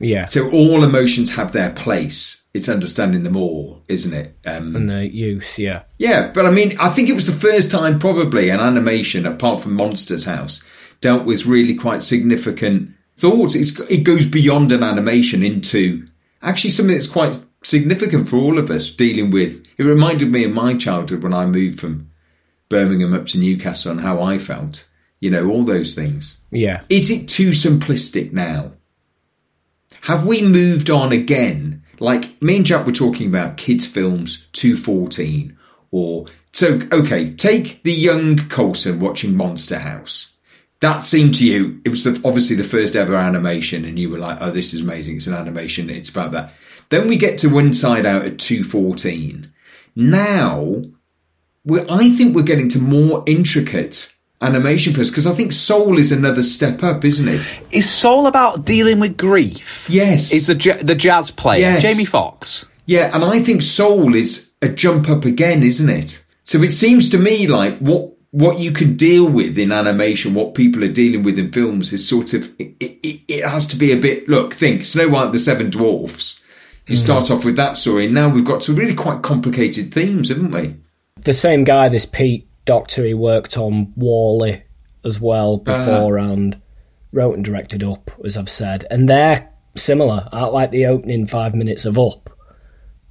Yeah. 0.00 0.24
So 0.24 0.50
all 0.50 0.82
emotions 0.82 1.34
have 1.36 1.52
their 1.52 1.70
place. 1.70 2.44
It's 2.52 2.68
understanding 2.68 3.22
them 3.22 3.36
all, 3.36 3.82
isn't 3.88 4.12
it? 4.12 4.36
Um, 4.44 4.74
and 4.74 4.90
the 4.90 5.06
use, 5.06 5.56
yeah. 5.58 5.82
yeah, 5.98 6.32
but 6.34 6.46
I 6.46 6.50
mean, 6.50 6.76
I 6.80 6.88
think 6.88 7.08
it 7.08 7.14
was 7.14 7.26
the 7.26 7.32
first 7.32 7.70
time 7.70 8.00
probably 8.00 8.48
an 8.48 8.58
animation, 8.58 9.24
apart 9.24 9.60
from 9.60 9.74
Monsters 9.74 10.24
House, 10.24 10.60
dealt 11.00 11.24
with 11.24 11.46
really 11.46 11.76
quite 11.76 12.02
significant 12.02 12.94
thoughts. 13.20 13.54
It's, 13.54 13.78
it 13.80 14.04
goes 14.04 14.26
beyond 14.26 14.72
an 14.72 14.82
animation 14.82 15.42
into 15.42 16.06
actually 16.42 16.70
something 16.70 16.94
that's 16.94 17.06
quite 17.06 17.38
significant 17.62 18.28
for 18.28 18.36
all 18.36 18.58
of 18.58 18.70
us 18.70 18.90
dealing 18.90 19.30
with. 19.30 19.64
It 19.76 19.84
reminded 19.84 20.30
me 20.30 20.44
of 20.44 20.52
my 20.52 20.76
childhood 20.76 21.22
when 21.22 21.34
I 21.34 21.46
moved 21.46 21.80
from 21.80 22.10
Birmingham 22.68 23.14
up 23.14 23.26
to 23.26 23.38
Newcastle 23.38 23.92
and 23.92 24.00
how 24.00 24.22
I 24.22 24.38
felt. 24.38 24.88
You 25.20 25.30
know, 25.30 25.50
all 25.50 25.64
those 25.64 25.94
things. 25.94 26.38
Yeah. 26.50 26.82
Is 26.88 27.10
it 27.10 27.28
too 27.28 27.50
simplistic 27.50 28.32
now? 28.32 28.72
Have 30.02 30.26
we 30.26 30.40
moved 30.40 30.88
on 30.88 31.12
again? 31.12 31.82
Like 31.98 32.40
me 32.40 32.56
and 32.56 32.64
Jack 32.64 32.86
were 32.86 32.92
talking 32.92 33.28
about 33.28 33.58
kids' 33.58 33.86
films 33.86 34.48
214 34.52 35.58
or 35.90 36.26
so 36.52 36.80
okay, 36.90 37.26
take 37.26 37.82
the 37.82 37.92
young 37.92 38.36
Colson 38.48 38.98
watching 38.98 39.36
Monster 39.36 39.78
House. 39.78 40.29
That 40.80 41.04
seemed 41.04 41.34
to 41.34 41.46
you, 41.46 41.80
it 41.84 41.90
was 41.90 42.04
the, 42.04 42.20
obviously 42.24 42.56
the 42.56 42.64
first 42.64 42.96
ever 42.96 43.14
animation, 43.14 43.84
and 43.84 43.98
you 43.98 44.08
were 44.10 44.18
like, 44.18 44.38
oh, 44.40 44.50
this 44.50 44.72
is 44.72 44.80
amazing. 44.80 45.16
It's 45.16 45.26
an 45.26 45.34
animation. 45.34 45.90
It's 45.90 46.08
about 46.08 46.32
that. 46.32 46.54
Then 46.88 47.06
we 47.06 47.16
get 47.18 47.38
to 47.40 47.58
Inside 47.58 48.06
Out 48.06 48.24
at 48.24 48.38
214. 48.38 49.52
Now, 49.94 50.82
we're, 51.64 51.84
I 51.88 52.08
think 52.10 52.34
we're 52.34 52.42
getting 52.42 52.68
to 52.70 52.78
more 52.78 53.22
intricate 53.26 54.14
animation 54.40 54.94
films 54.94 55.10
because 55.10 55.26
I 55.26 55.32
think 55.34 55.52
Soul 55.52 55.98
is 55.98 56.10
another 56.12 56.42
step 56.42 56.82
up, 56.82 57.04
isn't 57.04 57.28
it? 57.28 57.46
is 57.70 57.88
soul 57.88 58.26
about 58.26 58.64
dealing 58.64 58.98
with 58.98 59.18
grief 59.18 59.86
Yes. 59.90 60.32
is 60.32 60.46
the 60.46 60.54
the 60.82 60.94
jazz 60.94 61.30
player 61.30 61.60
Yes. 61.60 61.82
jamie 61.82 62.06
foxx 62.06 62.66
Yeah, 62.86 63.10
and 63.14 63.22
I 63.22 63.40
think 63.40 63.60
Soul 63.60 64.14
is 64.14 64.52
a 64.62 64.68
jump 64.70 65.10
up 65.10 65.26
again, 65.26 65.62
isn't 65.62 65.90
it? 65.90 66.24
So 66.44 66.62
it 66.62 66.72
seems 66.72 67.10
to 67.10 67.18
me 67.18 67.46
like 67.46 67.78
what 67.80 68.14
what 68.32 68.58
you 68.58 68.70
can 68.72 68.96
deal 68.96 69.28
with 69.28 69.58
in 69.58 69.72
animation, 69.72 70.34
what 70.34 70.54
people 70.54 70.84
are 70.84 70.92
dealing 70.92 71.22
with 71.22 71.38
in 71.38 71.50
films, 71.50 71.92
is 71.92 72.08
sort 72.08 72.32
of 72.32 72.54
it, 72.60 72.76
it, 72.80 73.22
it 73.28 73.48
has 73.48 73.66
to 73.66 73.76
be 73.76 73.92
a 73.92 73.96
bit. 73.96 74.28
Look, 74.28 74.54
think 74.54 74.84
Snow 74.84 75.08
White 75.08 75.32
the 75.32 75.38
Seven 75.38 75.70
Dwarfs. 75.70 76.44
You 76.86 76.94
mm-hmm. 76.94 77.04
start 77.04 77.30
off 77.30 77.44
with 77.44 77.56
that 77.56 77.76
story, 77.76 78.06
and 78.06 78.14
now 78.14 78.28
we've 78.28 78.44
got 78.44 78.62
some 78.62 78.76
really 78.76 78.94
quite 78.94 79.22
complicated 79.22 79.92
themes, 79.92 80.28
haven't 80.28 80.50
we? 80.50 80.76
The 81.22 81.32
same 81.32 81.64
guy, 81.64 81.88
this 81.88 82.06
Pete 82.06 82.48
Docter, 82.64 83.04
he 83.04 83.14
worked 83.14 83.56
on 83.56 83.92
WALL-E 83.96 84.62
as 85.04 85.20
well 85.20 85.62
uh-huh. 85.66 85.84
beforehand. 85.84 86.60
wrote 87.12 87.36
and 87.36 87.44
directed 87.44 87.82
Up, 87.82 88.10
as 88.24 88.36
I've 88.36 88.48
said. 88.48 88.86
And 88.90 89.08
they're 89.08 89.48
similar. 89.76 90.28
I 90.32 90.44
like 90.46 90.70
the 90.70 90.86
opening 90.86 91.26
five 91.26 91.54
minutes 91.54 91.84
of 91.84 91.98
Up 91.98 92.30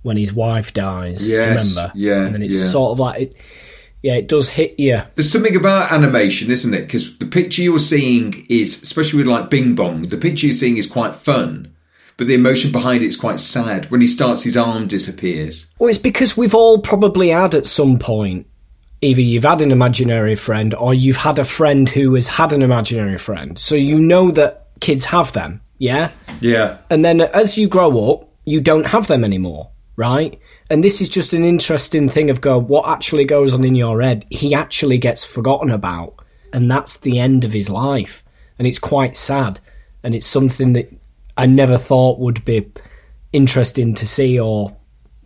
when 0.01 0.17
his 0.17 0.33
wife 0.33 0.73
dies. 0.73 1.27
Yes, 1.27 1.75
remember? 1.75 1.91
yeah, 1.95 2.25
And 2.25 2.35
then 2.35 2.41
it's 2.41 2.59
yeah. 2.59 2.67
sort 2.67 2.91
of 2.91 2.99
like, 2.99 3.21
it, 3.21 3.35
yeah, 4.01 4.13
it 4.15 4.27
does 4.27 4.49
hit 4.49 4.79
you. 4.79 5.01
There's 5.15 5.31
something 5.31 5.55
about 5.55 5.91
animation, 5.91 6.51
isn't 6.51 6.73
it? 6.73 6.81
Because 6.81 7.17
the 7.17 7.25
picture 7.25 7.61
you're 7.61 7.79
seeing 7.79 8.45
is, 8.49 8.81
especially 8.81 9.17
with 9.19 9.27
like 9.27 9.49
Bing 9.49 9.75
Bong, 9.75 10.03
the 10.03 10.17
picture 10.17 10.47
you're 10.47 10.53
seeing 10.53 10.77
is 10.77 10.87
quite 10.87 11.15
fun. 11.15 11.73
but 12.17 12.27
the 12.27 12.33
emotion 12.33 12.71
behind 12.71 13.01
it 13.01 13.07
is 13.07 13.15
quite 13.15 13.39
sad. 13.39 13.89
When 13.89 14.01
he 14.01 14.07
starts, 14.07 14.43
his 14.43 14.57
arm 14.57 14.87
disappears. 14.87 15.67
Well, 15.79 15.89
it's 15.89 15.97
because 15.97 16.35
we've 16.35 16.53
all 16.55 16.79
probably 16.79 17.29
had 17.29 17.55
at 17.55 17.65
some 17.65 17.97
point 17.97 18.47
either 19.01 19.21
you've 19.21 19.45
had 19.45 19.61
an 19.61 19.71
imaginary 19.71 20.35
friend 20.35 20.73
or 20.75 20.93
you've 20.93 21.15
had 21.15 21.39
a 21.39 21.45
friend 21.45 21.87
who 21.87 22.13
has 22.15 22.27
had 22.27 22.51
an 22.51 22.61
imaginary 22.61 23.17
friend. 23.17 23.57
So 23.57 23.75
you 23.75 23.97
know 23.97 24.31
that 24.31 24.67
kids 24.81 25.05
have 25.05 25.31
them, 25.31 25.61
yeah? 25.77 26.11
Yeah. 26.41 26.79
And 26.89 27.05
then 27.05 27.21
as 27.21 27.57
you 27.57 27.69
grow 27.69 28.11
up, 28.11 28.29
you 28.43 28.59
don't 28.59 28.85
have 28.87 29.07
them 29.07 29.23
anymore, 29.23 29.69
right? 29.95 30.37
And 30.69 30.83
this 30.83 31.01
is 31.01 31.09
just 31.09 31.33
an 31.33 31.43
interesting 31.43 32.09
thing 32.09 32.29
of 32.29 32.41
go, 32.41 32.59
what 32.59 32.87
actually 32.87 33.25
goes 33.25 33.53
on 33.53 33.63
in 33.65 33.75
your 33.75 34.01
head, 34.01 34.25
he 34.29 34.53
actually 34.53 34.97
gets 34.99 35.23
forgotten 35.25 35.71
about. 35.71 36.13
And 36.53 36.69
that's 36.69 36.97
the 36.97 37.19
end 37.19 37.43
of 37.43 37.53
his 37.53 37.69
life. 37.69 38.23
And 38.57 38.67
it's 38.67 38.79
quite 38.79 39.17
sad. 39.17 39.59
And 40.03 40.13
it's 40.13 40.27
something 40.27 40.73
that 40.73 40.91
I 41.37 41.45
never 41.47 41.77
thought 41.77 42.19
would 42.19 42.45
be 42.45 42.67
interesting 43.33 43.93
to 43.95 44.07
see 44.07 44.39
or 44.39 44.75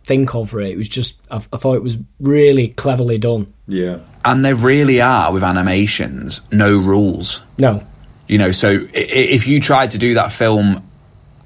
think 0.06 0.34
over 0.34 0.60
it. 0.60 0.70
It 0.72 0.76
was 0.76 0.88
just, 0.88 1.18
I, 1.30 1.36
I 1.36 1.56
thought 1.56 1.76
it 1.76 1.82
was 1.82 1.98
really 2.20 2.68
cleverly 2.68 3.18
done. 3.18 3.52
Yeah. 3.66 3.98
And 4.24 4.44
there 4.44 4.54
really 4.54 5.00
are 5.00 5.32
with 5.32 5.42
animations 5.42 6.40
no 6.52 6.76
rules. 6.76 7.40
No. 7.58 7.82
You 8.28 8.38
know, 8.38 8.52
so 8.52 8.70
i- 8.70 8.78
i- 8.96 9.30
if 9.36 9.46
you 9.46 9.60
tried 9.60 9.90
to 9.90 9.98
do 9.98 10.14
that 10.14 10.32
film 10.32 10.82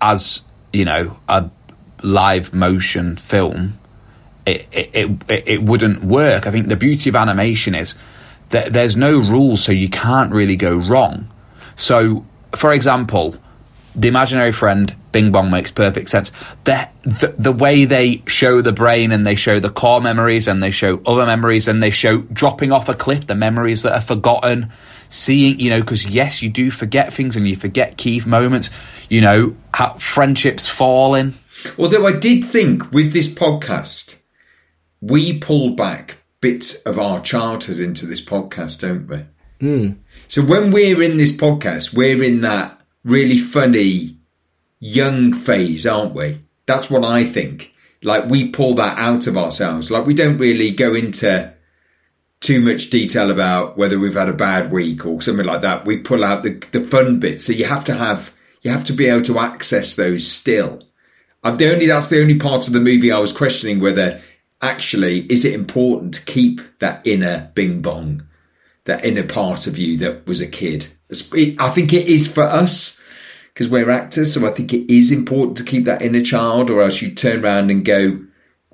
as 0.00 0.42
you 0.72 0.84
know 0.84 1.16
a 1.28 1.50
live 2.02 2.54
motion 2.54 3.16
film, 3.16 3.78
it 4.48 4.68
it, 4.72 5.10
it 5.28 5.62
wouldn't 5.62 6.02
work. 6.02 6.46
I 6.46 6.50
think 6.50 6.68
the 6.68 6.76
beauty 6.76 7.10
of 7.10 7.16
animation 7.16 7.74
is 7.74 7.94
that 8.50 8.72
there's 8.72 8.96
no 8.96 9.18
rules, 9.18 9.62
so 9.62 9.72
you 9.72 9.88
can't 9.88 10.32
really 10.32 10.56
go 10.56 10.74
wrong. 10.74 11.28
So, 11.76 12.24
for 12.54 12.72
example, 12.72 13.36
the 13.94 14.08
imaginary 14.08 14.52
friend 14.52 14.94
Bing 15.12 15.32
Bong 15.32 15.50
makes 15.50 15.72
perfect 15.72 16.10
sense. 16.10 16.32
The, 16.64 16.88
the 17.02 17.34
the 17.38 17.52
way 17.52 17.84
they 17.84 18.22
show 18.26 18.60
the 18.60 18.72
brain 18.72 19.12
and 19.12 19.26
they 19.26 19.34
show 19.34 19.58
the 19.58 19.70
core 19.70 20.00
memories 20.00 20.46
and 20.46 20.62
they 20.62 20.70
show 20.70 21.00
other 21.06 21.26
memories 21.26 21.66
and 21.68 21.82
they 21.82 21.90
show 21.90 22.18
dropping 22.22 22.72
off 22.72 22.88
a 22.88 22.94
cliff, 22.94 23.26
the 23.26 23.34
memories 23.34 23.82
that 23.82 23.92
are 23.92 24.00
forgotten, 24.00 24.70
seeing 25.08 25.58
you 25.58 25.70
know 25.70 25.80
because 25.80 26.06
yes, 26.06 26.42
you 26.42 26.50
do 26.50 26.70
forget 26.70 27.12
things 27.12 27.36
and 27.36 27.48
you 27.48 27.56
forget 27.56 27.96
key 27.96 28.22
moments. 28.24 28.70
You 29.08 29.20
know 29.20 29.56
how 29.74 29.94
friendships 29.94 30.68
falling. 30.68 31.34
Although 31.78 32.06
I 32.06 32.12
did 32.12 32.44
think 32.44 32.92
with 32.92 33.12
this 33.12 33.32
podcast, 33.32 34.22
we 35.00 35.38
pull 35.38 35.70
back 35.70 36.18
bits 36.40 36.76
of 36.82 36.98
our 36.98 37.20
childhood 37.20 37.78
into 37.78 38.06
this 38.06 38.24
podcast, 38.24 38.80
don't 38.80 39.06
we? 39.06 39.24
Hmm. 39.60 39.92
So 40.28 40.42
when 40.42 40.70
we're 40.70 41.02
in 41.02 41.16
this 41.16 41.36
podcast, 41.36 41.94
we're 41.94 42.22
in 42.22 42.40
that 42.42 42.80
really 43.04 43.38
funny 43.38 44.18
young 44.78 45.32
phase, 45.32 45.86
aren't 45.86 46.14
we? 46.14 46.40
That's 46.66 46.90
what 46.90 47.04
I 47.04 47.24
think. 47.24 47.74
Like 48.02 48.26
we 48.26 48.48
pull 48.48 48.74
that 48.74 48.98
out 48.98 49.26
of 49.26 49.36
ourselves. 49.36 49.90
Like 49.90 50.06
we 50.06 50.14
don't 50.14 50.38
really 50.38 50.70
go 50.70 50.94
into 50.94 51.52
too 52.40 52.60
much 52.60 52.90
detail 52.90 53.30
about 53.30 53.76
whether 53.76 53.98
we've 53.98 54.14
had 54.14 54.28
a 54.28 54.34
bad 54.34 54.70
week 54.70 55.04
or 55.04 55.20
something 55.20 55.46
like 55.46 55.62
that. 55.62 55.84
We 55.84 55.98
pull 55.98 56.24
out 56.24 56.44
the 56.44 56.54
the 56.70 56.80
fun 56.80 57.18
bits. 57.18 57.46
So 57.46 57.52
you 57.52 57.64
have 57.64 57.84
to 57.86 57.94
have 57.94 58.32
you 58.62 58.70
have 58.70 58.84
to 58.84 58.92
be 58.92 59.06
able 59.06 59.22
to 59.22 59.40
access 59.40 59.96
those 59.96 60.26
still. 60.26 60.84
I'm 61.42 61.56
the 61.56 61.72
only 61.72 61.86
that's 61.86 62.08
the 62.08 62.20
only 62.20 62.38
part 62.38 62.66
of 62.68 62.72
the 62.72 62.80
movie 62.80 63.10
I 63.10 63.18
was 63.18 63.32
questioning 63.32 63.80
whether 63.80 64.22
actually 64.60 65.20
is 65.30 65.44
it 65.44 65.54
important 65.54 66.14
to 66.14 66.24
keep 66.24 66.60
that 66.78 67.06
inner 67.06 67.50
bing 67.54 67.82
bong, 67.82 68.26
that 68.84 69.04
inner 69.04 69.22
part 69.22 69.66
of 69.66 69.78
you 69.78 69.96
that 69.98 70.26
was 70.26 70.40
a 70.40 70.46
kid. 70.46 70.88
I 71.10 71.70
think 71.70 71.92
it 71.92 72.06
is 72.06 72.30
for 72.30 72.42
us 72.42 73.00
because 73.52 73.68
we're 73.68 73.90
actors, 73.90 74.34
so 74.34 74.46
I 74.46 74.50
think 74.50 74.72
it 74.72 74.92
is 74.92 75.10
important 75.10 75.56
to 75.58 75.64
keep 75.64 75.84
that 75.86 76.02
inner 76.02 76.22
child, 76.22 76.70
or 76.70 76.82
else 76.82 77.02
you 77.02 77.10
turn 77.10 77.44
around 77.44 77.70
and 77.70 77.84
go, 77.84 78.20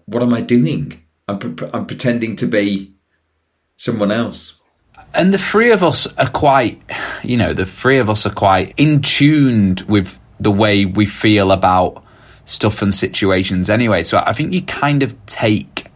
"What 0.07 0.23
am 0.23 0.35
I 0.35 0.41
doing? 0.41 1.01
I'm 1.29 1.39
pre- 1.39 1.71
I'm 1.73 1.87
pretending 1.87 2.37
to 2.37 2.47
be 2.47 2.95
someone 3.77 4.11
else." 4.11 4.61
and 5.15 5.33
the 5.33 5.39
three 5.39 5.71
of 5.71 5.83
us 5.83 6.07
are 6.19 6.29
quite, 6.29 6.83
you 7.23 7.37
know, 7.37 7.53
the 7.53 7.67
three 7.67 7.99
of 7.99 8.11
us 8.11 8.27
are 8.27 8.33
quite 8.33 8.75
in 8.77 9.01
tuned 9.01 9.83
with 9.83 10.21
the 10.41 10.51
way 10.51 10.85
we 10.85 11.07
feel 11.07 11.53
about 11.53 12.04
stuff 12.45 12.83
and 12.83 12.95
situations 12.95 13.71
anyway. 13.71 14.03
So 14.03 14.19
I 14.19 14.33
think 14.33 14.53
you 14.53 14.63
kind 14.63 15.03
of 15.03 15.15
take, 15.27 15.87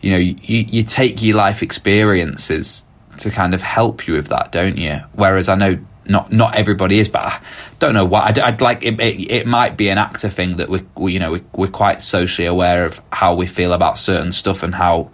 you 0.00 0.10
know, 0.10 0.18
you, 0.18 0.34
you 0.42 0.82
take 0.84 1.22
your 1.22 1.36
life 1.36 1.62
experiences 1.62 2.84
to 3.18 3.30
kind 3.30 3.54
of 3.54 3.62
help 3.62 4.06
you 4.06 4.14
with 4.14 4.28
that, 4.28 4.52
don't 4.52 4.76
you? 4.76 5.00
Whereas 5.12 5.48
I 5.48 5.54
know 5.54 5.78
not 6.08 6.30
not 6.32 6.56
everybody 6.56 6.98
is, 6.98 7.08
but 7.08 7.22
I 7.22 7.40
don't 7.78 7.94
know 7.94 8.04
why. 8.04 8.26
I'd, 8.26 8.38
I'd 8.38 8.60
like 8.60 8.84
it, 8.84 9.00
it. 9.00 9.30
It 9.30 9.46
might 9.46 9.76
be 9.76 9.88
an 9.88 9.98
actor 9.98 10.28
thing 10.28 10.56
that 10.56 10.68
we, 10.68 10.82
we 10.94 11.14
you 11.14 11.18
know, 11.18 11.32
we, 11.32 11.42
we're 11.52 11.68
quite 11.68 12.00
socially 12.00 12.46
aware 12.46 12.84
of 12.84 13.00
how 13.10 13.34
we 13.34 13.46
feel 13.46 13.72
about 13.72 13.98
certain 13.98 14.32
stuff 14.32 14.62
and 14.62 14.74
how, 14.74 15.10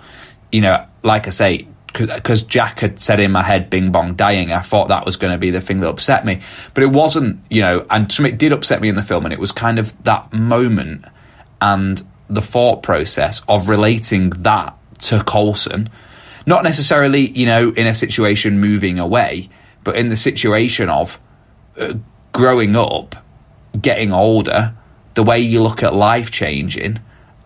you 0.51 0.61
know, 0.61 0.87
like 1.03 1.27
I 1.27 1.31
say, 1.31 1.67
because 1.93 2.43
Jack 2.43 2.81
had 2.81 2.99
said 2.99 3.21
in 3.21 3.33
my 3.33 3.43
head 3.43 3.71
"Bing 3.71 3.93
Bong" 3.93 4.15
dying, 4.15 4.53
I 4.53 4.61
thought 4.61 4.89
that 4.89 5.05
was 5.05 5.17
going 5.17 5.33
to 5.33 5.39
be 5.39 5.51
the 5.51 5.61
thing 5.61 5.81
that 5.81 5.89
upset 5.89 6.25
me, 6.25 6.41
but 6.75 6.83
it 6.83 6.91
wasn't. 6.91 7.41
You 7.51 7.63
know, 7.63 7.87
and 7.91 8.11
something 8.11 8.37
did 8.37 8.53
upset 8.53 8.81
me 8.81 8.89
in 8.89 8.95
the 8.95 9.03
film, 9.03 9.25
and 9.25 9.33
it 9.33 9.39
was 9.39 9.53
kind 9.53 9.79
of 9.79 10.03
that 10.05 10.33
moment 10.33 11.05
and 11.61 12.03
the 12.29 12.43
thought 12.43 12.83
process 12.83 13.43
of 13.49 13.69
relating 13.69 14.31
that 14.31 14.77
to 14.99 15.23
Colson, 15.23 15.91
not 16.47 16.65
necessarily, 16.65 17.21
you 17.21 17.47
know, 17.47 17.71
in 17.71 17.87
a 17.87 17.95
situation 17.95 18.59
moving 18.59 18.99
away, 18.99 19.51
but 19.85 19.97
in 19.97 20.09
the 20.09 20.17
situation 20.17 20.89
of 20.89 21.21
uh, 21.79 21.95
growing 22.33 22.75
up, 22.75 23.17
getting 23.81 24.13
older, 24.13 24.75
the 25.15 25.23
way 25.23 25.41
you 25.41 25.63
look 25.63 25.83
at 25.83 25.95
life 25.95 26.31
changing, 26.31 26.99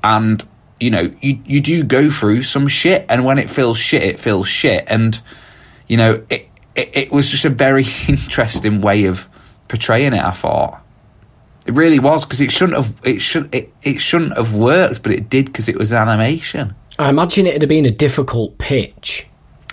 and 0.05 0.47
you 0.81 0.91
know, 0.91 1.11
you 1.20 1.41
you 1.45 1.61
do 1.61 1.83
go 1.83 2.11
through 2.11 2.43
some 2.43 2.68
shit, 2.68 3.07
and 3.09 3.24
when 3.24 3.39
it 3.39 3.51
feels 3.51 3.79
shit, 3.79 4.03
it 4.03 4.18
feels 4.18 4.49
shit, 4.49 4.85
and 4.89 5.20
you 5.89 5.97
know, 5.97 6.24
it 6.31 6.49
it, 6.74 6.97
it 6.97 7.12
was 7.12 7.29
just 7.29 7.45
a 7.45 7.51
very 7.51 7.85
interesting 8.09 8.81
way 8.81 9.07
of 9.07 9.29
portraying 9.68 10.12
it. 10.12 10.22
I 10.22 10.33
thought. 10.33 10.83
It 11.66 11.74
really 11.74 11.99
was 11.99 12.24
because 12.24 12.41
it 12.41 12.53
shouldn't 12.53 12.77
have. 12.77 12.95
It 13.03 13.20
should. 13.20 13.53
It, 13.55 13.72
it 13.83 14.01
shouldn't 14.01 14.37
have 14.37 14.55
worked, 14.55 15.03
but 15.03 15.12
it 15.12 15.29
did 15.29 15.47
because 15.47 15.68
it 15.68 15.77
was 15.77 15.93
animation. 15.93 16.74
I 16.99 17.11
imagine 17.11 17.47
it'd 17.47 17.62
have 17.62 17.68
been 17.68 17.87
a 17.87 17.91
difficult 17.91 18.57
pitch. 18.59 19.27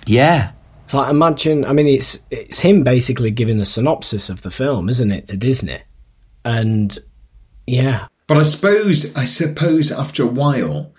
Yeah, 0.05 0.51
So 0.89 0.99
I 0.99 1.09
imagine, 1.09 1.63
I 1.63 1.71
mean, 1.71 1.87
it's 1.87 2.19
it's 2.29 2.59
him 2.59 2.83
basically 2.83 3.31
giving 3.31 3.57
the 3.57 3.65
synopsis 3.65 4.29
of 4.29 4.41
the 4.41 4.51
film, 4.51 4.89
isn't 4.89 5.11
it, 5.11 5.27
to 5.27 5.37
Disney? 5.37 5.81
And 6.43 6.97
yeah, 7.65 8.07
But 8.27 8.37
I 8.37 8.43
suppose, 8.43 9.15
I 9.15 9.25
suppose 9.25 9.91
after 9.91 10.23
a 10.23 10.27
while, 10.27 10.91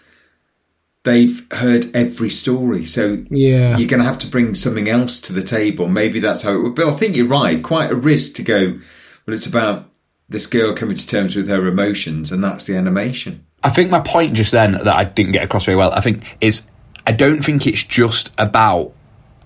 they've 1.05 1.47
heard 1.53 1.87
every 1.95 2.31
story. 2.31 2.85
So 2.85 3.25
Yeah. 3.31 3.77
you're 3.77 3.89
going 3.89 4.01
to 4.01 4.07
have 4.07 4.18
to 4.20 4.27
bring 4.27 4.55
something 4.55 4.89
else 4.89 5.20
to 5.22 5.33
the 5.33 5.43
table. 5.43 5.89
Maybe 5.89 6.20
that's 6.20 6.43
how 6.43 6.53
it 6.55 6.62
would. 6.62 6.75
But 6.75 6.89
I 6.89 6.93
think 6.97 7.16
you're 7.16 7.27
right. 7.27 7.62
Quite 7.62 7.91
a 7.91 7.95
risk 7.95 8.35
to 8.37 8.43
go. 8.43 8.79
Well, 9.27 9.35
it's 9.35 9.47
about 9.47 9.91
this 10.29 10.47
girl 10.47 10.75
coming 10.75 10.97
to 10.97 11.07
terms 11.07 11.37
with 11.37 11.49
her 11.49 11.66
emotions, 11.66 12.33
and 12.33 12.43
that's 12.43 12.64
the 12.64 12.77
animation. 12.77 13.45
I 13.62 13.70
think 13.70 13.91
my 13.91 14.01
point 14.01 14.35
just 14.35 14.53
then 14.53 14.72
that 14.72 14.87
I 14.89 15.05
didn't 15.05 15.33
get 15.33 15.45
across 15.45 15.64
very 15.66 15.77
well. 15.77 15.93
I 15.93 16.01
think 16.01 16.22
is 16.41 16.64
I 17.07 17.12
don't 17.12 17.43
think 17.43 17.66
it's 17.66 17.83
just 17.85 18.33
about 18.39 18.93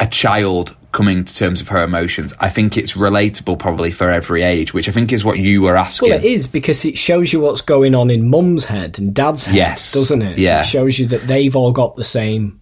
a 0.00 0.06
child 0.06 0.76
coming 0.92 1.24
to 1.24 1.34
terms 1.34 1.60
with 1.60 1.68
her 1.68 1.82
emotions. 1.82 2.32
I 2.40 2.48
think 2.48 2.76
it's 2.76 2.94
relatable 2.96 3.58
probably 3.58 3.90
for 3.90 4.10
every 4.10 4.42
age, 4.42 4.72
which 4.72 4.88
I 4.88 4.92
think 4.92 5.12
is 5.12 5.24
what 5.24 5.38
you 5.38 5.62
were 5.62 5.76
asking. 5.76 6.10
well, 6.10 6.18
it 6.18 6.24
is 6.24 6.46
because 6.46 6.84
it 6.84 6.96
shows 6.96 7.32
you 7.32 7.40
what's 7.40 7.60
going 7.60 7.94
on 7.94 8.10
in 8.10 8.30
Mum's 8.30 8.64
head 8.64 8.98
and 8.98 9.14
Dad's 9.14 9.44
head, 9.44 9.56
Yes. 9.56 9.92
doesn't 9.92 10.22
it? 10.22 10.38
Yeah. 10.38 10.60
It 10.60 10.66
shows 10.66 10.98
you 10.98 11.06
that 11.08 11.26
they've 11.26 11.54
all 11.54 11.72
got 11.72 11.96
the 11.96 12.04
same. 12.04 12.57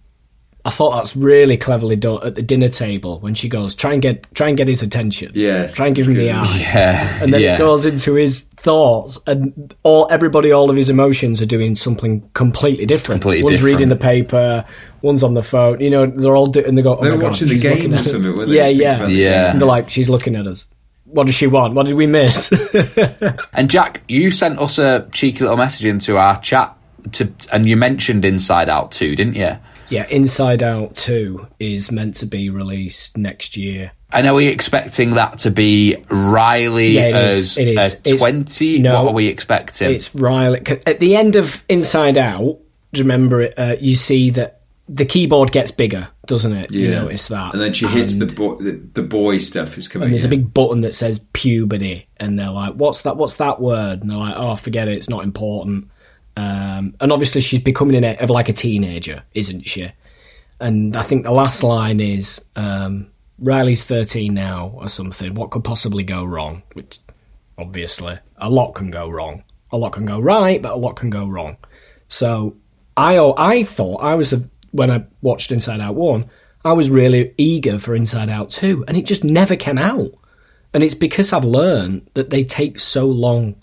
I 0.67 0.69
thought 0.69 0.95
that's 0.95 1.15
really 1.15 1.55
cleverly 1.55 1.95
done 1.95 2.19
at 2.27 2.35
the 2.35 2.41
dinner 2.41 2.67
table 2.67 3.19
when 3.21 3.35
she 3.35 3.47
goes, 3.47 3.73
"Try 3.73 3.93
and 3.93 4.01
get, 4.01 4.27
try 4.35 4.49
and 4.49 4.57
get 4.57 4.67
his 4.67 4.81
attention. 4.81 5.31
Yes. 5.33 5.73
try 5.75 5.87
and 5.87 5.95
give 5.95 6.07
him 6.07 6.15
the 6.15 6.31
eye." 6.31 6.57
Yeah, 6.59 7.23
and 7.23 7.33
then 7.33 7.41
yeah. 7.41 7.55
it 7.55 7.57
goes 7.57 7.85
into 7.85 8.15
his 8.15 8.41
thoughts, 8.41 9.17
and 9.25 9.73
all 9.83 10.07
everybody, 10.11 10.51
all 10.51 10.69
of 10.69 10.75
his 10.75 10.89
emotions 10.89 11.41
are 11.41 11.45
doing 11.45 11.77
something 11.77 12.29
completely 12.33 12.85
different. 12.85 13.21
Completely 13.21 13.43
one's 13.45 13.59
different. 13.59 13.75
reading 13.75 13.89
the 13.89 13.95
paper, 13.95 14.65
one's 15.01 15.23
on 15.23 15.35
the 15.35 15.43
phone. 15.43 15.79
You 15.79 15.89
know, 15.89 16.05
they're 16.05 16.35
all 16.35 16.47
do- 16.47 16.65
and 16.65 16.77
they 16.77 16.81
go, 16.81 16.97
oh 16.97 17.01
They 17.01 17.09
my 17.11 17.15
were 17.15 17.21
God, 17.21 17.27
watching 17.31 17.47
the 17.47 17.59
game 17.59 17.93
or 17.93 18.03
something, 18.03 18.35
weren't 18.35 18.49
they? 18.49 18.55
Yeah, 18.57 18.67
yeah, 18.67 19.07
Yeah. 19.07 19.51
And 19.51 19.61
they're 19.61 19.67
like, 19.67 19.89
she's 19.89 20.09
looking 20.09 20.35
at 20.35 20.47
us. 20.47 20.67
What 21.05 21.27
does 21.27 21.35
she 21.35 21.47
want? 21.47 21.75
What 21.75 21.85
did 21.85 21.95
we 21.95 22.07
miss? 22.07 22.51
And 23.53 23.69
Jack, 23.69 24.01
you 24.09 24.31
sent 24.31 24.59
us 24.59 24.77
a 24.77 25.07
cheeky 25.13 25.39
little 25.39 25.55
message 25.55 25.85
into 25.85 26.17
our 26.17 26.39
chat 26.41 26.75
to, 27.13 27.31
and 27.53 27.65
you 27.65 27.77
mentioned 27.77 28.25
Inside 28.25 28.67
Out 28.69 28.91
too, 28.91 29.15
didn't 29.15 29.35
you? 29.35 29.57
Yeah, 29.89 30.07
Inside 30.09 30.63
Out 30.63 30.95
Two 30.95 31.47
is 31.59 31.91
meant 31.91 32.15
to 32.17 32.25
be 32.25 32.49
released 32.49 33.17
next 33.17 33.57
year. 33.57 33.91
And 34.11 34.25
are 34.25 34.33
we 34.33 34.47
expecting 34.47 35.11
that 35.15 35.39
to 35.39 35.51
be 35.51 35.97
Riley 36.09 36.91
Yeah, 36.91 37.07
as 37.07 37.35
is, 37.35 37.57
it 37.57 37.67
is. 37.77 37.93
a 38.05 38.17
twenty? 38.17 38.79
no, 38.79 39.03
what 39.03 39.11
are 39.11 39.13
we 39.13 39.27
expecting? 39.27 39.91
It's 39.91 40.13
Riley. 40.15 40.61
'cause 40.61 40.79
At 40.85 40.99
the 40.99 41.15
end 41.15 41.35
of 41.35 41.63
Inside 41.67 42.17
Out, 42.17 42.57
do 42.93 42.99
you 42.99 43.03
remember 43.03 43.41
it? 43.41 43.53
Uh, 43.57 43.75
you 43.81 43.95
see 43.95 44.29
that 44.31 44.61
the 44.89 45.03
keyboard 45.05 45.51
gets 45.51 45.71
bigger 45.71 46.07
doesn't 46.27 46.51
it? 46.53 46.71
You 46.73 46.89
Yeah. 46.89 47.01
notice 47.03 47.29
that. 47.29 47.53
And 47.53 47.61
then 47.61 47.71
she 47.71 47.87
hits 47.87 48.15
the 48.15 48.25
And- 48.25 48.35
boy. 48.35 48.55
The, 48.55 48.81
the 48.95 49.01
boy 49.01 49.37
stuff 49.37 49.77
is 49.77 49.87
coming. 49.87 50.07
and 50.07 50.13
there's 50.13 50.25
a 50.25 50.27
big 50.29 50.53
button 50.53 50.81
that 50.81 50.93
says 50.93 51.21
puberty, 51.31 52.05
and 52.17 52.37
they're 52.37 52.49
like, 52.49 52.73
"What's 52.73 53.03
that? 53.03 53.15
What's 53.15 53.37
that 53.37 53.61
word?" 53.61 54.01
And 54.01 54.11
they're 54.11 54.17
like, 54.17 54.33
"Oh, 54.35 54.55
forget 54.57 54.89
it. 54.89 54.97
It's 54.97 55.07
not 55.09 55.23
important." 55.23 55.85
Um, 56.37 56.93
and 56.99 57.11
obviously, 57.11 57.41
she's 57.41 57.63
becoming 57.63 58.05
of 58.05 58.29
like 58.29 58.47
a 58.47 58.53
teenager, 58.53 59.23
isn't 59.33 59.67
she? 59.67 59.91
And 60.59 60.95
I 60.95 61.01
think 61.01 61.23
the 61.23 61.31
last 61.31 61.63
line 61.63 61.99
is, 61.99 62.45
um, 62.55 63.07
"Riley's 63.39 63.83
thirteen 63.83 64.35
now, 64.35 64.71
or 64.75 64.87
something. 64.87 65.33
What 65.33 65.49
could 65.49 65.63
possibly 65.63 66.03
go 66.03 66.23
wrong?" 66.23 66.61
Which, 66.73 66.99
obviously, 67.57 68.19
a 68.37 68.51
lot 68.51 68.75
can 68.75 68.91
go 68.91 69.09
wrong. 69.09 69.43
A 69.71 69.77
lot 69.77 69.93
can 69.93 70.05
go 70.05 70.19
right, 70.19 70.61
but 70.61 70.73
a 70.73 70.75
lot 70.75 70.95
can 70.95 71.09
go 71.09 71.25
wrong. 71.25 71.57
So, 72.07 72.55
I 72.95 73.17
I 73.17 73.63
thought 73.63 74.03
I 74.03 74.13
was 74.13 74.31
a, 74.31 74.43
when 74.71 74.91
I 74.91 75.05
watched 75.23 75.51
Inside 75.51 75.81
Out 75.81 75.95
one, 75.95 76.29
I 76.63 76.73
was 76.73 76.91
really 76.91 77.33
eager 77.39 77.79
for 77.79 77.95
Inside 77.95 78.29
Out 78.29 78.51
two, 78.51 78.85
and 78.87 78.95
it 78.95 79.07
just 79.07 79.23
never 79.23 79.55
came 79.55 79.79
out. 79.79 80.13
And 80.71 80.83
it's 80.83 80.93
because 80.93 81.33
I've 81.33 81.45
learned 81.45 82.11
that 82.13 82.29
they 82.29 82.43
take 82.43 82.79
so 82.79 83.07
long 83.07 83.55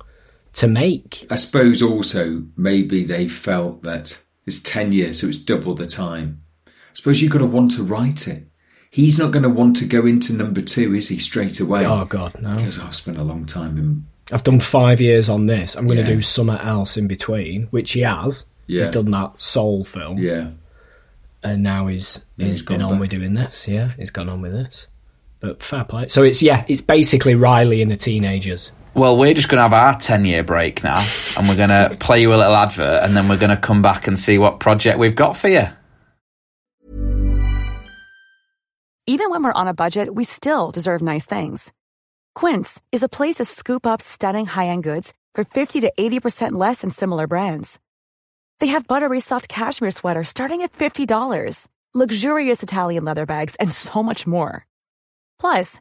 to 0.54 0.66
make. 0.68 1.26
I 1.30 1.36
suppose 1.36 1.82
also 1.82 2.44
maybe 2.56 3.04
they 3.04 3.28
felt 3.28 3.82
that 3.82 4.22
it's 4.46 4.60
10 4.60 4.92
years, 4.92 5.20
so 5.20 5.28
it's 5.28 5.38
double 5.38 5.74
the 5.74 5.86
time. 5.86 6.42
I 6.66 6.70
suppose 6.92 7.20
you've 7.22 7.32
got 7.32 7.38
to 7.38 7.46
want 7.46 7.72
to 7.72 7.82
write 7.82 8.28
it. 8.28 8.44
He's 8.90 9.18
not 9.18 9.32
going 9.32 9.42
to 9.42 9.48
want 9.48 9.76
to 9.78 9.86
go 9.86 10.06
into 10.06 10.32
number 10.34 10.60
two, 10.62 10.94
is 10.94 11.08
he, 11.08 11.18
straight 11.18 11.58
away? 11.58 11.84
Oh 11.84 12.04
God, 12.04 12.40
no! 12.40 12.54
Because 12.56 12.78
I've 12.78 12.94
spent 12.94 13.18
a 13.18 13.24
long 13.24 13.44
time 13.44 13.76
in. 13.76 14.06
I've 14.30 14.44
done 14.44 14.60
five 14.60 15.00
years 15.00 15.28
on 15.28 15.46
this. 15.46 15.74
I'm 15.74 15.86
going 15.86 15.98
to 15.98 16.04
do 16.04 16.22
something 16.22 16.56
else 16.56 16.96
in 16.96 17.08
between, 17.08 17.64
which 17.72 17.92
he 17.92 18.00
has. 18.02 18.46
Yeah. 18.68 18.84
He's 18.84 18.94
done 18.94 19.10
that 19.10 19.40
Soul 19.42 19.84
film, 19.84 20.18
Yeah. 20.18 20.50
and 21.42 21.62
now 21.64 21.88
he's 21.88 22.24
he's 22.36 22.46
he's 22.46 22.62
gone 22.62 22.82
on 22.82 23.00
with 23.00 23.10
doing 23.10 23.34
this. 23.34 23.66
Yeah, 23.66 23.92
he's 23.98 24.10
gone 24.10 24.28
on 24.28 24.40
with 24.40 24.52
this. 24.52 24.86
But 25.40 25.60
fair 25.62 25.82
play. 25.84 26.08
So 26.08 26.22
it's 26.22 26.40
yeah, 26.40 26.64
it's 26.68 26.80
basically 26.80 27.34
Riley 27.34 27.82
and 27.82 27.90
the 27.90 27.96
teenagers. 27.96 28.70
Well, 28.94 29.16
we're 29.16 29.34
just 29.34 29.48
going 29.48 29.58
to 29.58 29.62
have 29.62 29.72
our 29.72 29.98
10 29.98 30.24
year 30.24 30.44
break 30.44 30.84
now, 30.84 31.04
and 31.36 31.48
we're 31.48 31.56
going 31.56 31.68
to 31.90 31.96
play 31.98 32.20
you 32.20 32.32
a 32.32 32.36
little 32.36 32.54
advert, 32.54 33.02
and 33.02 33.16
then 33.16 33.28
we're 33.28 33.38
going 33.38 33.50
to 33.50 33.56
come 33.56 33.82
back 33.82 34.06
and 34.06 34.16
see 34.18 34.38
what 34.38 34.60
project 34.60 34.98
we've 34.98 35.16
got 35.16 35.36
for 35.36 35.48
you. 35.48 35.66
Even 39.06 39.28
when 39.28 39.42
we're 39.42 39.52
on 39.52 39.68
a 39.68 39.74
budget, 39.74 40.14
we 40.14 40.24
still 40.24 40.70
deserve 40.70 41.02
nice 41.02 41.26
things. 41.26 41.72
Quince 42.34 42.80
is 42.90 43.02
a 43.02 43.08
place 43.08 43.36
to 43.36 43.44
scoop 43.44 43.86
up 43.86 44.00
stunning 44.00 44.46
high-end 44.46 44.82
goods 44.82 45.12
for 45.34 45.44
50 45.44 45.80
to 45.82 45.92
80% 45.98 46.52
less 46.52 46.80
than 46.80 46.90
similar 46.90 47.26
brands. 47.26 47.78
They 48.60 48.68
have 48.68 48.86
buttery 48.86 49.20
soft 49.20 49.48
cashmere 49.48 49.90
sweaters 49.90 50.28
starting 50.28 50.62
at 50.62 50.72
$50, 50.72 51.68
luxurious 51.92 52.62
Italian 52.62 53.04
leather 53.04 53.26
bags, 53.26 53.56
and 53.56 53.70
so 53.70 54.02
much 54.02 54.26
more. 54.26 54.66
Plus, 55.38 55.80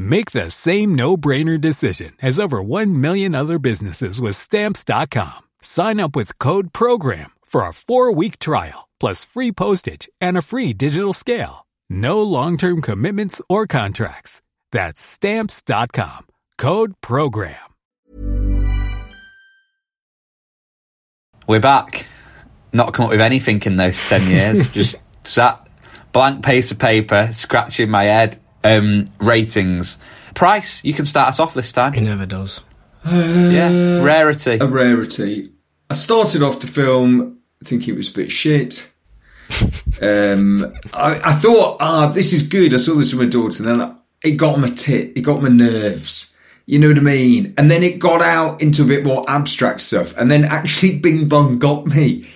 Make 0.00 0.30
the 0.30 0.48
same 0.48 0.94
no-brainer 0.94 1.60
decision 1.60 2.12
as 2.22 2.38
over 2.38 2.62
1 2.62 3.00
million 3.00 3.34
other 3.34 3.58
businesses 3.58 4.20
with 4.20 4.36
Stamps.com. 4.36 5.40
Sign 5.60 6.00
up 6.00 6.16
with 6.16 6.38
Code 6.38 6.72
PROGRAM 6.72 7.32
for 7.44 7.66
a 7.66 7.74
four-week 7.74 8.38
trial, 8.38 8.88
plus 9.00 9.24
free 9.24 9.52
postage 9.52 10.08
and 10.20 10.38
a 10.38 10.42
free 10.42 10.72
digital 10.72 11.12
scale. 11.12 11.66
No 11.90 12.22
long-term 12.22 12.80
commitments 12.80 13.42
or 13.48 13.66
contracts. 13.66 14.40
That's 14.70 15.00
Stamps.com. 15.00 16.26
Code 16.58 16.94
PROGRAM. 17.00 17.56
We're 21.48 21.60
back. 21.60 22.04
Not 22.74 22.92
come 22.92 23.06
up 23.06 23.10
with 23.10 23.22
anything 23.22 23.62
in 23.62 23.76
those 23.76 23.98
10 24.06 24.30
years. 24.30 24.68
just 24.72 24.96
sat, 25.24 25.66
blank 26.12 26.44
piece 26.44 26.70
of 26.70 26.78
paper, 26.78 27.30
scratching 27.32 27.88
my 27.88 28.04
head. 28.04 28.38
Um, 28.64 29.08
ratings. 29.20 29.98
Price, 30.34 30.82
you 30.84 30.94
can 30.94 31.04
start 31.04 31.28
us 31.28 31.40
off 31.40 31.54
this 31.54 31.72
time. 31.72 31.92
He 31.92 32.00
never 32.00 32.26
does. 32.26 32.62
Yeah, 33.04 34.02
rarity. 34.02 34.58
A 34.60 34.66
rarity. 34.66 35.52
I 35.90 35.94
started 35.94 36.42
off 36.42 36.60
the 36.60 36.66
film 36.66 37.38
thinking 37.64 37.94
it 37.94 37.96
was 37.96 38.10
a 38.10 38.14
bit 38.14 38.30
shit. 38.30 38.92
um, 40.02 40.74
I, 40.92 41.20
I 41.24 41.32
thought, 41.32 41.78
ah, 41.80 42.08
this 42.08 42.32
is 42.32 42.42
good. 42.46 42.74
I 42.74 42.76
saw 42.76 42.94
this 42.94 43.12
with 43.12 43.22
my 43.22 43.28
daughter, 43.28 43.62
and 43.62 43.80
then 43.80 43.96
it 44.22 44.32
got 44.32 44.54
on 44.54 44.60
my 44.60 44.70
tit. 44.70 45.12
It 45.16 45.22
got 45.22 45.38
on 45.38 45.42
my 45.42 45.48
nerves. 45.48 46.34
You 46.66 46.78
know 46.78 46.88
what 46.88 46.98
I 46.98 47.02
mean? 47.02 47.54
And 47.56 47.70
then 47.70 47.82
it 47.82 47.98
got 47.98 48.20
out 48.20 48.60
into 48.60 48.82
a 48.82 48.86
bit 48.86 49.02
more 49.02 49.24
abstract 49.28 49.80
stuff. 49.80 50.14
And 50.18 50.30
then 50.30 50.44
actually, 50.44 50.98
Bing 51.00 51.28
Bong 51.28 51.58
got 51.58 51.86
me. 51.86 52.30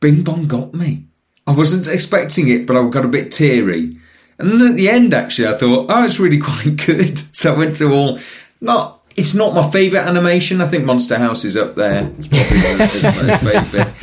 Bing 0.00 0.22
Bong 0.22 0.46
got 0.46 0.74
me. 0.74 1.06
I 1.46 1.52
wasn't 1.52 1.92
expecting 1.92 2.48
it, 2.48 2.66
but 2.66 2.76
I 2.76 2.86
got 2.90 3.06
a 3.06 3.08
bit 3.08 3.32
teary. 3.32 3.96
And 4.38 4.60
then 4.60 4.70
at 4.70 4.76
the 4.76 4.88
end, 4.88 5.14
actually, 5.14 5.48
I 5.48 5.54
thought, 5.56 5.86
oh, 5.88 6.04
it's 6.04 6.20
really 6.20 6.38
quite 6.50 6.76
good. 6.84 7.18
So 7.18 7.54
I 7.54 7.58
went 7.58 7.76
to 7.76 7.92
all, 7.92 8.18
not, 8.60 8.98
it's 9.16 9.34
not 9.34 9.52
my 9.52 9.68
favourite 9.68 10.06
animation. 10.06 10.60
I 10.60 10.68
think 10.68 10.84
Monster 10.84 11.18
House 11.18 11.44
is 11.44 11.56
up 11.56 11.74
there. 11.74 12.12
It's 12.18 12.28
probably 12.28 13.26
my 13.26 13.36
favourite. 13.62 13.94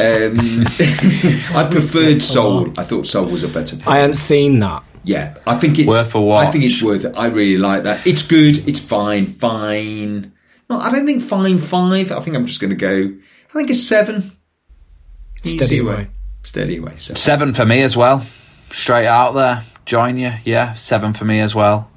Um, 0.00 1.56
I 1.56 1.68
preferred 1.70 2.20
Soul. 2.20 2.70
I 2.76 2.82
thought 2.82 3.06
Soul 3.06 3.26
was 3.26 3.44
a 3.44 3.48
better 3.48 3.76
film. 3.76 3.88
I 3.92 3.98
hadn't 3.98 4.16
seen 4.16 4.58
that. 4.58 4.82
Yeah, 5.04 5.36
I 5.46 5.56
think 5.56 5.78
it's 5.78 5.86
Worth 5.88 6.14
a 6.14 6.20
watch. 6.20 6.48
I 6.48 6.50
think 6.50 6.64
it's 6.64 6.82
worth 6.82 7.04
it. 7.04 7.16
I 7.16 7.26
really 7.26 7.58
like 7.58 7.82
that. 7.82 8.06
It's 8.06 8.26
good. 8.26 8.66
It's 8.66 8.80
fine. 8.80 9.26
Fine. 9.26 10.32
No, 10.70 10.78
I 10.78 10.90
don't 10.90 11.04
think 11.04 11.22
fine 11.22 11.58
five. 11.58 12.10
I 12.10 12.20
think 12.20 12.36
I'm 12.36 12.46
just 12.46 12.58
going 12.58 12.70
to 12.70 12.76
go. 12.76 13.14
I 13.50 13.52
think 13.52 13.68
it's 13.68 13.82
seven. 13.82 14.32
Steady 15.36 15.56
Easy 15.56 15.78
away. 15.78 16.08
Steady 16.42 16.78
away. 16.78 16.96
Seven. 16.96 17.16
Seven 17.16 17.54
for 17.54 17.66
me 17.66 17.82
as 17.82 17.96
well. 17.96 18.24
Straight 18.70 19.06
out 19.06 19.32
there. 19.32 19.62
Join 19.86 20.18
you. 20.18 20.32
Yeah, 20.44 20.74
seven 20.74 21.12
for 21.12 21.24
me 21.24 21.40
as 21.40 21.54
well. 21.54 21.90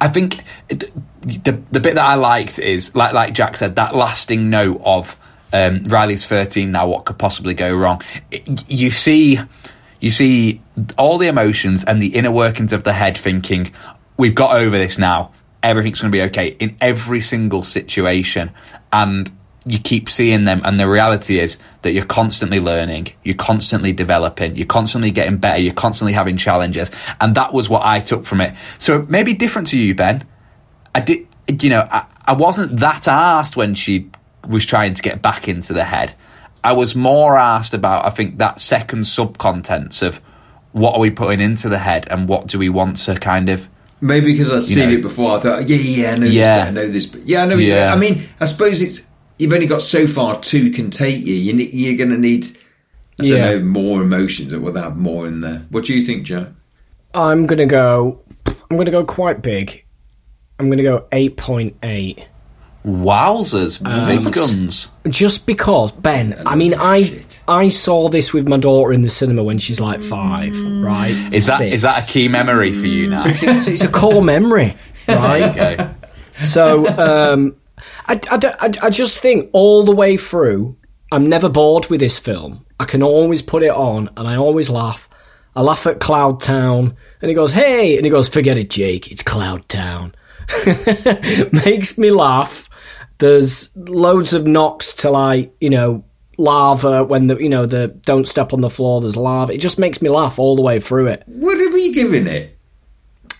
I 0.00 0.08
think 0.08 0.44
it, 0.68 0.90
the 1.22 1.60
the 1.70 1.80
bit 1.80 1.94
that 1.94 2.04
I 2.04 2.14
liked 2.14 2.58
is 2.58 2.94
like 2.94 3.14
like 3.14 3.34
Jack 3.34 3.56
said 3.56 3.76
that 3.76 3.94
lasting 3.96 4.50
note 4.50 4.80
of 4.84 5.18
um, 5.52 5.84
Riley's 5.84 6.26
thirteen 6.26 6.72
now. 6.72 6.86
What 6.86 7.04
could 7.04 7.18
possibly 7.18 7.54
go 7.54 7.74
wrong? 7.74 8.02
It, 8.30 8.70
you 8.70 8.90
see, 8.90 9.38
you 10.00 10.10
see 10.10 10.62
all 10.98 11.18
the 11.18 11.28
emotions 11.28 11.84
and 11.84 12.02
the 12.02 12.14
inner 12.14 12.30
workings 12.30 12.72
of 12.72 12.84
the 12.84 12.92
head, 12.92 13.16
thinking 13.16 13.72
we've 14.16 14.34
got 14.34 14.54
over 14.54 14.78
this 14.78 14.98
now. 14.98 15.32
Everything's 15.62 16.00
going 16.00 16.10
to 16.10 16.16
be 16.16 16.22
okay 16.22 16.48
in 16.48 16.76
every 16.80 17.20
single 17.20 17.62
situation, 17.62 18.50
and 18.92 19.30
you 19.64 19.78
keep 19.78 20.10
seeing 20.10 20.44
them 20.44 20.60
and 20.64 20.78
the 20.80 20.88
reality 20.88 21.38
is 21.38 21.58
that 21.82 21.92
you're 21.92 22.04
constantly 22.04 22.58
learning 22.58 23.06
you're 23.22 23.34
constantly 23.36 23.92
developing 23.92 24.56
you're 24.56 24.66
constantly 24.66 25.10
getting 25.10 25.36
better 25.36 25.60
you're 25.60 25.72
constantly 25.72 26.12
having 26.12 26.36
challenges 26.36 26.90
and 27.20 27.34
that 27.36 27.52
was 27.52 27.68
what 27.68 27.84
i 27.84 28.00
took 28.00 28.24
from 28.24 28.40
it 28.40 28.54
so 28.78 29.00
it 29.00 29.08
may 29.08 29.22
be 29.22 29.34
different 29.34 29.68
to 29.68 29.78
you 29.78 29.94
ben 29.94 30.26
i 30.94 31.00
did 31.00 31.26
you 31.60 31.70
know 31.70 31.86
i, 31.90 32.04
I 32.26 32.34
wasn't 32.34 32.80
that 32.80 33.06
asked 33.06 33.56
when 33.56 33.74
she 33.74 34.10
was 34.48 34.66
trying 34.66 34.94
to 34.94 35.02
get 35.02 35.22
back 35.22 35.46
into 35.46 35.72
the 35.72 35.84
head 35.84 36.14
i 36.64 36.72
was 36.72 36.96
more 36.96 37.38
asked 37.38 37.72
about 37.74 38.04
i 38.04 38.10
think 38.10 38.38
that 38.38 38.60
second 38.60 39.02
subcontents 39.02 40.02
of 40.04 40.20
what 40.72 40.94
are 40.94 41.00
we 41.00 41.10
putting 41.10 41.40
into 41.40 41.68
the 41.68 41.78
head 41.78 42.08
and 42.10 42.28
what 42.28 42.48
do 42.48 42.58
we 42.58 42.68
want 42.68 42.96
to 42.96 43.14
kind 43.16 43.48
of 43.48 43.68
Maybe 44.04 44.32
because 44.32 44.50
I'd 44.52 44.64
seen 44.64 44.88
know. 44.88 44.96
it 44.96 45.02
before. 45.02 45.36
I 45.36 45.40
thought, 45.40 45.68
yeah, 45.68 45.76
yeah, 45.76 46.02
yeah, 46.02 46.12
I 46.14 46.18
know 46.18 46.26
Yeah. 46.26 46.32
this. 46.32 46.66
Bit, 46.66 46.66
I 46.66 46.70
know 46.72 46.88
this. 46.92 47.06
But 47.06 47.22
yeah, 47.28 47.42
I 47.44 47.46
know. 47.46 47.54
Yeah. 47.54 47.94
I 47.94 47.96
mean, 47.96 48.28
I 48.40 48.46
suppose 48.46 48.82
it's 48.82 49.00
you've 49.42 49.52
only 49.52 49.66
got 49.66 49.82
so 49.82 50.06
far 50.06 50.38
two 50.40 50.70
can 50.70 50.90
take 50.90 51.24
you. 51.24 51.34
you 51.34 51.52
ne- 51.52 51.70
you're 51.70 51.96
going 51.96 52.10
to 52.10 52.18
need. 52.18 52.46
I 53.20 53.26
don't 53.26 53.36
Yeah. 53.36 53.50
know 53.50 53.60
more 53.60 54.00
emotions, 54.02 54.52
or 54.54 54.60
will 54.60 54.72
they 54.72 54.80
have 54.80 54.96
more 54.96 55.26
in 55.26 55.40
there? 55.42 55.66
What 55.70 55.84
do 55.84 55.92
you 55.94 56.00
think, 56.00 56.24
Joe? 56.24 56.46
I'm 57.14 57.46
gonna 57.46 57.66
go. 57.66 58.20
I'm 58.70 58.76
gonna 58.78 58.90
go 58.90 59.04
quite 59.04 59.42
big. 59.42 59.84
I'm 60.58 60.70
gonna 60.70 60.82
go 60.82 61.04
eight 61.12 61.36
point 61.36 61.76
eight. 61.82 62.26
Wowzers, 62.86 63.78
big 64.08 64.32
guns. 64.32 64.88
Just 65.08 65.46
because 65.46 65.92
Ben, 65.92 66.40
I 66.46 66.56
mean, 66.56 66.74
I 66.76 67.22
I 67.46 67.68
saw 67.68 68.08
this 68.08 68.32
with 68.32 68.48
my 68.48 68.56
daughter 68.56 68.92
in 68.92 69.02
the 69.02 69.10
cinema 69.10 69.44
when 69.44 69.58
she's 69.58 69.78
like 69.78 70.02
five, 70.02 70.54
right? 70.82 71.14
Is 71.32 71.46
that 71.46 71.58
Six. 71.58 71.74
is 71.76 71.82
that 71.82 72.02
a 72.02 72.06
key 72.10 72.26
memory 72.28 72.72
for 72.72 72.86
you 72.86 73.08
now? 73.10 73.22
It's, 73.26 73.42
it's, 73.42 73.66
it's 73.68 73.84
a 73.84 73.88
core 73.88 74.22
memory, 74.22 74.76
right? 75.08 75.42
okay. 75.42 75.90
So 76.42 76.86
um, 76.86 77.54
I, 78.06 78.20
I, 78.30 78.72
I, 78.82 78.90
just 78.90 79.18
think 79.18 79.50
all 79.52 79.84
the 79.84 79.94
way 79.94 80.16
through, 80.16 80.76
I'm 81.10 81.28
never 81.28 81.48
bored 81.48 81.86
with 81.86 82.00
this 82.00 82.18
film. 82.18 82.66
I 82.80 82.84
can 82.84 83.02
always 83.02 83.42
put 83.42 83.62
it 83.62 83.70
on, 83.70 84.10
and 84.16 84.26
I 84.26 84.36
always 84.36 84.70
laugh. 84.70 85.08
I 85.54 85.62
laugh 85.62 85.86
at 85.86 86.00
Cloud 86.00 86.40
Town, 86.40 86.96
and 87.20 87.28
he 87.28 87.34
goes, 87.34 87.52
"Hey," 87.52 87.96
and 87.96 88.04
he 88.04 88.10
goes, 88.10 88.28
"Forget 88.28 88.58
it, 88.58 88.70
Jake. 88.70 89.12
It's 89.12 89.22
Cloud 89.22 89.68
Town." 89.68 90.14
Makes 91.52 91.98
me 91.98 92.10
laugh. 92.10 92.68
There's 93.18 93.76
loads 93.76 94.32
of 94.34 94.46
knocks 94.46 94.94
to 94.94 95.10
like, 95.10 95.54
you 95.60 95.70
know, 95.70 96.04
lava 96.38 97.04
when 97.04 97.26
the 97.26 97.36
you 97.36 97.48
know 97.48 97.66
the 97.66 97.88
don't 97.88 98.26
step 98.26 98.52
on 98.52 98.60
the 98.60 98.70
floor. 98.70 99.00
There's 99.00 99.16
lava. 99.16 99.52
It 99.52 99.58
just 99.58 99.78
makes 99.78 100.02
me 100.02 100.08
laugh 100.08 100.38
all 100.38 100.56
the 100.56 100.62
way 100.62 100.80
through 100.80 101.08
it. 101.08 101.22
What 101.26 101.58
are 101.60 101.72
we 101.72 101.92
giving 101.92 102.26
it? 102.26 102.58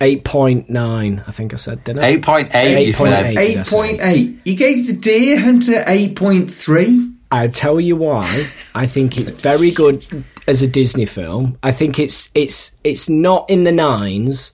Eight 0.03 0.25
point 0.25 0.69
nine, 0.69 1.23
I 1.27 1.31
think 1.31 1.53
I 1.55 1.57
said, 1.57 1.85
didn't 1.85 2.03
I? 2.03 2.09
Eight 2.09 2.23
point 2.23 2.55
eight. 2.55 2.89
You 2.89 2.93
8.8. 2.93 2.97
said. 2.97 3.29
did 3.29 3.39
I 3.39 3.41
Eight 3.41 3.67
say? 3.67 3.77
point 3.77 4.01
eight. 4.03 4.41
You 4.45 4.57
gave 4.57 4.87
the 4.87 4.93
Deer 4.95 5.41
Hunter 5.41 5.85
eight 5.87 6.17
point 6.17 6.51
three. 6.51 7.09
I 7.31 7.49
tell 7.49 7.81
you 7.81 7.97
why. 7.97 8.47
I 8.75 8.87
think 8.87 9.17
it's 9.17 9.41
very 9.41 9.71
good 9.71 10.05
as 10.47 10.61
a 10.61 10.67
Disney 10.67 11.07
film. 11.07 11.57
I 11.63 11.73
think 11.73 11.99
it's 11.99 12.29
it's 12.35 12.77
it's 12.85 13.09
not 13.09 13.49
in 13.49 13.65
the 13.65 13.73
nines. 13.73 14.53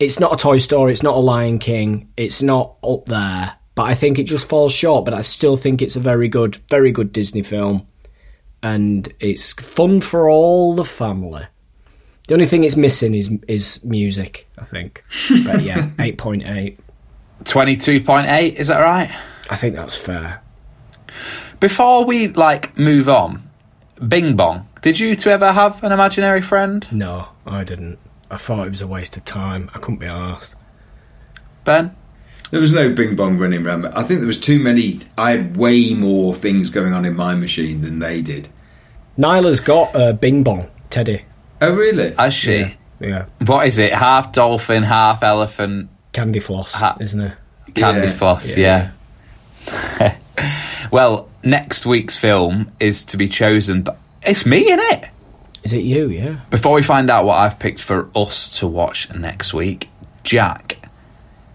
It's 0.00 0.18
not 0.18 0.32
a 0.32 0.36
Toy 0.36 0.58
Story. 0.58 0.92
It's 0.92 1.02
not 1.02 1.14
a 1.14 1.20
Lion 1.20 1.58
King. 1.58 2.08
It's 2.16 2.40
not 2.42 2.76
up 2.82 3.04
there. 3.04 3.52
But 3.74 3.82
I 3.82 3.94
think 3.94 4.18
it 4.18 4.24
just 4.24 4.48
falls 4.48 4.72
short. 4.72 5.04
But 5.04 5.12
I 5.14 5.20
still 5.20 5.56
think 5.56 5.82
it's 5.82 5.94
a 5.96 6.00
very 6.00 6.26
good, 6.28 6.56
very 6.68 6.90
good 6.90 7.12
Disney 7.12 7.42
film, 7.42 7.86
and 8.62 9.06
it's 9.20 9.52
fun 9.52 10.00
for 10.00 10.28
all 10.30 10.72
the 10.74 10.86
family. 10.86 11.44
The 12.30 12.34
only 12.34 12.46
thing 12.46 12.62
it's 12.62 12.76
missing 12.76 13.14
is 13.14 13.28
is 13.48 13.84
music. 13.84 14.48
I 14.56 14.64
think. 14.64 15.02
But 15.44 15.62
yeah, 15.62 15.90
eight 15.98 16.16
point 16.16 16.46
eight. 16.46 16.78
Twenty-two 17.42 18.02
point 18.02 18.28
eight. 18.28 18.54
Is 18.54 18.68
that 18.68 18.78
right? 18.78 19.10
I 19.50 19.56
think 19.56 19.74
that's 19.74 19.96
fair. 19.96 20.40
Before 21.58 22.04
we 22.04 22.28
like 22.28 22.78
move 22.78 23.08
on, 23.08 23.50
Bing 24.06 24.36
Bong. 24.36 24.68
Did 24.80 25.00
you 25.00 25.16
two 25.16 25.30
ever 25.30 25.50
have 25.52 25.82
an 25.82 25.90
imaginary 25.90 26.40
friend, 26.40 26.86
No, 26.92 27.30
I 27.46 27.64
didn't. 27.64 27.98
I 28.30 28.36
thought 28.36 28.64
it 28.68 28.70
was 28.70 28.82
a 28.82 28.86
waste 28.86 29.16
of 29.16 29.24
time. 29.24 29.68
I 29.74 29.80
couldn't 29.80 29.98
be 29.98 30.06
asked. 30.06 30.54
Ben? 31.64 31.96
There 32.52 32.60
was 32.60 32.72
no 32.72 32.94
Bing 32.94 33.16
Bong 33.16 33.38
running 33.38 33.66
around. 33.66 33.86
I 33.86 34.04
think 34.04 34.20
there 34.20 34.28
was 34.28 34.38
too 34.38 34.60
many. 34.60 35.00
I 35.18 35.32
had 35.32 35.56
way 35.56 35.94
more 35.94 36.32
things 36.36 36.70
going 36.70 36.92
on 36.92 37.04
in 37.04 37.16
my 37.16 37.34
machine 37.34 37.80
than 37.80 37.98
they 37.98 38.22
did. 38.22 38.48
Nyla's 39.18 39.58
got 39.58 39.90
a 39.96 40.12
Bing 40.14 40.44
Bong 40.44 40.68
Teddy. 40.90 41.24
Oh, 41.60 41.74
really? 41.74 42.14
Has 42.14 42.32
she? 42.34 42.76
Yeah, 43.00 43.26
What 43.46 43.66
is 43.66 43.78
it? 43.78 43.92
Half 43.94 44.32
dolphin, 44.32 44.82
half 44.82 45.22
elephant, 45.22 45.88
candy 46.12 46.40
floss, 46.40 46.72
Ha- 46.74 46.96
isn't 47.00 47.20
it? 47.20 47.32
candy 47.74 48.08
Yeah. 48.08 48.12
floss. 48.12 48.56
Yeah. 48.56 48.90
Yeah. 50.00 50.16
well, 50.90 51.28
next 51.44 51.86
week's 51.86 52.18
film 52.18 52.70
is 52.80 53.04
to 53.04 53.16
be 53.16 53.28
chosen, 53.28 53.82
but 53.82 53.98
it's 54.22 54.44
me 54.44 54.70
in 54.70 54.78
it. 54.80 55.08
Is 55.62 55.72
it 55.72 55.82
you? 55.82 56.08
Yeah. 56.08 56.36
Before 56.50 56.74
we 56.74 56.82
find 56.82 57.10
out 57.10 57.24
what 57.24 57.36
I've 57.38 57.58
picked 57.58 57.82
for 57.82 58.08
us 58.14 58.58
to 58.58 58.66
watch 58.66 59.12
next 59.14 59.52
week, 59.54 59.88
Jack, 60.24 60.76
you, 60.79 60.79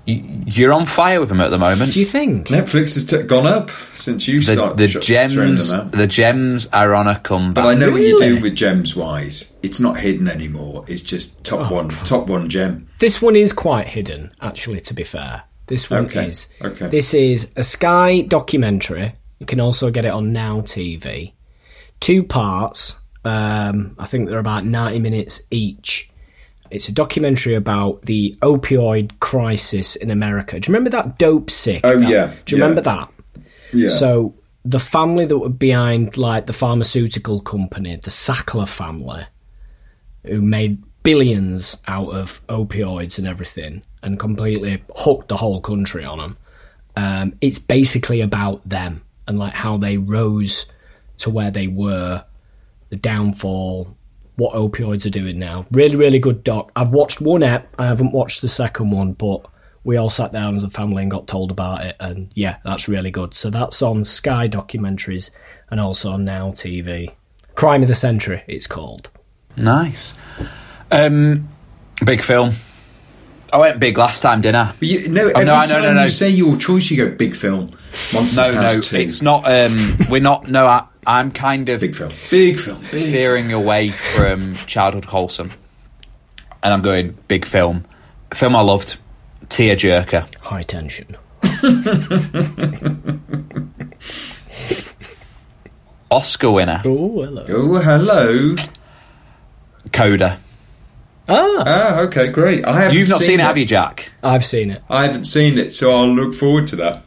you're 0.06 0.72
on 0.74 0.86
fire 0.86 1.20
with 1.20 1.30
them 1.30 1.42
at 1.42 1.50
the 1.50 1.58
moment. 1.58 1.94
Do 1.94 2.00
you 2.00 2.06
think? 2.06 2.48
Netflix 2.48 2.94
has 2.94 3.06
t- 3.06 3.24
gone 3.24 3.48
up 3.48 3.72
since 3.96 4.28
you 4.28 4.40
the 4.40 4.54
started 4.54 4.78
the 4.78 4.88
sh- 4.88 5.06
gems, 5.06 5.72
them 5.72 5.90
the 5.90 6.06
gems 6.08 6.68
are 6.68 6.94
on 6.94 7.08
a 7.08 7.18
comeback. 7.20 7.64
But 7.64 7.70
I 7.70 7.74
know 7.76 7.92
what 7.92 8.02
you 8.02 8.18
Really? 8.20 8.36
do 8.38 8.42
with 8.42 8.56
gems 8.56 8.96
wise. 8.96 9.54
It's 9.64 9.80
not 9.80 9.98
hidden 10.00 10.28
anymore. 10.28 10.86
It's 10.88 11.02
just 11.02 11.44
top 11.44 11.72
Oh, 11.72 11.74
one, 11.76 11.90
top 11.90 12.28
one 12.28 12.50
gem. 12.50 12.88
This 13.00 13.22
one 13.22 13.36
is 13.36 13.52
quite 13.52 13.88
hidden, 13.88 14.32
actually. 14.42 14.82
To 14.82 14.94
be 14.94 15.04
fair, 15.04 15.44
this 15.68 15.90
one 15.90 16.06
Okay, 16.06 16.28
is. 16.28 16.48
okay. 16.62 16.88
This 16.88 17.14
is 17.14 17.50
a 17.56 17.64
Sky 17.64 18.22
documentary. 18.22 19.16
You 19.40 19.46
can 19.46 19.60
also 19.60 19.90
get 19.90 20.06
it 20.06 20.12
on 20.12 20.32
Now 20.32 20.62
TV. 20.62 21.34
Two 22.00 22.24
parts. 22.24 23.00
Um, 23.24 23.96
I 23.98 24.06
think 24.06 24.30
they're 24.30 24.38
about 24.38 24.66
ninety 24.66 25.00
minutes 25.00 25.42
each. 25.50 26.10
It's 26.72 26.90
a 26.90 26.92
documentary 26.92 27.56
about 27.56 28.02
the 28.04 28.36
opioid 28.42 29.20
crisis 29.20 29.96
in 29.96 30.10
America. 30.12 30.60
Do 30.60 30.70
you 30.70 30.76
remember 30.76 30.90
that 30.92 31.18
Dopesick? 31.20 31.82
Oh, 31.84 32.00
That- 32.00 32.10
yeah, 32.10 32.34
Do 32.46 32.56
you 32.56 32.60
yeah. 32.60 32.64
remember 32.68 32.82
that? 32.82 33.10
Yeah. 33.74 33.90
So 33.90 34.34
the 34.64 34.80
family 34.80 35.26
that 35.26 35.38
were 35.38 35.50
behind 35.50 36.18
like 36.18 36.48
the 36.48 36.54
pharmaceutical 36.54 37.40
company, 37.42 37.96
the 37.98 38.10
Sackler 38.10 38.68
family, 38.68 39.26
who 40.26 40.42
made 40.42 40.82
billions 41.04 41.78
out 41.88 42.10
of 42.10 42.42
opioids 42.48 43.20
and 43.20 43.28
everything, 43.28 43.84
and 44.02 44.20
completely 44.20 44.82
hooked 44.96 45.28
the 45.28 45.38
whole 45.38 45.62
country 45.62 46.04
on 46.04 46.18
them. 46.18 46.38
Um, 46.98 47.34
it's 47.42 47.60
basically 47.60 48.22
about 48.22 48.68
them 48.68 49.04
and 49.28 49.38
like 49.38 49.54
how 49.54 49.78
they 49.78 49.98
rose 49.98 50.66
to 51.20 51.30
where 51.30 51.52
they 51.52 51.68
were, 51.68 52.24
the 52.90 52.96
downfall, 52.96 53.96
what 54.36 54.54
opioids 54.56 55.06
are 55.06 55.10
doing 55.12 55.40
now. 55.40 55.66
Really, 55.72 55.96
really 55.96 56.20
good 56.20 56.44
doc. 56.44 56.72
I've 56.76 56.92
watched 56.92 57.22
one 57.22 57.44
app. 57.44 57.68
I 57.80 57.86
haven't 57.88 58.12
watched 58.12 58.42
the 58.42 58.50
second 58.50 58.92
one, 58.92 59.14
but 59.14 59.46
we 59.84 59.98
all 59.98 60.10
sat 60.10 60.32
down 60.32 60.56
as 60.58 60.64
a 60.64 60.70
family 60.70 61.04
and 61.04 61.12
got 61.12 61.28
told 61.28 61.52
about 61.52 61.86
it, 61.86 61.96
and 62.00 62.32
yeah, 62.36 62.58
that's 62.66 62.88
really 62.88 63.12
good. 63.12 63.34
So 63.36 63.50
that's 63.50 63.82
on 63.82 64.04
Sky 64.04 64.48
Documentaries 64.50 65.30
and 65.70 65.80
also 65.80 66.12
on 66.12 66.26
Now 66.26 66.52
TV. 66.52 67.14
Crime 67.56 67.82
of 67.84 67.88
the 67.88 67.96
Century, 67.96 68.44
it's 68.48 68.68
called. 68.68 69.10
nice. 69.56 70.16
Um, 70.92 71.48
big 72.04 72.22
film. 72.22 72.52
I 73.54 73.58
went 73.58 73.80
big 73.80 73.98
last 73.98 74.22
time, 74.22 74.42
didn't 74.42 74.56
I? 74.58 74.74
But 74.78 74.88
you, 74.88 75.08
no, 75.08 75.32
Oh, 75.34 75.44
no, 75.44 75.54
I 75.54 75.66
know, 75.66 75.74
time 75.74 75.84
no, 75.84 75.94
no. 75.94 76.04
you 76.04 76.10
say 76.10 76.30
your 76.30 76.58
choice, 76.58 76.90
you 76.92 76.98
go 76.98 77.16
big 77.16 77.36
film. 77.36 77.70
Monsters 78.14 78.54
No, 78.54 78.62
House 78.62 78.76
no, 78.76 78.82
2. 78.82 78.98
it's 78.98 79.22
not. 79.22 79.44
Um, 79.50 79.96
we're 80.10 80.20
not. 80.22 80.50
No, 80.50 80.66
I, 80.66 80.86
I'm 81.08 81.32
kind 81.32 81.70
of 81.70 81.82
big 81.82 81.96
film. 81.96 82.12
Big 82.32 82.58
film. 82.60 82.82
Big 82.82 82.90
film. 82.92 83.02
steering 83.04 83.52
away 83.54 83.92
from 83.92 84.56
childhood 84.66 85.06
wholesome, 85.06 85.52
and 86.64 86.74
I'm 86.74 86.82
going 86.82 87.18
big 87.28 87.46
film. 87.46 87.86
A 88.32 88.36
film 88.36 88.56
I 88.56 88.62
loved, 88.62 88.98
tear 89.50 89.76
jerker. 89.76 90.34
High 90.38 90.64
tension. 90.64 91.16
Oscar 96.12 96.52
winner, 96.52 96.82
Oh, 96.86 97.22
hello. 97.24 97.46
Oh, 97.50 97.76
hello. 97.82 98.56
Coda. 99.92 100.40
Ah, 101.28 101.64
Ah, 101.66 102.00
okay, 102.02 102.28
great. 102.28 102.64
I 102.64 102.80
haven't 102.82 102.98
You've 102.98 103.10
not 103.10 103.22
seen, 103.22 103.40
it, 103.40 103.44
have 103.44 103.58
you, 103.58 103.66
Jack? 103.66 104.12
I've 104.24 104.46
seen 104.46 104.70
it. 104.70 104.84
I 104.90 105.06
haven't 105.06 105.26
seen 105.26 105.58
it, 105.58 105.74
so 105.74 105.92
I'll 105.92 106.08
look 106.08 106.36
forward 106.36 106.68
to 106.68 106.76
that. 106.78 107.04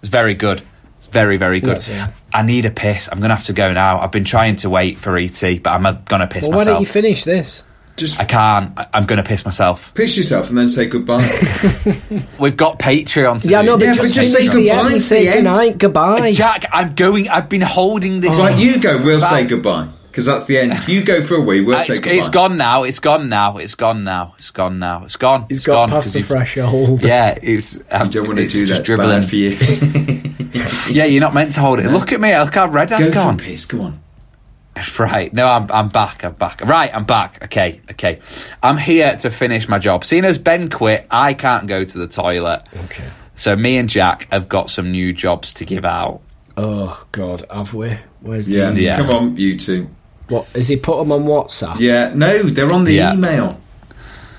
It's 0.00 0.08
very 0.10 0.34
good. 0.34 0.62
It's 1.00 1.06
very, 1.06 1.38
very 1.38 1.60
good. 1.60 1.78
Yes, 1.78 1.88
yeah. 1.88 2.10
I 2.34 2.42
need 2.42 2.66
a 2.66 2.70
piss. 2.70 3.08
I'm 3.10 3.20
gonna 3.20 3.34
have 3.34 3.46
to 3.46 3.54
go 3.54 3.72
now. 3.72 4.00
I've 4.00 4.10
been 4.12 4.24
trying 4.24 4.56
to 4.56 4.68
wait 4.68 4.98
for 4.98 5.16
ET, 5.16 5.40
but 5.62 5.70
I'm 5.70 5.86
uh, 5.86 5.92
gonna 5.92 6.26
piss 6.26 6.42
Well, 6.46 6.58
why 6.58 6.64
don't 6.64 6.80
you 6.80 6.86
finish 6.86 7.24
this? 7.24 7.64
Just 7.96 8.20
I 8.20 8.24
can't. 8.24 8.78
I- 8.78 8.86
I'm 8.92 9.06
gonna 9.06 9.22
piss 9.22 9.46
myself. 9.46 9.94
piss 9.94 10.14
yourself 10.18 10.50
and 10.50 10.58
then 10.58 10.68
say 10.68 10.84
goodbye. 10.86 11.26
We've 12.38 12.56
got 12.56 12.78
Patreon 12.78 13.40
to 13.42 13.48
Yeah, 13.48 13.62
do. 13.62 13.66
no, 13.68 13.76
but 13.78 13.84
Yeah, 13.86 13.94
just, 13.94 14.08
but 14.08 14.14
just 14.14 14.34
finish 14.36 14.48
say 14.50 14.54
the 14.54 14.66
goodbye 14.68 14.84
end. 14.86 14.94
at 14.96 15.00
Say 15.00 15.24
the 15.24 15.30
end. 15.30 15.36
goodnight, 15.46 15.78
goodbye. 15.78 16.32
Jack, 16.32 16.66
I'm 16.70 16.94
going. 16.94 17.28
I've 17.30 17.48
been 17.48 17.62
holding 17.62 18.20
this. 18.20 18.38
right, 18.38 18.58
you 18.58 18.78
go. 18.78 19.02
We'll 19.02 19.20
say 19.22 19.46
goodbye 19.46 19.88
because 20.10 20.26
that's 20.26 20.44
the 20.46 20.58
end. 20.58 20.86
You 20.88 21.02
go 21.02 21.22
for 21.22 21.36
a 21.36 21.40
wee. 21.40 21.62
We'll 21.64 21.76
Uh, 21.76 21.80
say 21.80 21.94
it's, 21.94 21.98
goodbye. 22.00 22.16
it's 22.18 22.28
gone 22.28 22.56
now. 22.58 22.82
It's 22.84 22.98
gone 22.98 23.28
now. 23.28 23.56
It's 23.58 23.74
gone 23.74 24.04
now. 24.04 24.34
It's 24.38 24.50
gone 24.50 24.78
now. 24.78 25.04
It's 25.04 25.16
gone. 25.16 25.46
He's 25.48 25.58
It's 25.58 25.66
got 25.66 25.72
gone 25.74 25.88
past 25.90 26.06
'cause 26.08 26.12
the 26.12 26.18
you've- 26.20 26.28
threshold. 26.28 27.02
Yeah, 27.02 27.38
it's. 27.42 27.78
Um, 27.90 28.06
You 28.06 28.12
don't 28.12 28.26
want 28.28 28.38
to 28.38 28.44
it's 28.44 28.54
do 28.54 28.66
just 28.66 28.78
that. 28.80 28.84
dribbling. 28.86 29.20
Bad 29.20 29.28
for 29.28 29.36
you. 29.36 30.19
Yeah, 30.90 31.04
you're 31.04 31.20
not 31.20 31.34
meant 31.34 31.52
to 31.52 31.60
hold 31.60 31.78
it. 31.80 31.86
Look 31.90 32.12
at 32.12 32.20
me. 32.20 32.36
Look 32.36 32.54
how 32.54 32.68
red 32.68 32.88
go 32.90 32.96
I've 32.96 33.02
for 33.04 33.08
a 33.10 33.12
gone. 33.14 33.38
piss. 33.38 33.64
Go 33.66 33.82
on. 33.82 34.00
Right. 34.98 35.32
No, 35.32 35.46
I'm 35.46 35.70
I'm 35.70 35.88
back. 35.88 36.24
I'm 36.24 36.32
back. 36.34 36.60
Right, 36.62 36.94
I'm 36.94 37.04
back. 37.04 37.42
Okay, 37.44 37.80
okay. 37.90 38.20
I'm 38.62 38.78
here 38.78 39.14
to 39.16 39.30
finish 39.30 39.68
my 39.68 39.78
job. 39.78 40.04
Seeing 40.04 40.24
as 40.24 40.38
Ben 40.38 40.70
quit, 40.70 41.06
I 41.10 41.34
can't 41.34 41.66
go 41.66 41.84
to 41.84 41.98
the 41.98 42.06
toilet. 42.06 42.62
Okay. 42.84 43.04
So 43.34 43.56
me 43.56 43.76
and 43.76 43.90
Jack 43.90 44.28
have 44.32 44.48
got 44.48 44.70
some 44.70 44.90
new 44.90 45.12
jobs 45.12 45.52
to 45.54 45.64
give 45.66 45.84
out. 45.84 46.22
Oh 46.56 47.04
God, 47.12 47.44
have 47.50 47.74
we? 47.74 47.98
Where's 48.20 48.46
the 48.46 48.54
Yeah. 48.54 48.70
Yeah. 48.72 48.96
Come 48.96 49.10
on, 49.10 49.36
you 49.36 49.56
two. 49.58 49.90
What 50.28 50.46
has 50.48 50.68
he 50.68 50.76
put 50.76 50.98
them 50.98 51.12
on 51.12 51.24
WhatsApp? 51.24 51.78
Yeah. 51.80 52.12
No, 52.14 52.42
they're 52.44 52.72
on 52.72 52.84
the 52.84 52.92
Yeah. 52.94 53.12
email. 53.14 53.60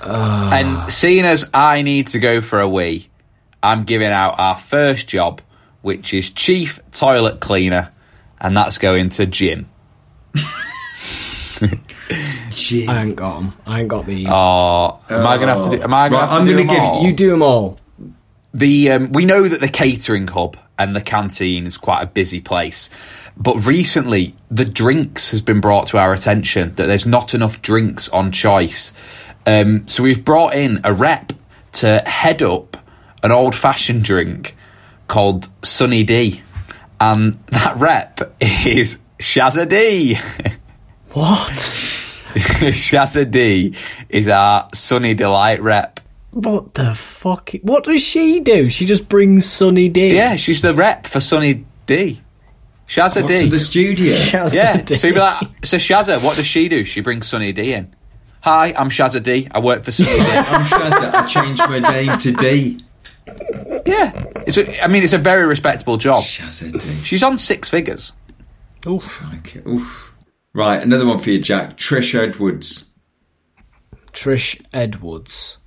Ah. 0.02 0.52
And 0.54 0.92
seeing 0.92 1.26
as 1.26 1.48
I 1.54 1.82
need 1.84 2.08
to 2.08 2.20
go 2.20 2.42
for 2.42 2.60
a 2.60 2.68
wee, 2.70 3.10
I'm 3.62 3.84
giving 3.84 4.08
out 4.10 4.40
our 4.40 4.58
first 4.58 5.08
job, 5.08 5.42
which 5.82 6.14
is 6.14 6.30
chief 6.30 6.80
toilet 6.92 7.40
cleaner, 7.40 7.92
and 8.40 8.56
that's 8.56 8.78
going 8.78 9.10
to 9.12 9.26
Jim. 9.26 9.68
Jim. 12.50 12.90
I 12.90 13.04
ain't 13.04 13.16
got 13.16 13.40
them. 13.40 13.54
I 13.66 13.80
ain't 13.80 13.88
got 13.88 14.06
the. 14.06 14.26
Oh, 14.28 15.00
am 15.10 15.26
I 15.28 15.38
gonna 15.38 15.54
have 15.56 15.64
to 15.70 15.78
do? 15.78 15.82
Am 15.84 15.94
I 15.94 16.10
gonna 16.10 16.22
Right, 16.22 16.30
have 16.30 16.38
to 16.38 16.42
I'm 16.42 16.46
do 16.46 16.52
gonna 16.54 16.64
them 16.66 16.76
give 16.76 16.84
all? 16.84 17.04
you 17.04 17.14
do 17.14 17.30
them 17.30 17.42
all. 17.44 17.80
the 18.54 18.92
um, 18.92 19.12
we 19.12 19.26
know 19.26 19.48
that 19.48 19.62
the 19.62 19.68
catering 19.70 20.28
hub 20.28 20.58
and 20.78 20.96
the 20.96 21.02
canteen 21.02 21.66
is 21.68 21.78
quite 21.78 22.02
a 22.02 22.08
busy 22.08 22.42
place, 22.42 22.90
but 23.38 23.66
recently 23.66 24.36
the 24.50 24.66
drinks 24.66 25.32
has 25.32 25.42
been 25.42 25.62
brought 25.62 25.88
to 25.88 25.98
our 25.98 26.14
attention 26.14 26.74
that 26.76 26.88
there's 26.88 27.06
not 27.06 27.34
enough 27.34 27.62
drinks 27.62 28.10
on 28.10 28.32
choice. 28.32 28.92
Um, 29.46 29.88
so 29.88 30.04
we've 30.04 30.24
brought 30.26 30.54
in 30.56 30.82
a 30.84 30.94
rep 30.94 31.34
to 31.74 32.00
head 32.06 32.42
up 32.42 32.78
an 33.24 33.32
old 33.32 33.56
fashioned 33.56 34.04
drink 34.04 34.56
called 35.12 35.50
Sunny 35.62 36.06
D, 36.06 36.42
and 36.98 37.34
that 37.48 37.76
rep 37.76 38.34
is 38.40 38.98
Shazza 39.20 39.68
D. 39.68 40.18
What? 41.12 41.52
Shazza 42.34 43.30
D 43.30 43.76
is 44.08 44.30
our 44.30 44.70
Sunny 44.74 45.14
Delight 45.14 45.62
rep. 45.62 46.00
What 46.30 46.76
the 46.76 46.96
fuck? 46.96 47.52
What 47.62 47.84
does 47.84 48.02
she 48.02 48.40
do? 48.40 48.70
She 48.70 48.86
just 48.86 49.10
brings 49.10 49.46
Sunny 49.46 49.90
D. 49.90 50.16
Yeah, 50.16 50.38
she's 50.38 50.62
the 50.62 50.74
rep 50.74 51.06
for 51.06 51.20
Sunny 51.20 51.66
D. 51.88 52.22
Shazza 52.88 53.24
What, 53.24 53.28
D. 53.28 53.38
to 53.44 53.48
the 53.48 53.60
studio. 53.60 54.16
Shazza 54.16 54.54
yeah, 54.54 54.82
D. 54.82 54.96
so 54.96 55.08
you'd 55.08 55.16
be 55.16 55.20
like, 55.20 55.46
so 55.66 55.76
Shazza, 55.76 56.24
what 56.24 56.38
does 56.38 56.48
she 56.48 56.70
do? 56.70 56.86
She 56.86 57.02
brings 57.02 57.28
Sunny 57.28 57.52
D 57.52 57.74
in. 57.74 57.94
Hi, 58.40 58.74
I'm 58.78 58.90
Shazza 58.90 59.22
D. 59.22 59.50
I 59.52 59.60
work 59.60 59.84
for 59.84 59.92
Sunny 59.92 60.16
D. 60.16 60.22
I'm 60.26 60.64
Shazza. 60.66 61.14
I 61.14 61.28
changed 61.28 61.68
my 61.68 61.80
name 61.80 62.18
to 62.18 62.32
D. 62.32 62.80
yeah, 63.86 64.12
it's 64.48 64.58
a, 64.58 64.84
I 64.84 64.88
mean, 64.88 65.04
it's 65.04 65.14
a 65.14 65.18
very 65.18 65.46
respectable 65.46 65.98
job. 65.98 66.24
Shazza 66.24 67.04
She's 67.04 67.24
on 67.24 67.38
six 67.38 67.70
figures. 67.70 68.14
Oof. 68.88 69.24
Okay. 69.40 69.62
Oof. 69.68 70.16
Right, 70.54 70.82
another 70.82 71.06
one 71.06 71.20
for 71.20 71.30
you, 71.30 71.40
Jack. 71.40 71.78
Trish 71.78 72.14
Edwards. 72.14 72.86
Trish 74.12 74.62
Edwards. 74.74 75.58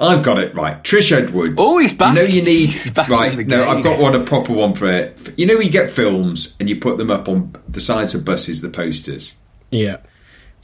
I've 0.00 0.22
got 0.22 0.38
it 0.38 0.54
right. 0.54 0.82
Trish 0.82 1.12
Edwards. 1.12 1.56
Oh, 1.58 1.78
he's 1.78 1.92
back. 1.92 2.16
You 2.16 2.22
know 2.22 2.28
you 2.28 2.42
need 2.42 2.72
He's 2.72 2.90
back 2.90 3.08
right. 3.08 3.32
in 3.32 3.36
the 3.38 3.44
No. 3.44 3.68
I've 3.68 3.84
got 3.84 4.00
one 4.00 4.14
a 4.14 4.24
proper 4.24 4.52
one 4.52 4.74
for 4.74 4.88
it. 4.88 5.34
You 5.36 5.46
know, 5.46 5.60
you 5.60 5.70
get 5.70 5.90
films 5.90 6.56
and 6.58 6.68
you 6.70 6.76
put 6.80 6.96
them 6.96 7.10
up 7.10 7.28
on 7.28 7.54
the 7.68 7.80
sides 7.80 8.14
of 8.14 8.24
buses, 8.24 8.62
the 8.62 8.70
posters. 8.70 9.36
Yeah. 9.70 9.98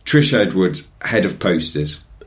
Trish 0.07 0.33
Edwards, 0.33 0.89
head 1.03 1.27
of 1.27 1.39
posters. 1.39 2.05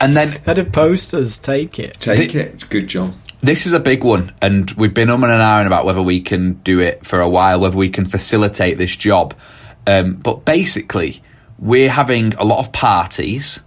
And 0.00 0.16
then 0.16 0.28
Head 0.46 0.58
of 0.58 0.72
posters, 0.72 1.38
take 1.38 1.78
it. 1.78 2.00
Take 2.00 2.34
it. 2.34 2.68
Good 2.70 2.88
job. 2.88 3.14
This 3.40 3.66
is 3.66 3.72
a 3.72 3.80
big 3.80 4.04
one, 4.04 4.34
and 4.42 4.70
we've 4.72 4.92
been 4.92 5.08
umming 5.08 5.30
and 5.30 5.40
ahhing 5.40 5.66
about 5.66 5.86
whether 5.86 6.02
we 6.02 6.20
can 6.20 6.54
do 6.54 6.80
it 6.80 7.06
for 7.06 7.20
a 7.20 7.28
while, 7.28 7.60
whether 7.60 7.76
we 7.76 7.88
can 7.88 8.04
facilitate 8.04 8.76
this 8.76 8.94
job. 8.94 9.34
Um, 9.86 10.14
but 10.16 10.44
basically, 10.44 11.22
we're 11.58 11.88
having 11.88 12.34
a 12.34 12.44
lot 12.44 12.58
of 12.58 12.72
parties. 12.72 13.60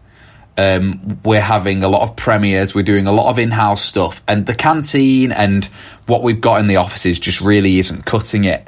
Um, 0.57 1.19
we're 1.23 1.41
having 1.41 1.83
a 1.83 1.87
lot 1.87 2.03
of 2.03 2.15
premieres. 2.15 2.75
We're 2.75 2.83
doing 2.83 3.07
a 3.07 3.11
lot 3.11 3.31
of 3.31 3.39
in-house 3.39 3.83
stuff, 3.83 4.21
and 4.27 4.45
the 4.45 4.53
canteen 4.53 5.31
and 5.31 5.65
what 6.05 6.21
we've 6.21 6.41
got 6.41 6.59
in 6.59 6.67
the 6.67 6.75
offices 6.75 7.19
just 7.19 7.41
really 7.41 7.79
isn't 7.79 8.05
cutting 8.05 8.43
it. 8.43 8.67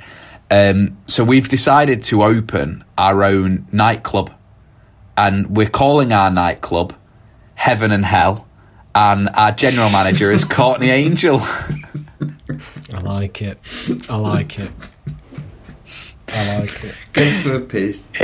Um, 0.50 0.98
so 1.06 1.24
we've 1.24 1.48
decided 1.48 2.02
to 2.04 2.24
open 2.24 2.84
our 2.98 3.24
own 3.24 3.68
nightclub, 3.72 4.32
and 5.16 5.56
we're 5.56 5.70
calling 5.70 6.14
our 6.14 6.32
nightclub 6.32 6.96
Heaven 7.56 7.92
and 7.92 8.06
Hell, 8.06 8.48
and 8.94 9.30
our 9.30 9.52
general 9.52 9.90
manager 9.90 10.32
is 10.32 10.44
Courtney 10.46 10.90
Angel. 10.90 11.40
I 12.94 13.00
like 13.02 13.42
it. 13.42 13.58
I 14.10 14.16
like 14.18 14.60
it. 14.60 14.72
I 16.30 16.60
like 16.60 16.84
it. 16.84 16.94
Go 17.14 17.30
for 17.42 17.56
a 17.56 17.62
piss. 17.62 18.08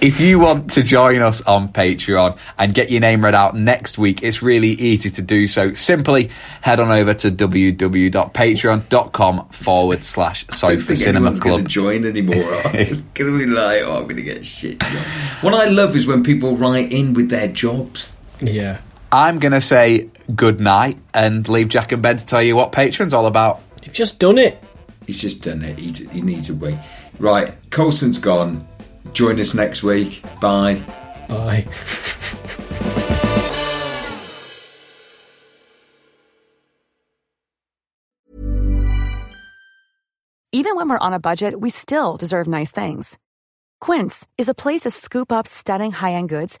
if 0.00 0.18
you 0.20 0.38
want 0.40 0.70
to 0.72 0.82
join 0.82 1.20
us 1.22 1.42
on 1.42 1.68
Patreon 1.68 2.36
and 2.58 2.72
get 2.74 2.90
your 2.90 3.00
name 3.00 3.22
read 3.22 3.34
out 3.34 3.54
next 3.54 3.98
week, 3.98 4.22
it's 4.22 4.42
really 4.42 4.70
easy 4.70 5.10
to 5.10 5.20
do 5.22 5.46
so. 5.46 5.74
Simply 5.74 6.30
head 6.62 6.80
on 6.80 6.90
over 6.90 7.12
to 7.14 7.30
www.patreon.com 7.30 9.48
forward 9.50 10.02
slash 10.02 10.44
I 10.44 10.46
don't 10.46 10.56
Sofa 10.58 10.82
think 10.82 10.98
Cinema 10.98 11.16
anyone's 11.18 11.40
going 11.40 11.54
Club. 11.56 11.66
to 11.66 11.70
join 11.72 12.04
anymore. 12.06 12.36
Going 12.72 13.04
to 13.14 13.38
be 13.38 13.46
like, 13.46 13.82
oh, 13.82 13.96
I'm 13.98 14.04
going 14.04 14.16
to 14.16 14.22
get 14.22 14.46
shit. 14.46 14.82
What 15.42 15.52
I 15.54 15.66
love 15.66 15.94
is 15.96 16.06
when 16.06 16.22
people 16.22 16.56
write 16.56 16.90
in 16.92 17.12
with 17.14 17.28
their 17.28 17.48
jobs. 17.48 18.16
Yeah. 18.40 18.80
I'm 19.12 19.38
going 19.38 19.52
to 19.52 19.60
say 19.60 20.08
good 20.34 20.60
night 20.60 20.98
and 21.12 21.48
leave 21.48 21.68
Jack 21.68 21.92
and 21.92 22.02
Ben 22.02 22.16
to 22.16 22.26
tell 22.26 22.42
you 22.42 22.54
what 22.56 22.72
Patreon's 22.72 23.12
all 23.12 23.26
about. 23.26 23.60
You've 23.82 23.94
just 23.94 24.18
done 24.18 24.38
it. 24.38 24.62
He's 25.06 25.20
just 25.20 25.42
done 25.42 25.62
it. 25.62 25.78
He, 25.78 25.90
he 25.90 26.20
needs 26.20 26.50
a 26.50 26.54
wait. 26.54 26.78
Right, 27.18 27.52
Colson's 27.70 28.18
gone. 28.18 28.66
Join 29.12 29.40
us 29.40 29.54
next 29.54 29.82
week. 29.82 30.22
Bye. 30.40 30.84
Bye. 31.28 31.66
Even 40.52 40.76
when 40.76 40.88
we're 40.88 40.98
on 40.98 41.12
a 41.12 41.20
budget, 41.20 41.60
we 41.60 41.70
still 41.70 42.16
deserve 42.16 42.46
nice 42.46 42.70
things. 42.70 43.18
Quince 43.80 44.26
is 44.36 44.48
a 44.48 44.54
place 44.54 44.82
to 44.82 44.90
scoop 44.90 45.32
up 45.32 45.46
stunning 45.46 45.90
high-end 45.90 46.28
goods 46.28 46.60